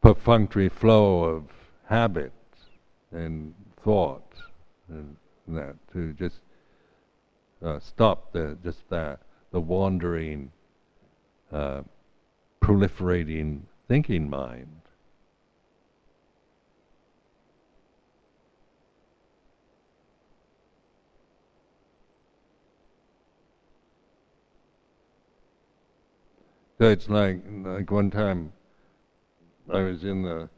perfunctory 0.00 0.68
flow 0.68 1.24
of 1.24 1.44
habits 1.86 2.32
and 3.12 3.54
thoughts 3.82 4.42
and 4.88 5.16
that 5.48 5.74
to 5.92 6.12
just 6.12 6.40
uh, 7.62 7.78
stop 7.80 8.32
the 8.32 8.56
just 8.62 8.88
that 8.90 9.20
the 9.50 9.60
wandering, 9.60 10.52
uh, 11.52 11.82
proliferating 12.62 13.62
thinking 13.88 14.28
mind. 14.28 14.68
So 26.78 26.84
it's 26.88 27.08
like 27.08 27.42
like 27.64 27.90
one 27.90 28.10
time 28.10 28.52
I 29.70 29.82
was 29.82 30.04
in 30.04 30.22
the, 30.22 30.48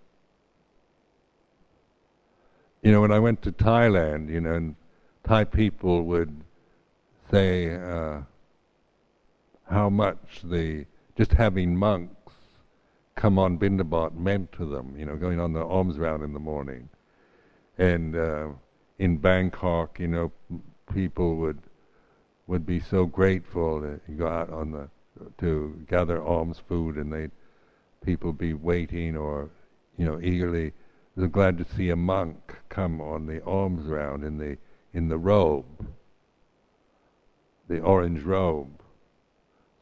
you 2.83 2.93
know, 2.93 3.01
when 3.01 3.13
I 3.13 3.19
went 3.19 3.43
to 3.43 3.53
Thailand, 3.53 4.31
you 4.31 4.41
know, 4.41 4.55
and 4.55 4.77
Thai 5.25 5.45
people 5.45 6.05
would 6.05 6.45
say 7.31 7.75
uh, 7.75 8.21
how 9.69 9.91
much 9.91 10.43
the 10.45 10.87
just 11.17 11.33
having 11.33 11.77
monks 11.77 12.33
come 13.17 13.39
on 13.39 13.59
Bindabat 13.59 14.15
meant 14.15 14.53
to 14.53 14.65
them, 14.65 14.95
you 14.97 15.05
know, 15.05 15.17
going 15.17 15.39
on 15.39 15.53
the 15.53 15.65
alms 15.65 15.99
round 15.99 16.23
in 16.23 16.33
the 16.33 16.41
morning. 16.41 16.89
And 17.79 18.17
uh, 18.17 18.49
in 18.99 19.19
Bangkok, 19.19 19.99
you 19.99 20.09
know, 20.09 20.33
people 20.93 21.37
would 21.37 21.59
would 22.47 22.67
be 22.67 22.81
so 22.81 23.07
grateful 23.07 23.81
to 23.81 24.13
go 24.13 24.27
out 24.27 24.51
on 24.51 24.73
the 24.73 24.89
to 25.39 25.85
gather 25.89 26.23
alms 26.23 26.61
food, 26.69 26.97
and 26.97 27.13
they 27.13 27.29
people 28.05 28.33
be 28.33 28.55
waiting 28.55 29.17
or 29.17 29.51
you 29.97 30.05
know 30.05 30.21
eagerly. 30.21 30.73
Glad 31.33 31.59
to 31.59 31.67
see 31.77 31.91
a 31.91 31.97
monk 31.97 32.57
come 32.71 33.01
on 33.01 33.27
the 33.27 33.45
alms 33.45 33.87
round 33.87 34.25
in 34.25 34.39
the 34.39 34.57
in 34.95 35.09
the 35.09 35.19
robe, 35.19 35.87
the 37.69 37.81
orange 37.81 38.23
robe. 38.23 38.81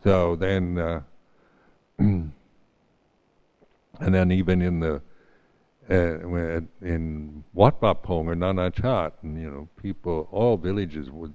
So 0.03 0.37
then, 0.37 0.79
uh, 0.79 1.03
and 1.99 2.33
then 4.01 4.33
even 4.33 4.63
in 4.63 4.81
the 4.81 5.01
uh, 5.91 6.61
in 6.83 7.45
Wat 7.55 7.81
Pah 7.81 7.95
Pong 7.95 8.29
or 8.29 8.35
Nanachat, 8.35 9.13
and 9.23 9.41
you 9.41 9.51
know, 9.51 9.69
people, 9.81 10.29
all 10.31 10.57
villages 10.57 11.11
would 11.11 11.35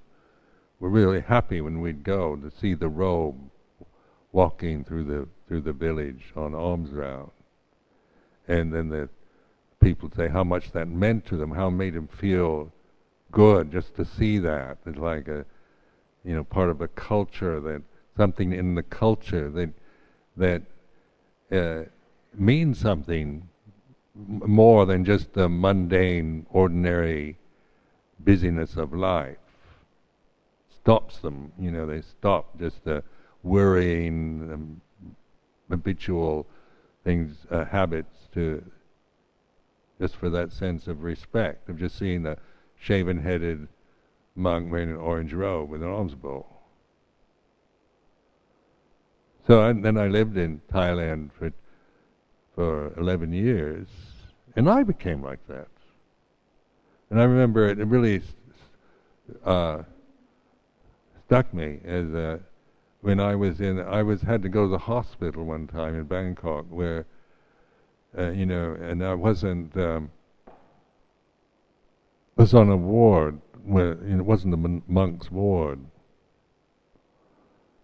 were 0.80 0.90
really 0.90 1.22
happy 1.22 1.62
when 1.62 1.82
we'd 1.82 2.04
go 2.04 2.36
to 2.36 2.52
see 2.52 2.74
the 2.74 2.90
robe 2.90 3.38
walking 4.32 4.84
through 4.84 5.06
the 5.06 5.28
through 5.54 5.62
the 5.62 5.72
village 5.72 6.34
on 6.36 6.56
alms 6.56 6.90
round, 6.90 7.30
and 8.48 8.74
then 8.74 8.90
the 8.90 9.08
people 9.84 10.10
say 10.16 10.28
how 10.28 10.44
much 10.44 10.72
that 10.72 10.88
meant 10.88 11.28
to 11.28 11.38
them, 11.38 11.52
how 11.52 11.68
it 11.68 11.72
made 11.72 11.94
them 11.94 12.08
feel 12.08 12.72
good 13.32 13.72
just 13.72 13.96
to 13.96 14.04
see 14.04 14.40
that. 14.40 14.80
It's 14.88 14.98
like 14.98 15.28
a, 15.28 15.46
you 16.24 16.34
know, 16.34 16.44
part 16.44 16.72
of 16.72 16.82
a 16.82 16.88
culture 16.88 17.60
that 17.60 17.84
something 18.18 18.52
in 18.52 18.74
the 18.74 18.82
culture 18.82 19.52
that 19.52 19.70
that 20.38 20.64
uh, 21.52 21.84
means 22.34 22.80
something 22.80 23.48
more 24.16 24.88
than 24.88 25.06
just 25.06 25.34
the 25.34 25.48
mundane, 25.48 26.48
ordinary 26.50 27.38
busyness 28.18 28.76
of 28.76 28.92
life. 28.92 29.38
Stops 30.82 31.20
them, 31.20 31.52
you 31.60 31.70
know, 31.70 31.86
they 31.86 32.02
stop 32.02 32.58
just 32.58 32.84
the 32.86 33.04
worrying, 33.44 34.50
um, 34.52 34.82
habitual 35.74 36.46
things, 37.04 37.36
uh, 37.50 37.66
habits 37.66 38.30
to 38.34 38.64
just 40.00 40.16
for 40.16 40.30
that 40.30 40.52
sense 40.52 40.88
of 40.88 41.04
respect 41.04 41.68
of 41.68 41.80
just 41.80 41.98
seeing 41.98 42.24
the 42.24 42.38
shaven-headed 42.78 43.68
monk 44.36 44.72
wearing 44.72 44.92
an 44.92 44.98
orange 44.98 45.34
robe 45.34 45.70
with 45.70 45.82
an 45.82 45.90
alms 45.90 46.14
bowl. 46.14 46.48
So 49.48 49.64
and 49.64 49.84
then 49.84 49.98
I 49.98 50.08
lived 50.08 50.38
in 50.38 50.62
Thailand 50.72 51.32
for 51.34 51.52
for 52.56 52.94
11 53.00 53.34
years, 53.34 53.88
and 54.56 54.70
I 54.70 54.84
became 54.84 55.24
like 55.24 55.46
that. 55.48 55.68
And 57.10 57.20
I 57.20 57.24
remember 57.24 57.68
it, 57.68 57.80
it 57.80 57.86
really 57.86 58.22
uh, 59.44 59.82
stuck 61.26 61.52
me 61.52 61.80
as 61.84 62.14
uh, 62.14 62.38
when 63.04 63.20
I 63.20 63.36
was 63.36 63.62
in, 63.62 63.80
I 63.80 64.02
was 64.02 64.22
had 64.22 64.42
to 64.42 64.50
go 64.50 64.64
to 64.64 64.70
the 64.70 64.78
hospital 64.80 65.46
one 65.46 65.68
time 65.68 65.96
in 65.96 66.06
Bangkok 66.06 66.66
where, 66.70 67.06
uh, 68.18 68.32
you 68.32 68.46
know, 68.46 68.76
and 68.82 69.04
I 69.04 69.14
wasn't, 69.14 69.78
um, 69.78 70.10
was 72.36 72.56
on 72.56 72.70
a 72.70 72.78
ward 72.78 73.40
where 73.64 73.94
you 74.04 74.16
know, 74.16 74.20
it 74.20 74.26
wasn't 74.26 74.52
the 74.52 74.82
monk's 74.88 75.30
ward. 75.30 75.80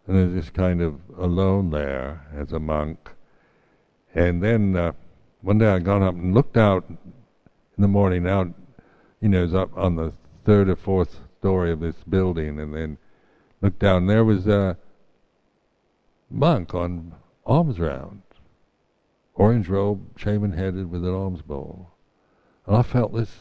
And 0.08 0.18
I 0.18 0.26
was 0.26 0.46
just 0.46 0.54
kind 0.56 0.82
of 0.82 1.00
alone 1.18 1.70
there 1.70 2.26
as 2.36 2.52
a 2.52 2.60
monk 2.60 3.12
and 4.16 4.42
then 4.42 4.76
uh, 4.76 4.92
one 5.42 5.60
day 5.60 5.68
I 5.68 5.80
got 5.80 6.02
up 6.02 6.16
and 6.16 6.34
looked 6.34 6.58
out 6.58 6.86
in 6.90 6.98
the 7.78 7.88
morning 7.88 8.28
out, 8.28 8.48
you 9.22 9.30
know, 9.30 9.42
was 9.42 9.54
up 9.54 9.70
on 9.78 9.96
the 9.96 10.14
third 10.46 10.70
or 10.70 10.76
fourth 10.76 11.20
story 11.40 11.72
of 11.72 11.80
this 11.80 11.96
building, 12.10 12.60
and 12.60 12.74
then 12.74 12.98
looked 13.62 13.80
down. 13.80 14.08
There 14.08 14.26
was 14.26 14.48
a 14.48 14.78
monk 16.30 16.74
on 16.74 17.14
alms 17.46 17.80
round, 17.80 18.22
orange 19.36 19.68
robe, 19.68 20.02
shaven 20.18 20.52
headed, 20.52 20.90
with 20.90 21.04
an 21.06 21.14
alms 21.14 21.42
bowl, 21.42 21.92
and 22.66 22.76
I 22.76 22.82
felt 22.82 23.14
this 23.14 23.32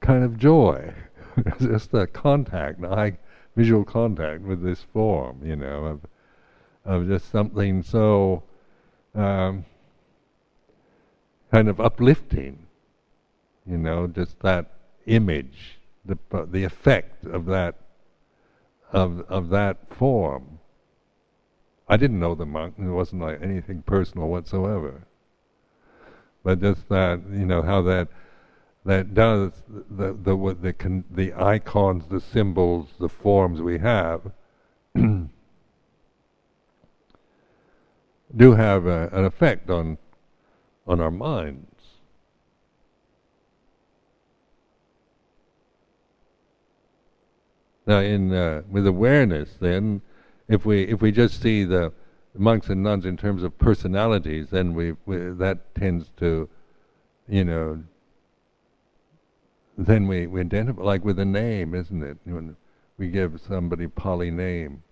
kind 0.00 0.24
of 0.24 0.38
joy, 0.38 0.92
just 1.60 1.92
a 1.94 2.06
contact, 2.06 2.84
eye 2.84 3.18
visual 3.56 3.84
contact 3.84 4.42
with 4.42 4.62
this 4.62 4.82
form, 4.92 5.40
you 5.44 5.56
know, 5.56 5.84
of 5.84 6.00
of 6.84 7.06
just 7.06 7.30
something 7.30 7.82
so. 7.82 8.42
Um, 9.14 9.64
kind 11.50 11.68
of 11.68 11.80
uplifting. 11.80 12.66
You 13.66 13.78
know, 13.78 14.06
just 14.06 14.40
that 14.40 14.66
image, 15.06 15.78
the 16.04 16.16
the 16.50 16.64
effect 16.64 17.24
of 17.26 17.46
that 17.46 17.76
of 18.92 19.20
of 19.28 19.50
that 19.50 19.94
form. 19.94 20.59
I 21.90 21.96
didn't 21.96 22.20
know 22.20 22.36
the 22.36 22.46
monk; 22.46 22.76
it 22.78 22.84
wasn't 22.84 23.22
like 23.22 23.42
anything 23.42 23.82
personal 23.82 24.28
whatsoever. 24.28 25.02
But 26.44 26.60
just 26.60 26.88
that, 26.88 27.20
you 27.28 27.44
know, 27.44 27.62
how 27.62 27.82
that 27.82 28.06
that 28.84 29.12
does 29.12 29.50
the 29.68 30.12
the 30.12 30.36
what 30.36 30.62
the 30.62 30.72
con, 30.72 31.02
the 31.10 31.34
icons, 31.34 32.06
the 32.06 32.20
symbols, 32.20 32.90
the 33.00 33.08
forms 33.08 33.60
we 33.60 33.78
have 33.78 34.20
do 34.94 35.28
have 38.52 38.86
a, 38.86 39.08
an 39.12 39.24
effect 39.24 39.68
on 39.68 39.98
on 40.86 41.00
our 41.00 41.10
minds. 41.10 41.66
Now, 47.84 47.98
in 47.98 48.32
uh, 48.32 48.62
with 48.70 48.86
awareness, 48.86 49.56
then, 49.58 50.02
if 50.50 50.66
we 50.66 50.82
if 50.82 51.00
we 51.00 51.12
just 51.12 51.40
see 51.40 51.64
the 51.64 51.92
monks 52.36 52.68
and 52.68 52.82
nuns 52.82 53.06
in 53.06 53.16
terms 53.16 53.42
of 53.42 53.56
personalities, 53.56 54.48
then 54.50 54.74
we, 54.74 54.94
we 55.06 55.16
that 55.16 55.74
tends 55.74 56.10
to, 56.18 56.48
you 57.28 57.44
know, 57.44 57.82
then 59.78 60.06
we, 60.08 60.26
we 60.26 60.40
identify 60.40 60.82
like 60.82 61.04
with 61.04 61.18
a 61.20 61.24
name, 61.24 61.74
isn't 61.74 62.02
it? 62.02 62.18
When 62.24 62.56
we 62.98 63.08
give 63.08 63.40
somebody 63.46 63.86
Pali 63.86 64.32
name, 64.32 64.82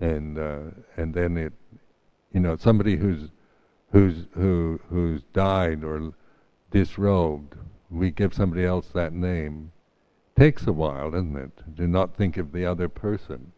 and 0.00 0.38
uh, 0.38 0.60
and 0.96 1.12
then 1.12 1.36
it 1.36 1.52
you 2.32 2.40
know, 2.40 2.56
somebody 2.56 2.96
who's 2.96 3.30
who's 3.90 4.26
who 4.34 4.80
who's 4.90 5.22
died 5.32 5.82
or 5.82 6.12
disrobed, 6.70 7.54
we 7.90 8.12
give 8.12 8.32
somebody 8.32 8.64
else 8.64 8.88
that 8.94 9.12
name. 9.12 9.72
Takes 10.36 10.66
a 10.66 10.72
while, 10.72 11.12
doesn't 11.12 11.36
it? 11.36 11.76
To 11.76 11.86
not 11.86 12.16
think 12.16 12.36
of 12.36 12.52
the 12.52 12.66
other 12.66 12.88
person. 12.88 13.52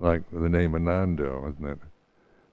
Like 0.00 0.22
the 0.32 0.48
name 0.48 0.74
Anando, 0.74 1.48
isn't 1.50 1.64
it? 1.64 1.78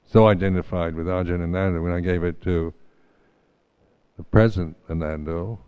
So 0.06 0.28
identified 0.28 0.96
with 0.96 1.08
Ajahn 1.08 1.42
Ananda 1.42 1.82
when 1.82 1.92
I 1.92 2.00
gave 2.00 2.24
it 2.24 2.42
to 2.44 2.74
the 4.18 4.24
present 4.24 4.76
Anando. 4.90 5.60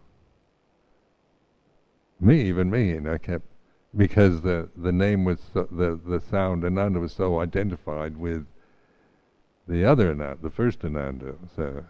Me, 2.19 2.41
even 2.43 2.69
me, 2.69 2.91
and 2.91 3.09
I 3.09 3.17
kept 3.17 3.45
because 3.95 4.41
the 4.41 4.69
the 4.77 4.91
name 4.91 5.25
was 5.25 5.39
so, 5.53 5.67
the 5.71 5.99
the 6.05 6.19
sound 6.19 6.63
Ananda 6.63 6.99
was 6.99 7.13
so 7.13 7.39
identified 7.39 8.17
with 8.17 8.45
the 9.67 9.85
other 9.85 10.11
Ananda, 10.11 10.37
the 10.41 10.49
first 10.49 10.83
Ananda. 10.83 11.35
So 11.55 11.83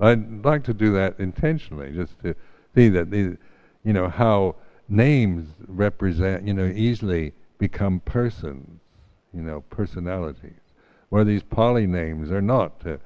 I'd 0.00 0.44
like 0.44 0.64
to 0.64 0.74
do 0.74 0.92
that 0.92 1.18
intentionally, 1.18 1.92
just 1.92 2.18
to 2.20 2.34
see 2.74 2.88
that 2.90 3.10
these, 3.10 3.36
you 3.86 3.92
know, 3.92 4.08
how 4.08 4.56
names 4.88 5.48
represent, 5.68 6.44
you 6.44 6.52
know, 6.52 6.66
easily 6.66 7.32
become 7.58 8.00
persons, 8.00 8.80
you 9.32 9.40
know, 9.40 9.60
personalities. 9.70 10.58
Where 11.10 11.22
these 11.22 11.44
Pali 11.44 11.86
names 11.86 12.32
are 12.32 12.42
not 12.42 12.80
to, 12.80 12.98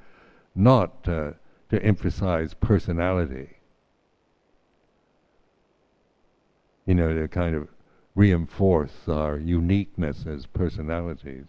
not 0.55 1.03
to, 1.03 1.35
to 1.69 1.83
emphasize 1.83 2.55
personality. 2.55 3.49
You 6.87 6.95
know, 6.95 7.13
to 7.13 7.27
kind 7.27 7.55
of 7.55 7.67
reinforce 8.15 9.07
our 9.07 9.37
uniqueness 9.37 10.25
as 10.25 10.47
personalities. 10.47 11.45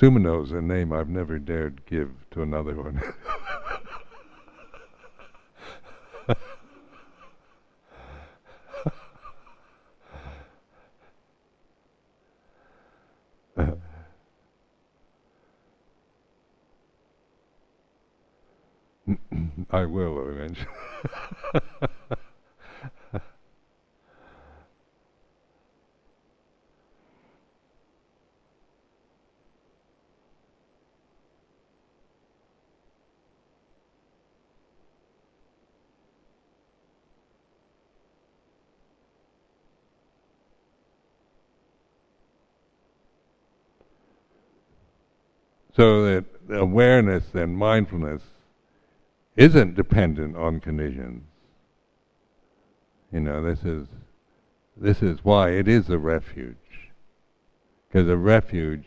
Sumino's 0.00 0.50
a 0.50 0.62
name 0.62 0.94
I've 0.94 1.10
never 1.10 1.38
dared 1.38 1.84
give 1.84 2.08
to 2.30 2.40
another 2.40 2.74
one. 2.74 3.02
I 19.70 19.84
will 19.84 20.30
eventually. 20.30 20.66
So 45.80 46.02
that 46.04 46.24
awareness 46.50 47.24
and 47.32 47.56
mindfulness 47.56 48.20
isn't 49.34 49.76
dependent 49.76 50.36
on 50.36 50.60
conditions. 50.60 51.22
You 53.10 53.20
know, 53.20 53.42
this 53.42 53.64
is 53.64 53.86
this 54.76 55.00
is 55.00 55.24
why 55.24 55.52
it 55.52 55.68
is 55.68 55.88
a 55.88 55.96
refuge. 55.96 56.90
Because 57.88 58.10
a 58.10 58.16
refuge, 58.18 58.84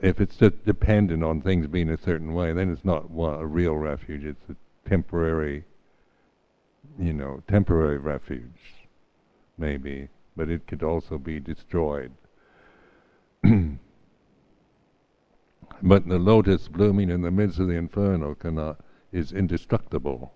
if 0.00 0.22
it's 0.22 0.36
just 0.36 0.64
dependent 0.64 1.22
on 1.22 1.42
things 1.42 1.66
being 1.66 1.90
a 1.90 1.98
certain 1.98 2.32
way, 2.32 2.54
then 2.54 2.72
it's 2.72 2.86
not 2.86 3.10
a 3.10 3.46
real 3.46 3.74
refuge. 3.74 4.24
It's 4.24 4.48
a 4.48 4.88
temporary, 4.88 5.64
you 6.98 7.12
know, 7.12 7.42
temporary 7.46 7.98
refuge, 7.98 8.86
maybe, 9.58 10.08
but 10.34 10.48
it 10.48 10.66
could 10.66 10.82
also 10.82 11.18
be 11.18 11.40
destroyed. 11.40 12.12
But 15.86 16.08
the 16.08 16.18
lotus 16.18 16.66
blooming 16.66 17.10
in 17.10 17.20
the 17.20 17.30
midst 17.30 17.58
of 17.58 17.68
the 17.68 17.74
inferno 17.74 18.34
cannot 18.34 18.80
is 19.12 19.32
indestructible. 19.32 20.32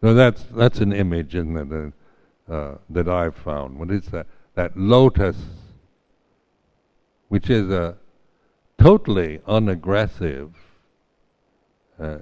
So 0.00 0.12
that's 0.12 0.42
that's 0.50 0.80
an 0.80 0.92
image 0.92 1.36
in 1.36 1.54
the, 1.54 1.92
uh, 2.52 2.78
that 2.90 3.08
I've 3.08 3.36
found. 3.36 3.78
What 3.78 3.92
is 3.92 4.06
that? 4.06 4.26
That 4.56 4.76
lotus, 4.76 5.36
which 7.28 7.48
is 7.48 7.70
a 7.70 7.96
totally 8.76 9.38
unaggressive, 9.46 10.50
uh, 12.00 12.02
uh, 12.02 12.18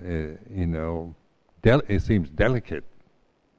you 0.51 0.67
know, 0.67 1.15
it 1.63 2.03
seems 2.03 2.29
delicate 2.29 2.85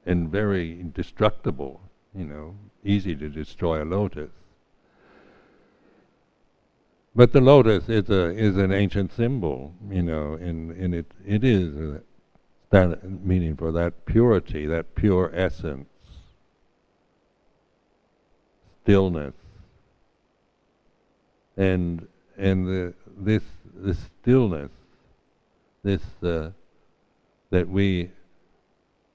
and 0.06 0.30
very 0.30 0.78
indestructible. 0.78 1.80
You 2.14 2.24
know, 2.26 2.54
easy 2.84 3.16
to 3.16 3.28
destroy 3.28 3.82
a 3.82 3.84
lotus. 3.84 4.30
But 7.16 7.32
the 7.32 7.40
lotus 7.40 7.88
is 7.88 8.10
a 8.10 8.28
is 8.28 8.58
an 8.58 8.72
ancient 8.72 9.10
symbol, 9.10 9.72
you 9.88 10.02
know, 10.02 10.34
and 10.34 10.70
and 10.72 10.94
it 10.94 11.06
it 11.24 11.44
is 11.44 11.98
that 12.68 13.10
meaning 13.24 13.56
for 13.56 13.72
that 13.72 14.04
purity, 14.04 14.66
that 14.66 14.94
pure 14.94 15.32
essence, 15.34 15.88
stillness, 18.82 19.32
and 21.56 22.06
and 22.36 22.66
the 22.66 22.94
this 23.16 23.44
this 23.74 23.98
stillness, 24.20 24.70
this 25.82 26.02
uh, 26.22 26.50
that 27.48 27.66
we 27.66 28.10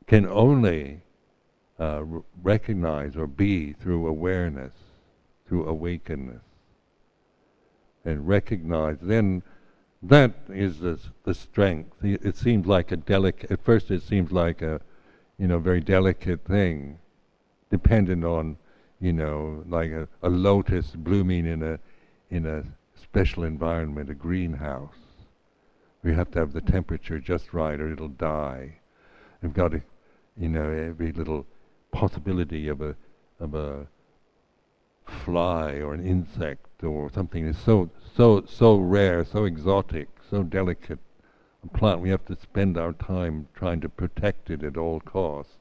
can 0.08 0.26
only 0.26 1.02
uh, 1.80 2.02
recognize 2.42 3.16
or 3.16 3.28
be 3.28 3.74
through 3.74 4.08
awareness, 4.08 4.74
through 5.46 5.68
awakeness 5.68 6.42
and 8.06 8.28
recognize, 8.28 8.98
then 9.02 9.44
that 10.04 10.34
is 10.50 10.80
the, 10.80 11.00
the 11.24 11.34
strength. 11.34 11.96
It 12.04 12.36
seems 12.36 12.66
like 12.66 12.92
a 12.92 12.98
delicate, 12.98 13.52
at 13.52 13.64
first 13.64 13.92
it 13.92 14.02
seems 14.02 14.32
like 14.32 14.62
a, 14.62 14.82
you 15.38 15.48
know, 15.48 15.60
very 15.60 15.82
delicate 15.82 16.44
thing, 16.46 17.00
dependent 17.70 18.24
on, 18.24 18.58
you 19.00 19.14
know, 19.14 19.64
like 19.68 19.92
a, 19.92 20.08
a 20.24 20.30
lotus 20.30 20.92
blooming 20.96 21.46
in 21.46 21.62
a, 21.64 21.80
in 22.30 22.46
a 22.46 22.64
special 23.02 23.44
environment, 23.44 24.10
a 24.10 24.16
greenhouse. 24.16 24.96
We 26.04 26.14
have 26.14 26.32
to 26.32 26.40
have 26.40 26.54
the 26.54 26.62
temperature 26.62 27.20
just 27.20 27.54
right 27.54 27.80
or 27.80 27.92
it'll 27.92 28.08
die. 28.08 28.80
We've 29.42 29.54
got 29.54 29.72
to, 29.72 29.82
you 30.38 30.50
know, 30.50 30.72
every 30.72 31.12
little 31.12 31.46
possibility 31.92 32.68
of 32.70 32.82
a, 32.82 32.96
of 33.40 33.54
a 33.54 33.88
fly 35.06 35.74
or 35.74 35.94
an 35.94 36.06
insect 36.06 36.84
or 36.84 37.12
something 37.12 37.46
is 37.46 37.58
so 37.58 37.90
so 38.16 38.44
so 38.46 38.78
rare, 38.78 39.24
so 39.24 39.46
exotic, 39.46 40.10
so 40.30 40.44
delicate 40.44 41.00
a 41.64 41.78
plant. 41.78 42.02
We 42.02 42.10
have 42.10 42.26
to 42.26 42.36
spend 42.36 42.78
our 42.78 42.94
time 42.94 43.48
trying 43.54 43.82
to 43.82 43.90
protect 43.90 44.50
it 44.50 44.64
at 44.64 44.78
all 44.78 45.00
costs. 45.00 45.58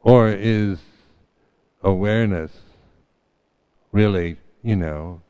Or 0.00 0.28
is 0.28 0.80
awareness 1.82 2.52
really, 3.92 4.38
you 4.62 4.76
know, 4.76 5.22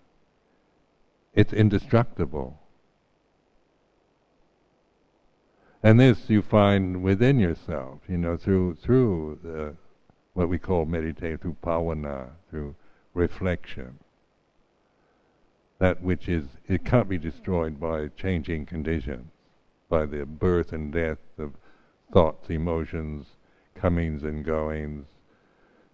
it's 1.35 1.53
indestructible. 1.53 2.59
And 5.83 5.99
this 5.99 6.31
you 6.31 6.43
find 6.43 7.03
within 7.03 7.41
yourself, 7.41 8.01
you 8.09 8.17
know, 8.17 8.37
through 8.37 8.77
through 8.77 9.41
the 9.43 9.75
what 10.35 10.49
we 10.49 10.59
call 10.59 10.85
meditate, 10.85 11.41
through 11.41 11.57
bhavana, 11.63 12.31
through 12.51 12.75
reflection. 13.15 13.99
That 15.79 16.03
which 16.03 16.29
is, 16.29 16.47
it 16.69 16.85
can't 16.85 17.09
be 17.09 17.19
destroyed 17.19 17.81
by 17.81 18.09
changing 18.17 18.67
conditions, 18.67 19.31
by 19.89 20.07
the 20.07 20.25
birth 20.25 20.73
and 20.73 20.93
death 20.93 21.19
of 21.39 21.53
thoughts, 22.13 22.49
emotions, 22.49 23.27
comings 23.75 24.23
and 24.23 24.45
goings, 24.45 25.07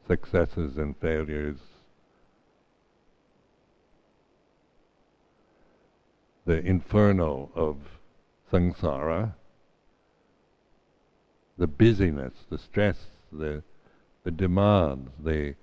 successes 0.07 0.76
and 0.76 0.97
failures. 0.97 1.59
The 6.45 6.61
inferno 6.64 7.51
of 7.55 7.76
samsara, 8.53 9.34
the 11.59 11.66
busyness, 11.66 12.32
the 12.51 12.59
stress, 12.59 12.97
the 13.32 13.62
the 14.29 14.33
demands, 14.33 15.11
the 15.24 15.55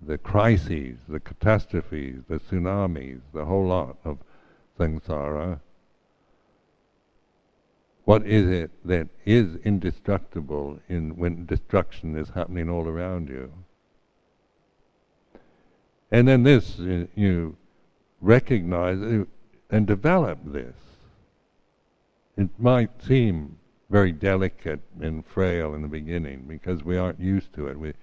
the 0.00 0.16
crises, 0.16 0.96
the 1.08 1.18
catastrophes, 1.18 2.22
the 2.28 2.38
tsunamis, 2.38 3.20
the 3.34 3.44
whole 3.44 3.66
lot 3.66 3.96
of 4.04 4.18
samsara. 4.78 5.58
What 8.04 8.24
is 8.24 8.48
it 8.48 8.70
that 8.84 9.08
is 9.24 9.56
indestructible 9.64 10.78
in 10.88 11.16
when 11.16 11.44
destruction 11.46 12.16
is 12.16 12.28
happening 12.28 12.70
all 12.70 12.86
around 12.86 13.28
you? 13.28 13.52
And 16.12 16.28
then 16.28 16.44
this, 16.44 16.78
uh, 16.78 17.06
you 17.16 17.56
recognize 18.20 19.26
and 19.70 19.86
develop 19.88 20.38
this. 20.44 20.76
It 22.36 22.50
might 22.58 23.02
seem 23.02 23.58
very 23.90 24.12
delicate 24.12 24.80
and 25.00 25.24
frail 25.24 25.74
in 25.74 25.82
the 25.82 25.88
beginning 25.88 26.44
because 26.46 26.84
we 26.84 26.96
aren't 26.96 27.20
used 27.20 27.52
to 27.54 27.66
it. 27.68 27.78
We, 27.78 27.94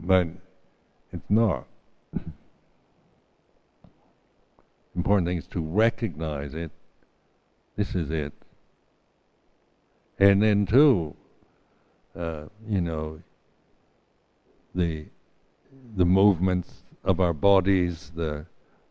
but 0.00 0.26
it's 1.12 1.28
not. 1.28 1.66
Important 4.96 5.26
thing 5.26 5.38
is 5.38 5.46
to 5.48 5.60
recognize 5.60 6.54
it. 6.54 6.70
This 7.76 7.94
is 7.94 8.10
it. 8.10 8.32
And 10.18 10.42
then 10.42 10.66
too, 10.66 11.14
uh, 12.18 12.44
you 12.68 12.80
know, 12.80 13.22
the 14.74 15.06
the 15.96 16.04
movements 16.04 16.82
of 17.04 17.20
our 17.20 17.32
bodies, 17.32 18.12
the 18.14 18.44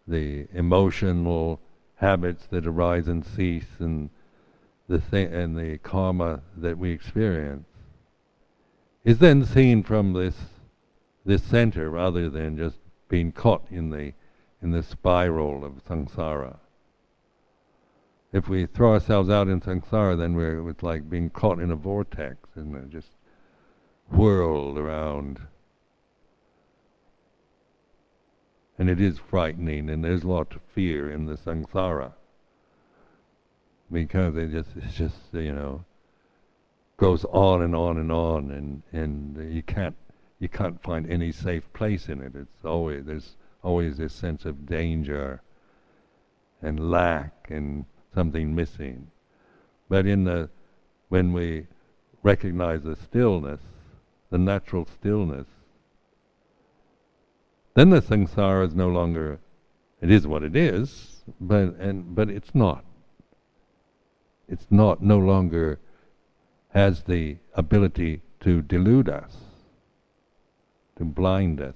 the 0.08 0.48
emotional 0.54 1.60
habits 1.96 2.48
that 2.48 2.66
arise 2.66 3.08
and 3.08 3.26
cease, 3.26 3.68
and 3.80 4.10
the 4.90 4.98
th- 4.98 5.30
and 5.32 5.56
the 5.56 5.78
karma 5.78 6.42
that 6.58 6.78
we 6.78 6.92
experience 6.92 7.68
is 9.06 9.20
then 9.20 9.46
seen 9.46 9.84
from 9.84 10.14
this 10.14 10.36
this 11.24 11.44
center 11.44 11.92
rather 11.92 12.28
than 12.30 12.58
just 12.58 12.80
being 13.08 13.32
caught 13.32 13.66
in 13.70 13.92
the 13.92 14.12
in 14.62 14.72
the 14.72 14.82
spiral 14.82 15.64
of 15.64 15.84
samsara. 15.86 16.58
If 18.34 18.50
we 18.50 18.66
throw 18.66 18.94
ourselves 18.94 19.30
out 19.30 19.48
in 19.48 19.62
samsara, 19.62 20.18
then 20.18 20.34
we're 20.34 20.68
it's 20.70 20.84
like 20.84 21.10
being 21.10 21.30
caught 21.30 21.60
in 21.60 21.70
a 21.70 21.76
vortex 21.76 22.38
and 22.56 22.92
just 22.92 23.12
whirled 24.10 24.78
around. 24.78 25.40
And 28.80 28.90
it 28.90 29.00
is 29.00 29.20
frightening, 29.20 29.90
and 29.90 30.04
there's 30.04 30.24
a 30.24 30.28
lot 30.28 30.56
of 30.56 30.62
fear 30.74 31.12
in 31.12 31.26
the 31.26 31.36
samsara 31.36 32.14
because 33.92 34.36
it 34.38 34.52
just 34.52 34.70
it's 34.76 34.96
just 34.96 35.16
you 35.32 35.54
know 35.54 35.84
goes 36.98 37.26
on 37.26 37.62
and 37.62 37.76
on 37.76 37.98
and 37.98 38.12
on 38.12 38.52
and 38.52 38.84
and 38.92 39.54
you 39.54 39.64
can't 39.64 39.96
you 40.40 40.50
can't 40.50 40.82
find 40.82 41.10
any 41.10 41.32
safe 41.32 41.72
place 41.74 42.08
in 42.08 42.22
it. 42.22 42.34
It's 42.36 42.66
always 42.66 43.06
there's 43.06 43.36
always 43.64 43.98
this 43.98 44.14
sense 44.14 44.46
of 44.46 44.66
danger 44.66 45.42
and 46.62 46.92
lack 46.92 47.48
and 47.50 47.86
something 48.14 48.56
missing. 48.56 49.08
But 49.90 50.06
in 50.06 50.24
the 50.24 50.50
when 51.10 51.34
we 51.34 51.68
recognize 52.22 52.84
the 52.84 52.96
stillness, 52.96 53.62
the 54.30 54.38
natural 54.38 54.86
stillness, 54.86 55.48
then 57.74 57.90
the 57.90 58.02
samsara 58.02 58.68
is 58.68 58.76
no 58.76 58.90
longer 58.90 59.40
it 60.02 60.12
is 60.12 60.26
what 60.28 60.44
it 60.44 60.56
is, 60.56 61.24
but 61.42 61.76
and 61.80 62.16
but 62.16 62.30
it's 62.30 62.56
not 62.56 62.84
it's 64.50 64.68
not 64.70 65.02
no 65.02 65.18
longer 65.18 65.80
has 66.70 67.04
the 67.04 67.38
ability 67.54 68.22
to 68.42 68.62
delude 68.62 69.10
us, 69.10 69.38
to 70.98 71.04
blind 71.04 71.62
us. 71.62 71.76